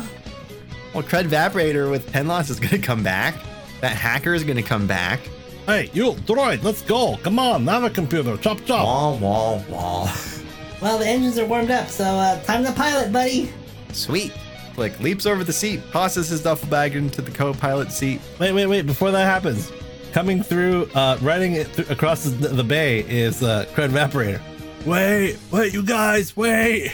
Well, 0.93 1.03
Crud 1.03 1.27
Vaporator 1.27 1.89
with 1.89 2.09
Tenloss 2.11 2.49
is 2.49 2.59
gonna 2.59 2.79
come 2.79 3.03
back. 3.03 3.35
That 3.81 3.95
hacker 3.95 4.33
is 4.33 4.43
gonna 4.43 4.63
come 4.63 4.87
back. 4.87 5.19
Hey, 5.65 5.89
you 5.93 6.11
droid, 6.11 6.63
let's 6.63 6.81
go. 6.83 7.17
Come 7.23 7.39
on, 7.39 7.65
have 7.67 7.83
a 7.83 7.89
computer. 7.89 8.37
Chop 8.37 8.63
chop. 8.65 8.85
Wall, 8.85 9.17
wall, 9.17 9.65
wall. 9.69 10.09
Well, 10.81 10.99
the 10.99 11.07
engines 11.07 11.39
are 11.39 11.45
warmed 11.45 11.71
up, 11.71 11.87
so 11.87 12.03
uh, 12.03 12.39
time 12.43 12.63
to 12.65 12.71
pilot, 12.73 13.11
buddy. 13.11 13.51
Sweet. 13.93 14.33
Like 14.77 14.99
leaps 14.99 15.25
over 15.25 15.43
the 15.43 15.53
seat, 15.53 15.81
tosses 15.91 16.27
his 16.27 16.43
duffel 16.43 16.69
bag 16.69 16.95
into 16.95 17.21
the 17.21 17.31
co-pilot 17.31 17.91
seat. 17.93 18.19
Wait, 18.39 18.51
wait, 18.51 18.67
wait. 18.67 18.85
Before 18.85 19.09
that 19.09 19.23
happens, 19.23 19.71
coming 20.11 20.43
through, 20.43 20.89
uh, 20.93 21.17
riding 21.21 21.53
it 21.53 21.73
th- 21.73 21.89
across 21.89 22.25
the, 22.25 22.49
the 22.49 22.63
bay 22.63 22.99
is 23.07 23.41
uh, 23.41 23.65
Cred 23.73 23.91
Evaporator. 23.91 24.41
Wait, 24.85 25.37
wait, 25.49 25.73
you 25.73 25.81
guys, 25.81 26.35
wait. 26.37 26.91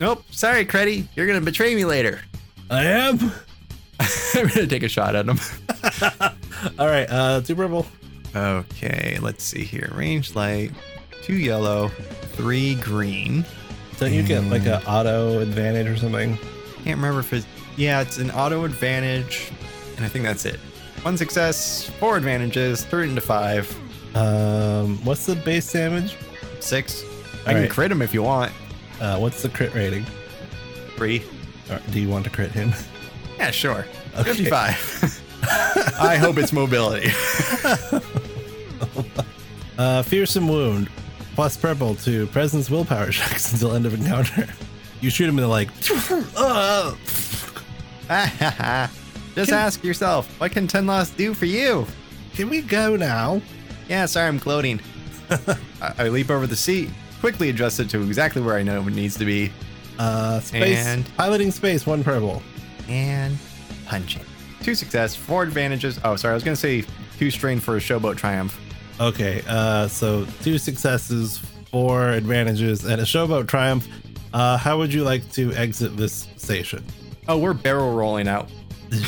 Nope. 0.00 0.24
Sorry, 0.30 0.64
Creddy. 0.64 1.06
You're 1.14 1.26
gonna 1.26 1.42
betray 1.42 1.74
me 1.74 1.84
later. 1.84 2.22
I 2.70 2.84
am. 2.86 3.20
I'm 4.00 4.48
gonna 4.48 4.66
take 4.66 4.82
a 4.82 4.88
shot 4.88 5.14
at 5.14 5.28
him. 5.28 5.38
All 6.78 6.86
right, 6.88 7.06
uh, 7.10 7.40
two 7.42 7.54
purple. 7.54 7.86
Okay, 8.36 9.18
let's 9.20 9.42
see 9.44 9.64
here. 9.64 9.90
Range 9.94 10.34
light, 10.34 10.70
two 11.22 11.36
yellow, 11.36 11.88
three 12.32 12.74
green. 12.76 13.44
Don't 13.98 14.12
you 14.12 14.22
get 14.22 14.44
like 14.44 14.66
an 14.66 14.82
auto 14.86 15.40
advantage 15.40 15.86
or 15.88 15.96
something? 15.96 16.36
Can't 16.84 16.96
remember 16.96 17.20
if 17.20 17.32
it's 17.32 17.46
yeah, 17.76 18.00
it's 18.00 18.18
an 18.18 18.30
auto 18.32 18.64
advantage, 18.64 19.50
and 19.96 20.04
I 20.04 20.08
think 20.08 20.24
that's 20.24 20.44
it. 20.44 20.58
One 21.02 21.16
success, 21.16 21.88
four 22.00 22.16
advantages, 22.16 22.84
turn 22.84 23.04
it 23.06 23.08
into 23.10 23.20
five, 23.20 23.72
Um, 24.16 24.98
what's 25.04 25.26
the 25.26 25.36
base 25.36 25.72
damage? 25.72 26.16
six. 26.60 27.04
I 27.46 27.54
can 27.54 27.68
crit 27.68 27.90
him 27.90 28.02
if 28.02 28.12
you 28.12 28.22
want. 28.22 28.52
Uh, 29.00 29.16
what's 29.18 29.42
the 29.42 29.48
crit 29.48 29.72
rating? 29.74 30.04
Three. 30.96 31.22
Or 31.70 31.80
do 31.90 32.00
you 32.00 32.08
want 32.08 32.24
to 32.24 32.30
crit 32.30 32.50
him? 32.50 32.72
Yeah, 33.38 33.52
sure. 33.52 33.86
Okay. 34.18 34.32
55. 34.34 35.24
I 36.00 36.16
hope 36.16 36.36
it's 36.38 36.52
mobility. 36.52 37.10
Uh, 39.78 40.02
fearsome 40.02 40.48
wound, 40.48 40.88
plus 41.34 41.56
purple 41.56 41.94
to 41.94 42.26
presence 42.28 42.68
willpower 42.68 43.10
checks 43.12 43.52
until 43.52 43.74
end 43.74 43.86
of 43.86 43.94
encounter. 43.94 44.46
You 45.00 45.08
shoot 45.10 45.28
him 45.28 45.38
in 45.38 45.42
the 45.42 45.48
like. 45.48 45.68
uh, 46.36 46.94
Just 49.36 49.52
ask 49.52 49.84
yourself, 49.84 50.28
what 50.40 50.50
can 50.50 50.66
Tenloss 50.66 51.16
do 51.16 51.32
for 51.34 51.44
you? 51.46 51.86
can 52.34 52.48
we 52.48 52.60
go 52.62 52.94
now? 52.96 53.40
Yeah, 53.88 54.06
sorry, 54.06 54.26
I'm 54.28 54.38
gloating. 54.38 54.80
I, 55.30 55.56
I 55.98 56.08
leap 56.08 56.30
over 56.30 56.46
the 56.46 56.56
seat, 56.56 56.90
quickly 57.20 57.48
adjust 57.50 57.78
it 57.80 57.88
to 57.90 58.02
exactly 58.02 58.42
where 58.42 58.56
I 58.56 58.62
know 58.62 58.80
it 58.82 58.90
needs 58.94 59.16
to 59.18 59.24
be, 59.24 59.52
Uh, 59.98 60.40
space 60.40 60.84
And- 60.86 61.04
piloting 61.16 61.50
space 61.52 61.86
one 61.86 62.02
purple. 62.02 62.42
and 62.88 63.36
punching. 63.86 64.22
Two 64.62 64.74
success, 64.74 65.14
four 65.14 65.42
advantages. 65.44 66.00
Oh, 66.04 66.16
sorry, 66.16 66.32
I 66.32 66.34
was 66.34 66.42
gonna 66.44 66.56
say 66.56 66.84
two 67.18 67.30
strain 67.30 67.60
for 67.60 67.76
a 67.76 67.80
showboat 67.80 68.16
triumph. 68.16 68.58
Okay, 69.00 69.42
uh, 69.46 69.86
so 69.88 70.26
two 70.42 70.58
successes, 70.58 71.38
four 71.70 72.10
advantages, 72.10 72.84
and 72.84 73.00
a 73.00 73.04
showboat 73.04 73.46
triumph. 73.46 73.86
Uh, 74.32 74.56
how 74.56 74.76
would 74.78 74.92
you 74.92 75.04
like 75.04 75.30
to 75.32 75.52
exit 75.54 75.96
this 75.96 76.26
station? 76.36 76.84
Oh, 77.28 77.38
we're 77.38 77.54
barrel 77.54 77.94
rolling 77.94 78.26
out. 78.28 78.48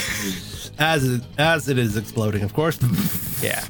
As 0.78 1.04
it, 1.06 1.22
as 1.36 1.68
it 1.68 1.76
is 1.76 1.98
exploding, 1.98 2.42
of 2.42 2.54
course. 2.54 2.78
Yeah. 3.42 3.60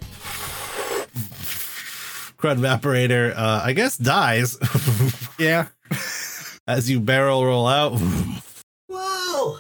Crud 2.39 2.59
evaporator, 2.59 3.33
uh, 3.37 3.61
I 3.65 3.73
guess 3.73 3.97
dies 3.97 4.57
Yeah. 5.39 5.69
as 6.67 6.89
you 6.91 6.99
barrel 7.01 7.45
roll 7.45 7.67
out. 7.69 7.93
Whoa, 8.89 9.59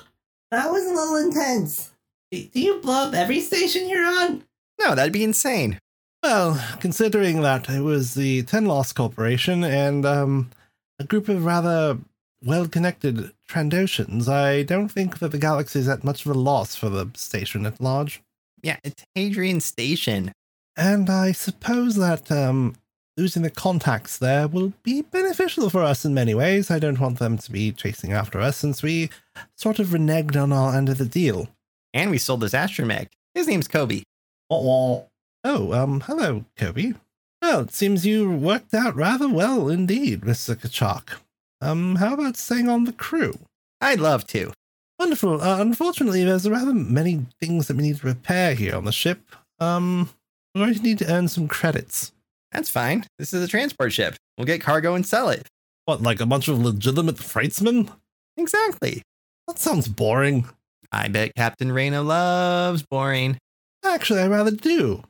that 0.51 0.71
was 0.71 0.85
a 0.85 0.91
little 0.95 1.17
intense. 1.17 1.93
Do 2.33 2.45
you 2.53 2.81
blow 2.81 3.09
up 3.09 3.15
every 3.15 3.41
station 3.41 3.89
you're 3.89 4.05
on? 4.05 4.43
No, 4.81 4.95
that'd 4.97 5.13
be 5.13 5.23
insane. 5.25 5.79
Well, 6.23 6.63
considering 6.81 7.41
that 7.43 7.69
it 7.71 7.81
was 7.81 8.15
the 8.15 8.43
Tenloss 8.43 8.95
Corporation 8.95 9.65
and 9.65 10.05
um, 10.05 10.51
a 10.99 11.05
group 11.05 11.29
of 11.29 11.45
rather 11.45 11.99
well 12.45 12.69
connected 12.69 13.33
Trandoshans, 13.49 14.29
I 14.29 14.63
don't 14.63 14.91
think 14.91 15.19
that 15.21 15.33
the 15.33 15.39
galaxy 15.39 15.79
is 15.79 15.89
at 15.89 16.05
much 16.05 16.27
of 16.27 16.33
a 16.33 16.39
loss 16.39 16.75
for 16.75 16.91
the 16.91 17.11
station 17.15 17.65
at 17.65 17.81
large. 17.81 18.23
Yeah, 18.63 18.77
it's 18.85 19.05
Hadrian 19.15 19.61
Station. 19.61 20.33
And 20.77 21.09
I 21.09 21.33
suppose 21.33 21.97
that 21.97 22.31
um, 22.31 22.77
losing 23.17 23.43
the 23.43 23.51
contacts 23.51 24.19
there 24.19 24.47
will 24.47 24.73
be 24.83 25.03
beneficial 25.03 25.71
for 25.71 25.83
us 25.83 26.05
in 26.05 26.15
many 26.15 26.35
ways. 26.35 26.71
I 26.71 26.79
don't 26.79 27.01
want 27.01 27.19
them 27.19 27.39
to 27.39 27.51
be 27.51 27.73
chasing 27.73 28.13
after 28.13 28.41
us 28.41 28.59
since 28.59 28.83
we 28.83 29.11
sort 29.57 29.79
of 29.79 29.89
reneged 29.89 30.41
on 30.41 30.53
our 30.53 30.77
end 30.77 30.89
of 30.91 30.99
the 30.99 31.07
deal. 31.07 31.49
And 31.93 32.11
we 32.11 32.19
sold 32.19 32.41
this 32.41 32.53
astromech. 32.53 33.09
His 33.35 33.49
name's 33.49 33.69
Kobe. 33.69 34.03
Oh, 34.49 35.07
um, 35.45 36.01
hello, 36.03 36.45
Kobe. 36.57 36.95
Well, 37.43 37.61
it 37.61 37.73
seems 37.73 38.05
you 38.05 38.31
worked 38.31 38.75
out 38.75 38.95
rather 38.95 39.29
well 39.29 39.69
indeed, 39.69 40.23
Mr. 40.23 40.55
Kachak. 40.55 41.19
Um, 41.61 41.97
how 41.97 42.15
about 42.15 42.37
staying 42.37 42.69
on 42.69 42.85
the 42.85 42.93
crew? 42.93 43.39
I'd 43.81 44.01
love 44.01 44.27
to. 44.29 44.53
Wonderful. 44.99 45.41
Uh, 45.41 45.61
unfortunately, 45.61 46.25
there's 46.25 46.49
rather 46.49 46.75
many 46.75 47.27
things 47.41 47.69
that 47.69 47.77
we 47.77 47.85
need 47.85 47.99
to 47.99 48.07
repair 48.07 48.55
here 48.55 48.77
on 48.77 48.85
the 48.85 48.93
ship. 48.93 49.21
Um, 49.59 50.11
we're 50.55 50.67
going 50.67 50.75
to 50.75 50.83
need 50.83 50.99
to 50.99 51.11
earn 51.11 51.29
some 51.29 51.49
credits. 51.49 52.13
That's 52.53 52.69
fine. 52.69 53.07
This 53.19 53.33
is 53.33 53.43
a 53.43 53.49
transport 53.49 53.93
ship. 53.93 54.17
We'll 54.37 54.47
get 54.47 54.61
cargo 54.61 54.95
and 54.95 55.07
sell 55.07 55.31
it. 55.31 55.47
What, 55.87 56.03
like 56.03 56.21
a 56.21 56.27
bunch 56.27 56.49
of 56.49 56.59
legitimate 56.59 57.17
freightsmen? 57.17 57.91
Exactly. 58.37 59.03
That 59.49 59.59
sounds 59.59 59.89
boring. 59.89 60.49
I 60.93 61.09
bet 61.09 61.35
Captain 61.35 61.73
Reyna 61.73 62.03
loves 62.03 62.83
boring. 62.83 63.39
Actually, 63.85 64.21
I 64.21 64.29
rather 64.29 64.51
do. 64.51 65.03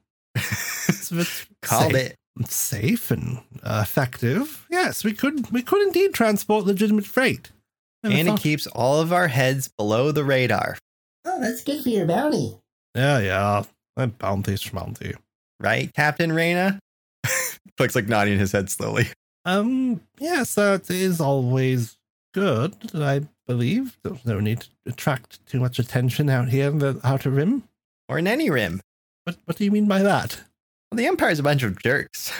It's 1.10 1.42
a 1.42 1.46
bit 1.46 1.46
Called 1.62 1.92
safe, 1.92 2.12
it. 2.40 2.48
safe 2.48 3.10
and 3.10 3.38
uh, 3.62 3.80
effective. 3.82 4.66
Yes, 4.70 5.04
we 5.04 5.12
could 5.12 5.50
we 5.50 5.62
could 5.62 5.82
indeed 5.86 6.14
transport 6.14 6.64
legitimate 6.66 7.06
freight. 7.06 7.50
Never 8.02 8.16
And 8.16 8.28
it 8.28 8.40
keeps 8.40 8.66
all 8.68 9.00
of 9.00 9.12
our 9.12 9.28
heads 9.28 9.68
below 9.68 10.10
the 10.12 10.24
radar. 10.24 10.78
Oh, 11.24 11.40
that's 11.40 11.62
good 11.62 11.82
for 11.82 11.88
your 11.90 12.06
bounty. 12.06 12.56
Yeah, 12.94 13.18
yeah. 13.18 13.62
My 13.96 14.06
bounty. 14.06 14.56
Right, 15.60 15.92
Captain 15.94 16.32
Reyna? 16.32 16.78
Looks 17.78 17.94
like 17.94 18.08
nodding 18.08 18.38
his 18.38 18.52
head 18.52 18.70
slowly. 18.70 19.08
Um, 19.44 20.00
yes, 20.18 20.54
that 20.54 20.90
is 20.90 21.20
always 21.20 21.98
good, 22.32 22.74
I 22.94 23.22
believe. 23.46 23.98
There's 24.02 24.24
no 24.24 24.40
need 24.40 24.60
to 24.62 24.68
attract 24.86 25.44
too 25.46 25.60
much 25.60 25.78
attention 25.78 26.30
out 26.30 26.48
here 26.48 26.68
in 26.68 26.78
the 26.78 26.98
outer 27.04 27.30
rim. 27.30 27.64
Or 28.08 28.18
in 28.18 28.26
any 28.26 28.50
rim. 28.50 28.80
What 29.24 29.36
what 29.44 29.56
do 29.56 29.64
you 29.64 29.70
mean 29.70 29.86
by 29.86 30.02
that? 30.02 30.40
Well, 30.90 30.96
the 30.96 31.06
Empire's 31.06 31.38
a 31.38 31.44
bunch 31.44 31.62
of 31.62 31.80
jerks. 31.82 32.32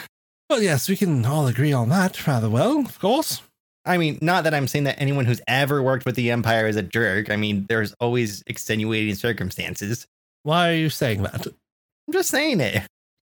Well, 0.49 0.63
yes, 0.63 0.89
we 0.89 0.97
can 0.97 1.25
all 1.25 1.47
agree 1.47 1.73
on 1.73 1.89
that 1.91 2.27
rather 2.27 2.51
well, 2.51 2.81
of 2.81 2.99
course. 2.99 3.43
I 3.85 3.97
mean, 3.97 4.19
not 4.21 4.45
that 4.45 4.55
I'm 4.55 4.67
saying 4.67 4.85
that 4.85 5.01
anyone 5.01 5.25
who's 5.25 5.41
ever 5.47 5.83
worked 5.83 6.05
with 6.05 6.17
the 6.17 6.31
Empire 6.31 6.67
is 6.67 6.77
a 6.77 6.83
jerk. 6.83 7.31
I 7.31 7.37
mean, 7.37 7.67
there's 7.69 7.95
always 8.01 8.43
extenuating 8.47 9.15
circumstances. 9.15 10.07
Why 10.43 10.71
are 10.71 10.75
you 10.75 10.91
saying 10.91 11.23
that? 11.23 11.47
I'm 11.47 12.13
just 12.13 12.31
saying 12.31 12.61
it. 12.61 12.83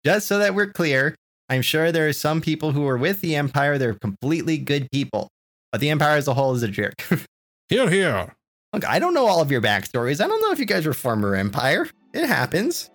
Just 0.06 0.28
so 0.28 0.40
that 0.40 0.54
we're 0.54 0.68
clear, 0.68 1.16
I'm 1.50 1.62
sure 1.62 1.92
there 1.92 2.08
are 2.08 2.14
some 2.14 2.42
people 2.42 2.74
who 2.74 2.86
are 2.88 2.98
with 2.98 3.22
the 3.22 3.36
Empire, 3.36 3.78
they're 3.78 3.94
completely 3.94 4.58
good 4.58 4.90
people. 4.92 5.30
But 5.72 5.82
the 5.82 5.90
Empire 5.90 6.18
as 6.18 6.28
a 6.28 6.34
whole 6.34 6.54
is 6.54 6.64
a 6.64 6.68
jerk. 6.68 7.02
Here, 7.70 7.90
here. 7.90 8.36
Look, 8.74 8.86
I 8.86 9.00
don't 9.00 9.16
know 9.16 9.26
all 9.26 9.42
of 9.42 9.50
your 9.50 9.62
backstories. 9.62 10.24
I 10.24 10.28
don't 10.28 10.42
know 10.42 10.52
if 10.52 10.60
you 10.60 10.66
guys 10.66 10.86
were 10.86 10.94
former 10.94 11.34
Empire. 11.34 11.90
It 12.14 12.28
happens. 12.28 12.92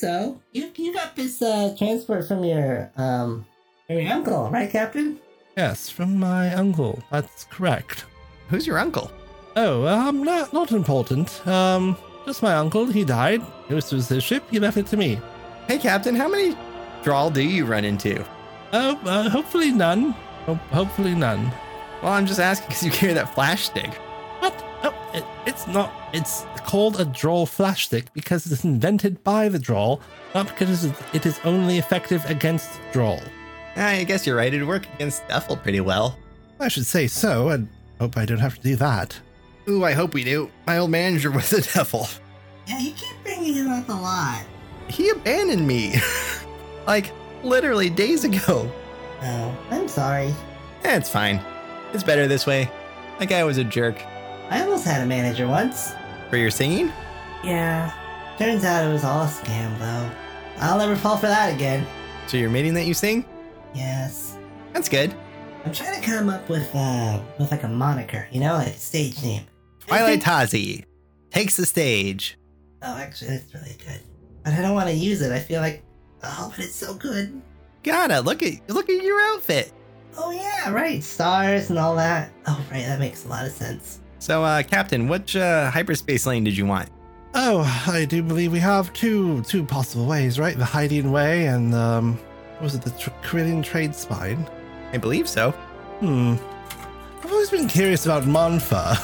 So. 0.00 0.40
You 0.52 0.70
you 0.76 0.92
got 0.92 1.16
this 1.16 1.40
uh, 1.42 1.74
transport 1.78 2.28
from 2.28 2.44
your 2.44 2.90
um 2.96 3.46
from 3.86 3.96
your 3.98 4.12
uncle, 4.12 4.50
right, 4.50 4.70
Captain? 4.70 5.18
Yes, 5.56 5.88
from 5.88 6.18
my 6.18 6.52
uncle. 6.54 7.02
That's 7.10 7.44
correct. 7.44 8.04
Who's 8.50 8.66
your 8.66 8.78
uncle? 8.78 9.10
Oh, 9.56 9.86
um, 9.86 10.22
not 10.22 10.52
not 10.52 10.72
important. 10.72 11.46
Um, 11.46 11.96
just 12.26 12.42
my 12.42 12.54
uncle. 12.54 12.86
He 12.86 13.04
died. 13.04 13.40
This 13.68 13.92
was 13.92 14.08
his 14.08 14.22
ship. 14.22 14.42
He 14.50 14.58
left 14.58 14.76
it 14.76 14.86
to 14.88 14.96
me. 14.96 15.18
Hey, 15.68 15.78
Captain, 15.78 16.14
how 16.14 16.28
many 16.28 16.54
Drall 17.02 17.30
do 17.30 17.42
you 17.42 17.64
run 17.64 17.84
into? 17.84 18.24
Oh, 18.72 19.00
uh, 19.06 19.30
hopefully 19.30 19.70
none. 19.70 20.10
Ho- 20.46 20.60
hopefully 20.72 21.14
none. 21.14 21.50
Well, 22.02 22.12
I'm 22.12 22.26
just 22.26 22.40
asking 22.40 22.68
because 22.68 22.82
you 22.84 22.90
carry 22.90 23.14
that 23.14 23.32
flash 23.34 23.64
stick. 23.66 23.94
What? 24.40 24.52
It, 25.46 25.50
it's 25.50 25.66
not. 25.66 25.92
It's 26.12 26.44
called 26.64 27.00
a 27.00 27.04
Drall 27.04 27.46
flash 27.46 27.86
stick 27.86 28.12
because 28.12 28.50
it's 28.50 28.64
invented 28.64 29.22
by 29.24 29.48
the 29.48 29.58
Drall, 29.58 30.00
not 30.34 30.46
because 30.48 30.84
it 30.84 30.90
is- 30.90 31.02
it 31.14 31.26
is 31.26 31.40
only 31.44 31.78
effective 31.78 32.24
against 32.26 32.68
Drall. 32.92 33.20
Ah, 33.76 33.88
I 33.88 34.04
guess 34.04 34.26
you're 34.26 34.36
right. 34.36 34.52
It'd 34.52 34.66
work 34.66 34.86
against 34.94 35.22
Ethel 35.28 35.56
pretty 35.56 35.80
well. 35.80 36.18
I 36.58 36.68
should 36.68 36.86
say 36.86 37.06
so, 37.06 37.50
and 37.50 37.68
hope 38.00 38.16
I 38.16 38.24
don't 38.24 38.38
have 38.38 38.56
to 38.56 38.60
do 38.62 38.76
that. 38.76 39.18
Ooh, 39.68 39.84
I 39.84 39.92
hope 39.92 40.14
we 40.14 40.24
do. 40.24 40.50
My 40.66 40.78
old 40.78 40.90
manager 40.90 41.30
was 41.38 41.52
a 41.52 41.60
devil. 41.62 42.08
Yeah, 42.66 42.78
you 42.78 42.92
keep 42.92 43.22
bringing 43.22 43.54
him 43.54 43.68
up 43.70 43.88
a 43.88 43.92
lot. 43.92 44.42
He 44.88 45.10
abandoned 45.10 45.66
me. 45.66 45.96
like, 46.86 47.12
literally 47.42 47.90
days 47.90 48.24
ago. 48.24 48.70
Oh, 49.22 49.56
I'm 49.70 49.88
sorry. 49.88 50.34
Eh, 50.84 50.96
it's 50.96 51.10
fine. 51.10 51.40
It's 51.92 52.02
better 52.04 52.26
this 52.26 52.46
way. 52.46 52.70
That 53.18 53.28
guy 53.28 53.44
was 53.44 53.58
a 53.58 53.64
jerk. 53.64 53.96
I 54.50 54.62
almost 54.62 54.84
had 54.84 55.02
a 55.02 55.06
manager 55.06 55.48
once. 55.48 55.92
For 56.30 56.36
your 56.36 56.50
singing? 56.50 56.92
Yeah. 57.42 57.92
Turns 58.38 58.64
out 58.64 58.88
it 58.88 58.92
was 58.92 59.04
all 59.04 59.22
a 59.24 59.26
scam, 59.26 59.78
though. 59.78 60.10
I'll 60.58 60.78
never 60.78 60.96
fall 60.96 61.16
for 61.16 61.26
that 61.26 61.54
again. 61.54 61.86
So 62.26 62.36
you're 62.36 62.46
admitting 62.46 62.74
that 62.74 62.86
you 62.86 62.94
sing? 62.94 63.24
Yes. 63.74 64.36
That's 64.72 64.88
good. 64.88 65.14
I'm 65.64 65.72
trying 65.72 66.00
to 66.00 66.06
come 66.06 66.28
up 66.28 66.48
with 66.48 66.70
uh 66.74 67.20
with 67.38 67.50
like 67.50 67.64
a 67.64 67.68
moniker, 67.68 68.28
you 68.30 68.40
know, 68.40 68.54
like 68.54 68.68
a 68.68 68.78
stage 68.78 69.20
name. 69.22 69.42
Twilight 69.80 70.20
Tazi 70.22 70.84
takes 71.30 71.56
the 71.56 71.66
stage. 71.66 72.38
Oh, 72.82 72.96
actually, 72.96 73.30
that's 73.38 73.52
really 73.52 73.76
good. 73.84 74.00
But 74.44 74.52
I 74.54 74.62
don't 74.62 74.74
want 74.74 74.88
to 74.88 74.94
use 74.94 75.22
it. 75.22 75.32
I 75.32 75.40
feel 75.40 75.60
like, 75.60 75.82
oh, 76.22 76.52
but 76.54 76.64
it's 76.64 76.74
so 76.74 76.94
good. 76.94 77.42
Gotta 77.82 78.20
look 78.20 78.42
at 78.42 78.68
look 78.68 78.88
at 78.88 79.02
your 79.02 79.20
outfit. 79.20 79.72
Oh 80.16 80.30
yeah, 80.30 80.70
right. 80.70 81.02
Stars 81.02 81.70
and 81.70 81.78
all 81.78 81.96
that. 81.96 82.30
Oh 82.46 82.64
right, 82.70 82.84
that 82.84 83.00
makes 83.00 83.24
a 83.24 83.28
lot 83.28 83.44
of 83.44 83.52
sense. 83.52 84.00
So, 84.18 84.42
uh, 84.42 84.62
Captain, 84.62 85.08
which 85.08 85.36
uh, 85.36 85.70
hyperspace 85.70 86.26
lane 86.26 86.44
did 86.44 86.56
you 86.56 86.66
want? 86.66 86.88
Oh, 87.34 87.60
I 87.86 88.06
do 88.06 88.22
believe 88.22 88.50
we 88.50 88.60
have 88.60 88.92
two 88.94 89.42
two 89.42 89.62
possible 89.64 90.06
ways, 90.06 90.38
right? 90.38 90.56
The 90.56 90.64
Hydian 90.64 91.10
way 91.10 91.46
and 91.46 91.74
um, 91.74 92.18
what 92.54 92.62
was 92.62 92.74
it 92.74 92.82
the 92.82 92.90
tr- 92.90 93.10
trade 93.62 93.94
spine? 93.94 94.48
I 94.92 94.96
believe 94.96 95.28
so. 95.28 95.50
Hmm. 96.00 96.36
I've 97.22 97.30
always 97.30 97.50
been 97.50 97.68
curious 97.68 98.06
about 98.06 98.22
Monfa. 98.22 98.96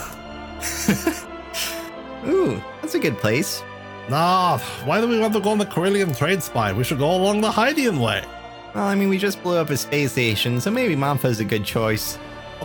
Ooh, 2.26 2.62
that's 2.80 2.94
a 2.94 2.98
good 2.98 3.18
place. 3.18 3.62
Nah, 4.08 4.58
why 4.84 5.00
do 5.00 5.08
we 5.08 5.18
want 5.18 5.34
to 5.34 5.40
go 5.40 5.50
on 5.50 5.58
the 5.58 5.66
Corellian 5.66 6.16
trade 6.16 6.42
spine? 6.42 6.76
We 6.76 6.84
should 6.84 6.98
go 6.98 7.14
along 7.14 7.40
the 7.40 7.50
Hydian 7.50 7.98
way. 7.98 8.24
Well, 8.74 8.84
I 8.84 8.94
mean, 8.94 9.10
we 9.10 9.18
just 9.18 9.42
blew 9.42 9.56
up 9.56 9.68
a 9.70 9.76
space 9.76 10.12
station, 10.12 10.60
so 10.60 10.70
maybe 10.70 10.96
Monfa's 10.96 11.40
a 11.40 11.44
good 11.44 11.64
choice. 11.64 12.16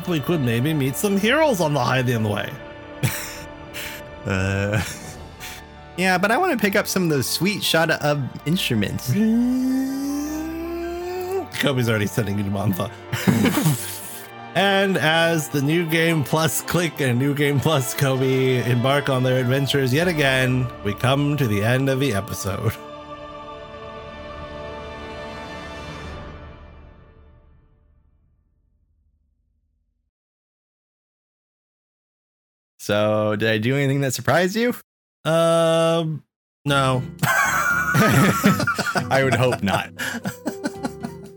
We 0.07 0.19
could 0.19 0.41
maybe 0.41 0.73
meet 0.73 0.95
some 0.95 1.17
heroes 1.17 1.61
on 1.61 1.73
the 1.73 1.79
Hydian 1.79 2.29
way. 2.29 2.51
Uh. 4.25 4.83
Yeah, 5.95 6.17
but 6.17 6.31
I 6.31 6.37
want 6.37 6.51
to 6.51 6.57
pick 6.63 6.75
up 6.75 6.85
some 6.85 7.03
of 7.03 7.09
those 7.09 7.27
sweet 7.27 7.63
shot 7.63 7.89
of 7.89 8.21
instruments. 8.45 9.07
Kobe's 11.59 11.89
already 11.89 12.07
sending 12.07 12.37
you 12.37 12.43
to 12.43 12.49
Monfa. 12.49 12.91
and 14.55 14.97
as 14.97 15.47
the 15.49 15.61
new 15.61 15.89
game 15.89 16.23
plus 16.25 16.61
Click 16.61 16.99
and 16.99 17.17
new 17.17 17.33
game 17.33 17.59
plus 17.59 17.93
Kobe 17.93 18.69
embark 18.69 19.09
on 19.09 19.23
their 19.23 19.39
adventures 19.39 19.93
yet 19.93 20.07
again, 20.07 20.67
we 20.83 20.93
come 20.93 21.37
to 21.37 21.47
the 21.47 21.63
end 21.63 21.89
of 21.89 21.99
the 21.99 22.13
episode. 22.13 22.73
So, 32.87 33.35
did 33.35 33.49
I 33.49 33.57
do 33.57 33.75
anything 33.75 33.99
that 33.99 34.13
surprised 34.13 34.55
you? 34.55 34.73
Um, 35.25 36.23
no. 36.63 37.03
I 39.11 39.23
would 39.25 39.35
hope 39.35 39.61
not. 39.61 39.91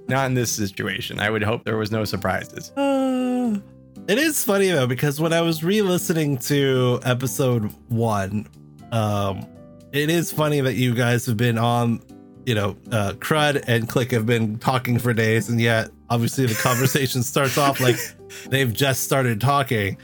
Not 0.07 0.27
in 0.27 0.35
this 0.35 0.53
situation. 0.53 1.19
I 1.19 1.29
would 1.29 1.43
hope 1.43 1.65
there 1.65 1.77
was 1.77 1.91
no 1.91 2.05
surprises. 2.05 2.71
Uh, 2.77 3.59
it 4.07 4.17
is 4.17 4.45
funny 4.45 4.69
though 4.69 4.87
because 4.87 5.21
when 5.21 5.33
I 5.33 5.41
was 5.41 5.65
re-listening 5.65 6.39
to 6.39 7.01
episode 7.03 7.75
one, 7.89 8.47
um, 8.93 9.45
it 9.91 10.09
is 10.09 10.31
funny 10.31 10.61
that 10.61 10.75
you 10.75 10.95
guys 10.95 11.27
have 11.27 11.37
been 11.37 11.59
on, 11.59 12.01
you 12.47 12.55
know, 12.55 12.77
uh, 12.93 13.15
Crud 13.15 13.65
and 13.67 13.89
Click 13.89 14.13
have 14.13 14.25
been 14.25 14.57
talking 14.61 15.01
for 15.01 15.13
days, 15.13 15.49
and 15.49 15.61
yet 15.61 15.91
obviously 16.11 16.47
the 16.47 16.55
conversation 16.55 17.25
starts 17.25 17.59
off 17.59 17.81
like 17.81 17.97
they've 18.51 18.73
just 18.73 19.03
started 19.03 19.41
talking, 19.41 19.97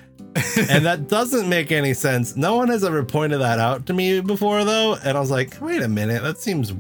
and 0.71 0.87
that 0.87 1.09
doesn't 1.09 1.49
make 1.49 1.73
any 1.73 1.95
sense. 1.95 2.37
No 2.37 2.57
one 2.57 2.69
has 2.69 2.85
ever 2.85 3.05
pointed 3.05 3.41
that 3.41 3.59
out 3.59 3.87
to 3.87 3.95
me 3.95 4.21
before 4.21 4.65
though, 4.65 4.95
and 4.95 5.17
I 5.17 5.21
was 5.21 5.31
like, 5.31 5.61
wait 5.61 5.83
a 5.83 5.89
minute, 5.89 6.23
that 6.23 6.39
seems 6.39 6.73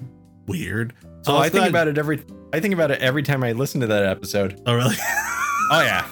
weird. 0.46 0.94
So 1.22 1.34
oh, 1.34 1.38
I 1.38 1.48
think 1.48 1.62
glad- 1.62 1.70
about 1.70 1.88
it 1.88 1.98
every. 1.98 2.22
I 2.52 2.61
think 2.61 2.74
about 2.74 2.90
it 2.90 3.00
every 3.00 3.22
time 3.22 3.42
I 3.42 3.52
listen 3.52 3.80
to 3.80 3.86
that 3.88 4.04
episode. 4.04 4.61
Oh 4.66 4.74
really? 4.74 4.96
Oh 5.68 5.82
yeah. 5.82 6.09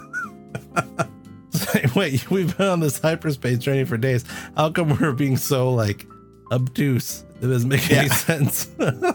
Like, 1.72 1.94
Wait, 1.94 2.28
we've 2.30 2.56
been 2.58 2.66
on 2.66 2.80
this 2.80 2.98
hyperspace 2.98 3.58
journey 3.58 3.84
for 3.84 3.96
days. 3.96 4.24
How 4.56 4.70
come 4.70 4.98
we're 4.98 5.12
being 5.12 5.36
so 5.36 5.72
like 5.72 6.04
obtuse? 6.50 7.24
It 7.40 7.46
doesn't 7.46 7.68
make 7.68 7.88
any 7.92 8.08
sense. 8.08 8.68
well, 8.78 9.14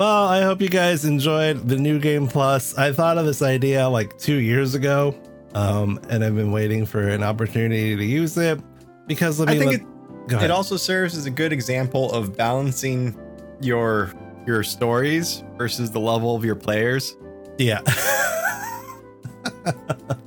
I 0.00 0.42
hope 0.42 0.60
you 0.60 0.68
guys 0.68 1.04
enjoyed 1.04 1.68
the 1.68 1.76
new 1.76 1.98
game 1.98 2.28
plus. 2.28 2.78
I 2.78 2.92
thought 2.92 3.18
of 3.18 3.26
this 3.26 3.42
idea 3.42 3.88
like 3.88 4.16
two 4.18 4.36
years 4.36 4.76
ago, 4.76 5.16
um, 5.54 5.98
and 6.08 6.24
I've 6.24 6.34
been 6.34 6.52
waiting 6.52 6.84
for 6.86 7.08
an 7.08 7.22
opportunity 7.22 7.96
to 7.96 8.04
use 8.04 8.36
it 8.36 8.60
because 9.06 9.40
I 9.40 9.44
I 9.52 9.58
think 9.58 9.82
let- 10.30 10.42
it, 10.42 10.44
it 10.46 10.50
also 10.50 10.76
serves 10.76 11.16
as 11.16 11.26
a 11.26 11.30
good 11.30 11.52
example 11.52 12.10
of 12.12 12.36
balancing 12.36 13.16
your 13.60 14.12
your 14.46 14.62
stories 14.62 15.42
versus 15.56 15.90
the 15.90 16.00
level 16.00 16.34
of 16.36 16.44
your 16.44 16.56
players. 16.56 17.16
yeah. 17.58 17.80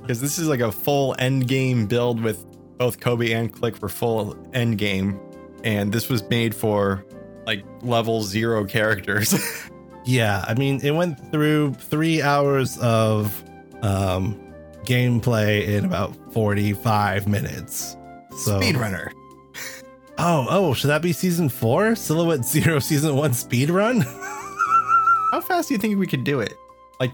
Because 0.00 0.20
this 0.22 0.38
is 0.38 0.48
like 0.48 0.60
a 0.60 0.72
full 0.72 1.14
end 1.18 1.46
game 1.48 1.86
build 1.86 2.20
with 2.22 2.44
both 2.78 2.98
Kobe 2.98 3.32
and 3.32 3.52
Click 3.52 3.76
for 3.76 3.88
full 3.88 4.36
end 4.54 4.78
game, 4.78 5.20
and 5.64 5.92
this 5.92 6.08
was 6.08 6.22
made 6.30 6.54
for 6.54 7.04
like 7.46 7.62
level 7.82 8.22
zero 8.22 8.64
characters. 8.64 9.34
Yeah, 10.04 10.42
I 10.48 10.54
mean, 10.54 10.80
it 10.82 10.92
went 10.92 11.30
through 11.30 11.74
three 11.74 12.22
hours 12.22 12.78
of 12.78 13.44
um, 13.82 14.40
gameplay 14.88 15.66
in 15.68 15.84
about 15.84 16.14
45 16.32 17.28
minutes. 17.28 17.96
So, 18.38 18.58
Speedrunner. 18.60 19.10
oh, 20.18 20.46
oh, 20.48 20.74
should 20.74 20.88
that 20.88 21.02
be 21.02 21.12
season 21.12 21.48
four? 21.48 21.94
Silhouette 21.94 22.44
Zero 22.44 22.78
season 22.90 23.14
one 23.16 23.32
speedrun? 23.32 24.02
How 25.32 25.40
fast 25.42 25.68
do 25.68 25.74
you 25.74 25.78
think 25.80 25.98
we 25.98 26.06
could 26.06 26.24
do 26.24 26.40
it? 26.40 26.54
Like, 26.98 27.12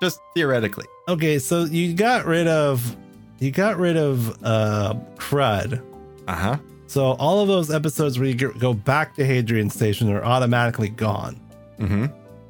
just 0.00 0.20
theoretically. 0.34 0.86
okay, 1.08 1.38
so 1.38 1.64
you 1.64 1.94
got 1.94 2.26
rid 2.26 2.46
of 2.46 2.96
you 3.38 3.50
got 3.50 3.76
rid 3.78 3.96
of 3.96 4.42
uh 4.44 4.94
crud. 5.16 5.82
Uh 6.28 6.34
huh. 6.34 6.56
So 6.86 7.12
all 7.12 7.40
of 7.40 7.48
those 7.48 7.70
episodes 7.72 8.18
where 8.18 8.28
you 8.28 8.34
go 8.34 8.72
back 8.72 9.14
to 9.16 9.24
Hadrian 9.26 9.70
Station 9.70 10.10
are 10.12 10.24
automatically 10.24 10.88
gone. 10.88 11.40
Mm-hmm. 11.78 12.06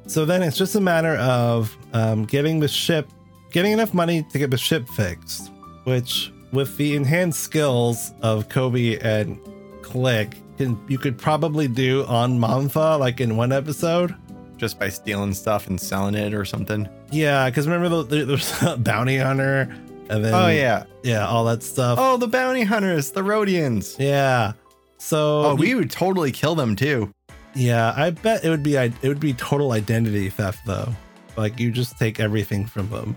So 0.07 0.25
then 0.25 0.43
it's 0.43 0.57
just 0.57 0.75
a 0.75 0.81
matter 0.81 1.15
of 1.17 1.75
um, 1.93 2.25
getting 2.25 2.59
the 2.59 2.67
ship, 2.67 3.09
getting 3.51 3.71
enough 3.71 3.93
money 3.93 4.23
to 4.31 4.37
get 4.39 4.51
the 4.51 4.57
ship 4.57 4.87
fixed, 4.89 5.51
which 5.85 6.31
with 6.51 6.75
the 6.77 6.95
enhanced 6.95 7.41
skills 7.41 8.13
of 8.21 8.49
Kobe 8.49 8.97
and 8.99 9.39
Click, 9.81 10.35
can, 10.57 10.79
you 10.89 10.97
could 10.97 11.17
probably 11.17 11.67
do 11.67 12.03
on 12.05 12.39
Monfa, 12.39 12.99
like 12.99 13.19
in 13.21 13.37
one 13.37 13.51
episode. 13.51 14.15
Just 14.57 14.79
by 14.79 14.89
stealing 14.89 15.33
stuff 15.33 15.67
and 15.67 15.79
selling 15.79 16.15
it 16.15 16.33
or 16.33 16.43
something. 16.43 16.89
Yeah, 17.11 17.49
because 17.49 17.67
remember 17.67 17.89
the, 17.89 18.03
there- 18.03 18.25
there's 18.25 18.61
a 18.63 18.75
bounty 18.75 19.17
hunter, 19.17 19.69
and 20.09 20.25
then 20.25 20.33
oh 20.33 20.47
yeah. 20.47 20.85
yeah, 21.03 21.27
all 21.27 21.45
that 21.45 21.61
stuff. 21.63 21.99
Oh, 22.01 22.17
the 22.17 22.27
bounty 22.27 22.63
hunters, 22.63 23.11
the 23.11 23.21
Rodians. 23.21 23.97
Yeah. 23.99 24.53
So 24.97 25.41
Oh, 25.51 25.55
we 25.55 25.75
would 25.75 25.91
totally 25.91 26.31
kill 26.31 26.55
them 26.55 26.75
too. 26.75 27.13
yeah, 27.53 27.93
I 27.95 28.09
bet 28.09 28.43
it 28.43 28.49
would 28.49 28.63
be 28.63 28.75
it 28.77 28.93
would 29.03 29.19
be 29.19 29.33
total 29.33 29.73
identity 29.73 30.29
theft 30.29 30.65
though. 30.65 30.91
Like 31.37 31.59
you 31.59 31.69
just 31.71 31.99
take 31.99 32.19
everything 32.19 32.65
from 32.65 32.89
them. 32.89 33.15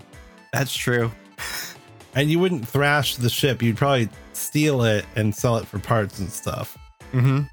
That's 0.51 0.73
true. 0.73 1.11
And 2.13 2.29
you 2.29 2.39
wouldn't 2.39 2.67
thrash 2.67 3.15
the 3.15 3.29
ship, 3.29 3.61
you'd 3.61 3.77
probably 3.77 4.09
steal 4.33 4.83
it 4.83 5.05
and 5.15 5.33
sell 5.33 5.57
it 5.57 5.65
for 5.65 5.79
parts 5.79 6.19
and 6.19 6.29
stuff. 6.29 6.77
Mm-hmm. 7.13 7.43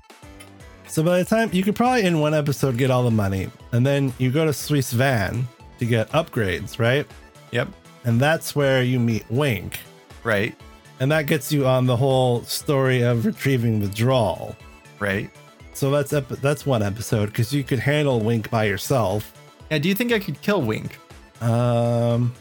So 0.89 1.03
by 1.03 1.19
the 1.19 1.25
time 1.25 1.51
you 1.53 1.63
could 1.63 1.77
probably 1.77 2.05
in 2.05 2.19
one 2.21 2.35
episode 2.35 2.77
get 2.77 2.91
all 2.91 3.05
the 3.05 3.11
money, 3.11 3.51
and 3.73 3.87
then 3.87 4.13
you 4.19 4.31
go 4.31 4.45
to 4.45 4.53
Swiss 4.53 4.93
Van 4.93 5.47
to 5.79 5.85
get 5.85 6.11
upgrades, 6.11 6.79
right? 6.79 7.07
Yep. 7.53 7.69
And 8.05 8.21
that's 8.21 8.57
where 8.57 8.83
you 8.83 8.99
meet 8.99 9.25
Wink. 9.31 9.79
Right. 10.25 10.57
And 11.01 11.13
that 11.13 11.27
gets 11.27 11.53
you 11.53 11.67
on 11.67 11.87
the 11.87 11.97
whole 11.97 12.43
story 12.43 13.03
of 13.03 13.27
retrieving 13.27 13.81
withdrawal. 13.81 14.57
Right. 14.99 15.31
So 15.75 15.91
that's 15.91 16.13
ep- 16.13 16.29
that's 16.29 16.67
one 16.67 16.83
episode 16.83 17.27
because 17.27 17.53
you 17.53 17.63
could 17.63 17.79
handle 17.79 18.19
Wink 18.19 18.51
by 18.51 18.65
yourself. 18.65 19.33
Yeah. 19.71 19.79
Do 19.79 19.89
you 19.89 19.95
think 19.95 20.11
I 20.11 20.19
could 20.19 20.41
kill 20.43 20.63
Wink? 20.63 20.99
Um, 21.41 22.35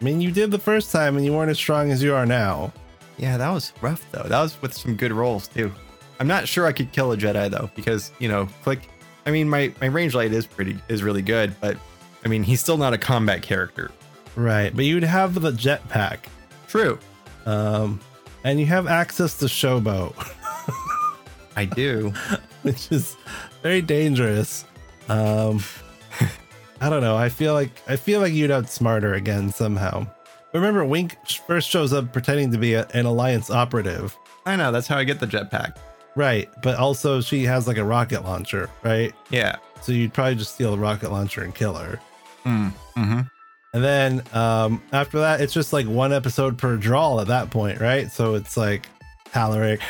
I 0.00 0.04
mean, 0.04 0.20
you 0.20 0.30
did 0.30 0.50
the 0.50 0.58
first 0.58 0.92
time 0.92 1.16
and 1.16 1.24
you 1.24 1.32
weren't 1.32 1.50
as 1.50 1.58
strong 1.58 1.90
as 1.90 2.02
you 2.02 2.14
are 2.14 2.26
now. 2.26 2.72
Yeah, 3.16 3.36
that 3.36 3.50
was 3.50 3.72
rough 3.80 4.04
though. 4.12 4.24
That 4.24 4.40
was 4.42 4.60
with 4.60 4.74
some 4.74 4.96
good 4.96 5.12
rolls 5.12 5.48
too. 5.48 5.72
I'm 6.20 6.26
not 6.26 6.46
sure 6.48 6.66
I 6.66 6.72
could 6.72 6.92
kill 6.92 7.12
a 7.12 7.16
Jedi 7.16 7.50
though, 7.50 7.70
because 7.74 8.12
you 8.18 8.28
know, 8.28 8.46
click. 8.62 8.88
I 9.26 9.30
mean, 9.30 9.48
my 9.48 9.72
my 9.80 9.86
range 9.86 10.14
light 10.14 10.32
is 10.32 10.46
pretty 10.46 10.76
is 10.88 11.02
really 11.02 11.22
good, 11.22 11.54
but 11.60 11.76
I 12.24 12.28
mean, 12.28 12.42
he's 12.42 12.60
still 12.60 12.76
not 12.76 12.92
a 12.92 12.98
combat 12.98 13.42
character. 13.42 13.90
Right, 14.36 14.74
but 14.74 14.84
you'd 14.84 15.04
have 15.04 15.40
the 15.40 15.52
jetpack. 15.52 16.20
True, 16.66 16.98
Um, 17.46 18.00
and 18.42 18.58
you 18.58 18.66
have 18.66 18.88
access 18.88 19.38
to 19.38 19.44
Showboat, 19.44 20.12
I 21.56 21.66
do. 21.66 22.12
which 22.62 22.90
is 22.90 23.16
very 23.62 23.80
dangerous. 23.80 24.64
Um, 25.08 25.62
I 26.84 26.90
don't 26.90 27.00
know. 27.00 27.16
I 27.16 27.30
feel 27.30 27.54
like 27.54 27.70
I 27.88 27.96
feel 27.96 28.20
like 28.20 28.34
you'd 28.34 28.50
outsmart 28.50 29.04
her 29.04 29.14
again 29.14 29.50
somehow. 29.50 30.06
Remember, 30.52 30.84
Wink 30.84 31.16
first 31.46 31.70
shows 31.70 31.94
up 31.94 32.12
pretending 32.12 32.52
to 32.52 32.58
be 32.58 32.74
a, 32.74 32.86
an 32.92 33.06
Alliance 33.06 33.48
operative. 33.50 34.14
I 34.44 34.54
know. 34.56 34.70
That's 34.70 34.86
how 34.86 34.98
I 34.98 35.04
get 35.04 35.18
the 35.18 35.26
jetpack. 35.26 35.78
Right. 36.14 36.46
But 36.62 36.76
also, 36.76 37.22
she 37.22 37.44
has 37.44 37.66
like 37.66 37.78
a 37.78 37.84
rocket 37.84 38.22
launcher, 38.22 38.68
right? 38.82 39.14
Yeah. 39.30 39.56
So 39.80 39.92
you'd 39.92 40.12
probably 40.12 40.34
just 40.34 40.52
steal 40.56 40.72
the 40.72 40.78
rocket 40.78 41.10
launcher 41.10 41.42
and 41.42 41.54
kill 41.54 41.72
her. 41.72 41.98
Mm. 42.44 42.72
hmm 42.94 43.20
And 43.72 43.82
then 43.82 44.22
um, 44.34 44.82
after 44.92 45.20
that, 45.20 45.40
it's 45.40 45.54
just 45.54 45.72
like 45.72 45.86
one 45.86 46.12
episode 46.12 46.58
per 46.58 46.76
Drall 46.76 47.18
at 47.18 47.28
that 47.28 47.48
point, 47.48 47.80
right? 47.80 48.12
So 48.12 48.34
it's 48.34 48.58
like 48.58 48.90
Talaric, 49.32 49.80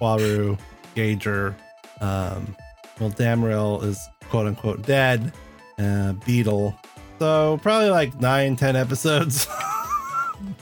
Waru, 0.00 0.58
Gager. 0.96 1.54
Um, 2.00 2.56
well, 2.98 3.10
Damaril 3.12 3.84
is 3.84 3.96
quote 4.28 4.48
unquote 4.48 4.82
dead. 4.82 5.32
Uh, 5.78 6.12
Beetle. 6.24 6.76
So 7.18 7.58
probably 7.62 7.90
like 7.90 8.20
nine, 8.20 8.56
ten 8.56 8.76
episodes. 8.76 9.46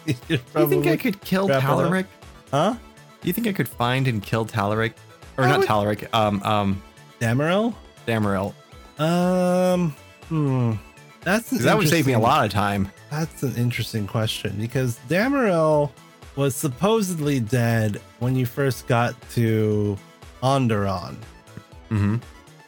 You 0.06 0.14
Do 0.16 0.38
you 0.56 0.68
think 0.68 0.86
I 0.86 0.96
could 0.96 1.20
kill. 1.22 1.48
Talaric? 1.48 2.06
Huh? 2.50 2.74
Do 3.20 3.26
you 3.26 3.32
think 3.32 3.46
I 3.46 3.52
could 3.52 3.68
find 3.68 4.06
and 4.06 4.22
kill 4.22 4.44
Talaric? 4.44 4.92
Or 5.38 5.44
I 5.44 5.48
not 5.48 5.58
would- 5.60 5.68
Talaric, 5.68 6.12
um, 6.14 6.42
um, 6.42 6.82
Damaril? 7.20 7.74
Damaril. 8.06 8.52
Um, 8.98 9.94
hmm. 10.28 10.72
That's 11.22 11.50
That 11.50 11.76
would 11.78 11.88
save 11.88 12.06
me 12.06 12.12
a 12.14 12.18
lot 12.18 12.44
of 12.44 12.50
time. 12.50 12.90
That's 13.10 13.42
an 13.42 13.56
interesting 13.56 14.06
question 14.06 14.56
because 14.58 14.98
Damaril 15.08 15.90
was 16.36 16.54
supposedly 16.54 17.40
dead 17.40 18.00
when 18.20 18.36
you 18.36 18.46
first 18.46 18.86
got 18.86 19.14
to 19.32 19.98
Onderon. 20.42 21.16
Mm-hmm. 21.90 22.16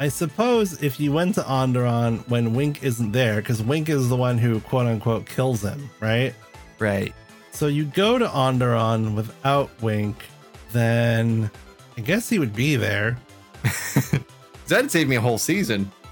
I 0.02 0.08
suppose 0.08 0.82
if 0.82 0.98
you 0.98 1.12
went 1.12 1.36
to 1.36 1.42
Onderon 1.42 2.28
when 2.28 2.54
Wink 2.54 2.82
isn't 2.82 3.12
there, 3.12 3.36
because 3.36 3.62
Wink 3.62 3.88
is 3.88 4.08
the 4.08 4.16
one 4.16 4.36
who 4.36 4.58
quote 4.58 4.88
unquote 4.88 5.26
kills 5.26 5.62
him, 5.62 5.88
right? 6.00 6.34
Right. 6.80 7.14
So 7.52 7.68
you 7.68 7.84
go 7.84 8.18
to 8.18 8.26
Onderon 8.26 9.14
without 9.14 9.70
Wink, 9.80 10.24
then 10.72 11.48
I 11.96 12.00
guess 12.00 12.28
he 12.28 12.40
would 12.40 12.52
be 12.52 12.74
there. 12.74 13.16
That'd 14.66 14.90
save 14.90 15.06
me 15.06 15.14
a 15.14 15.20
whole 15.20 15.38
season. 15.38 15.92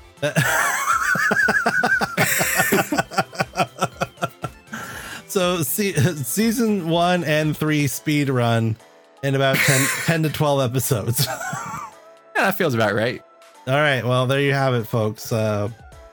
So 5.27 5.63
se- 5.63 5.95
season 6.25 6.89
one 6.89 7.23
and 7.23 7.57
three 7.57 7.87
speed 7.87 8.29
run 8.31 8.77
in 9.23 9.37
about 9.37 9.57
10, 9.57 9.87
10 10.05 10.23
to 10.25 10.29
12 10.31 10.61
episodes. 10.61 11.25
Yeah, 11.25 12.47
that 12.47 12.59
feels 12.59 12.75
about 12.75 12.95
right. 12.95 13.23
All 13.67 13.75
right. 13.75 14.05
Well, 14.05 14.27
there 14.27 14.41
you 14.41 14.53
have 14.53 14.75
it, 14.75 14.85
folks. 14.85 15.33
Uh, 15.33 15.69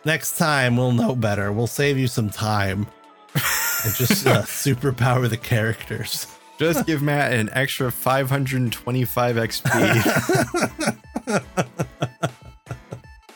next 0.05 0.37
time 0.37 0.77
we'll 0.77 0.91
know 0.91 1.15
better. 1.15 1.51
We'll 1.51 1.67
save 1.67 1.97
you 1.97 2.07
some 2.07 2.29
time 2.29 2.87
and 3.33 3.95
just 3.95 4.27
uh, 4.27 4.41
superpower 4.43 5.29
the 5.29 5.37
characters. 5.37 6.27
Just 6.59 6.85
give 6.87 7.01
Matt 7.01 7.33
an 7.33 7.49
extra 7.53 7.91
525 7.91 9.35
XP. 9.35 9.73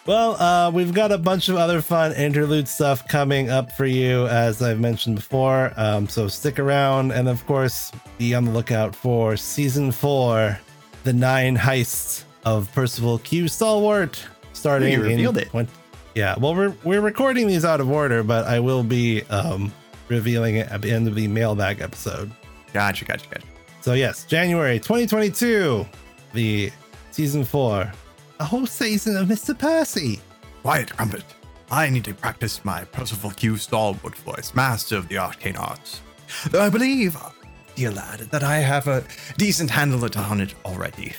Well, 0.07 0.35
uh, 0.41 0.71
we've 0.71 0.93
got 0.95 1.11
a 1.11 1.17
bunch 1.17 1.47
of 1.47 1.57
other 1.57 1.79
fun 1.79 2.13
interlude 2.13 2.67
stuff 2.67 3.07
coming 3.07 3.51
up 3.51 3.71
for 3.71 3.85
you, 3.85 4.27
as 4.27 4.59
I've 4.61 4.79
mentioned 4.79 5.17
before. 5.17 5.71
Um, 5.77 6.09
so 6.09 6.27
stick 6.27 6.57
around, 6.57 7.11
and 7.11 7.29
of 7.29 7.45
course, 7.45 7.91
be 8.17 8.33
on 8.33 8.45
the 8.45 8.51
lookout 8.51 8.95
for 8.95 9.37
season 9.37 9.91
four, 9.91 10.59
the 11.03 11.13
nine 11.13 11.55
heists 11.55 12.23
of 12.45 12.71
Percival 12.73 13.19
Q 13.19 13.47
Stalwart, 13.47 14.23
starting 14.53 14.93
You 14.93 15.03
revealed 15.03 15.37
in 15.37 15.43
it. 15.43 15.49
20 15.49 15.69
yeah, 16.15 16.35
well, 16.37 16.53
we're 16.55 16.75
we're 16.83 17.01
recording 17.01 17.47
these 17.47 17.63
out 17.63 17.79
of 17.79 17.89
order, 17.89 18.21
but 18.23 18.45
I 18.45 18.59
will 18.59 18.83
be 18.83 19.23
um, 19.29 19.73
revealing 20.09 20.55
it 20.57 20.69
at 20.69 20.81
the 20.81 20.91
end 20.91 21.07
of 21.07 21.15
the 21.15 21.27
mailbag 21.27 21.79
episode. 21.79 22.31
gotcha, 22.73 23.05
gotcha, 23.05 23.29
gotcha. 23.29 23.47
So 23.81 23.93
yes, 23.93 24.25
January 24.25 24.77
2022, 24.77 25.85
the 26.33 26.71
season 27.11 27.45
four, 27.45 27.91
a 28.39 28.43
whole 28.45 28.65
season 28.65 29.15
of 29.15 29.27
Mr. 29.27 29.57
Percy. 29.57 30.19
Quiet, 30.61 30.95
Crumpet. 30.95 31.23
I 31.71 31.89
need 31.89 32.03
to 32.05 32.13
practice 32.13 32.65
my 32.65 32.83
Percival 32.83 33.31
Q 33.31 33.55
Stalwart 33.55 34.15
voice, 34.15 34.53
master 34.53 34.97
of 34.97 35.07
the 35.07 35.17
arcane 35.17 35.55
arts. 35.55 36.01
Though 36.49 36.61
I 36.61 36.69
believe, 36.69 37.15
dear 37.75 37.91
lad, 37.91 38.19
that 38.19 38.43
I 38.43 38.57
have 38.57 38.87
a 38.87 39.03
decent 39.37 39.69
handle 39.69 40.03
on 40.17 40.41
it 40.41 40.53
already. 40.65 41.13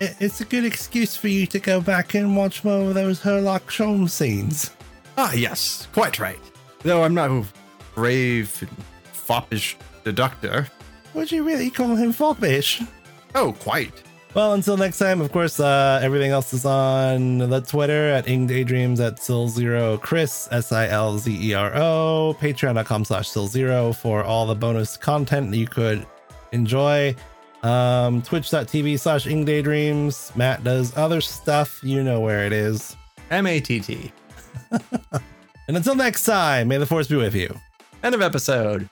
It- 0.00 0.16
It's 0.20 0.40
a 0.40 0.44
good 0.44 0.64
excuse 0.64 1.16
for 1.16 1.28
you 1.28 1.46
to 1.48 1.58
go 1.58 1.80
back 1.80 2.14
and 2.14 2.36
watch 2.36 2.64
more 2.64 2.88
of 2.88 2.94
those 2.94 3.20
Herlock 3.20 3.62
Sholmes 3.68 4.10
scenes. 4.10 4.70
Ah, 5.16 5.32
yes, 5.32 5.88
quite 5.92 6.18
right. 6.18 6.38
Though 6.82 7.02
I'm 7.02 7.14
not 7.14 7.30
a 7.30 7.44
brave 7.94 8.56
and 8.60 8.70
foppish 9.12 9.76
deductor. 10.04 10.68
Would 11.14 11.32
you 11.32 11.42
really 11.42 11.70
call 11.70 11.96
him 11.96 12.12
foppish? 12.12 12.80
Oh, 13.34 13.52
quite. 13.52 13.92
Well, 14.34 14.52
until 14.52 14.76
next 14.76 14.98
time, 14.98 15.20
of 15.20 15.32
course, 15.32 15.58
uh, 15.58 15.98
everything 16.02 16.30
else 16.30 16.52
is 16.52 16.64
on 16.64 17.38
the 17.38 17.60
Twitter 17.60 18.10
at 18.10 18.28
Ing 18.28 18.46
Daydreams 18.46 19.00
at 19.00 19.16
Sil0 19.18 20.00
Chris, 20.00 20.46
S 20.52 20.70
I 20.70 20.86
L 20.88 21.18
Z 21.18 21.36
E 21.50 21.54
R 21.54 21.72
O, 21.74 22.36
patreon.com 22.38 23.04
slash 23.06 23.30
Sil0 23.34 23.96
for 23.96 24.22
all 24.22 24.46
the 24.46 24.54
bonus 24.54 24.96
content 24.96 25.50
that 25.50 25.56
you 25.56 25.66
could 25.66 26.06
enjoy. 26.52 27.16
Um, 27.62 28.22
twitch.tv 28.22 28.98
slash 29.00 29.26
Ing 29.26 29.44
Daydreams. 29.44 30.32
Matt 30.36 30.62
does 30.64 30.96
other 30.96 31.20
stuff. 31.20 31.80
You 31.82 32.02
know 32.04 32.20
where 32.20 32.46
it 32.46 32.52
is. 32.52 32.96
M 33.30 33.46
A 33.46 33.60
T 33.60 33.80
T. 33.80 34.12
And 35.68 35.76
until 35.76 35.94
next 35.94 36.24
time, 36.24 36.68
may 36.68 36.78
the 36.78 36.86
force 36.86 37.08
be 37.08 37.16
with 37.16 37.34
you. 37.34 37.54
End 38.02 38.14
of 38.14 38.22
episode. 38.22 38.88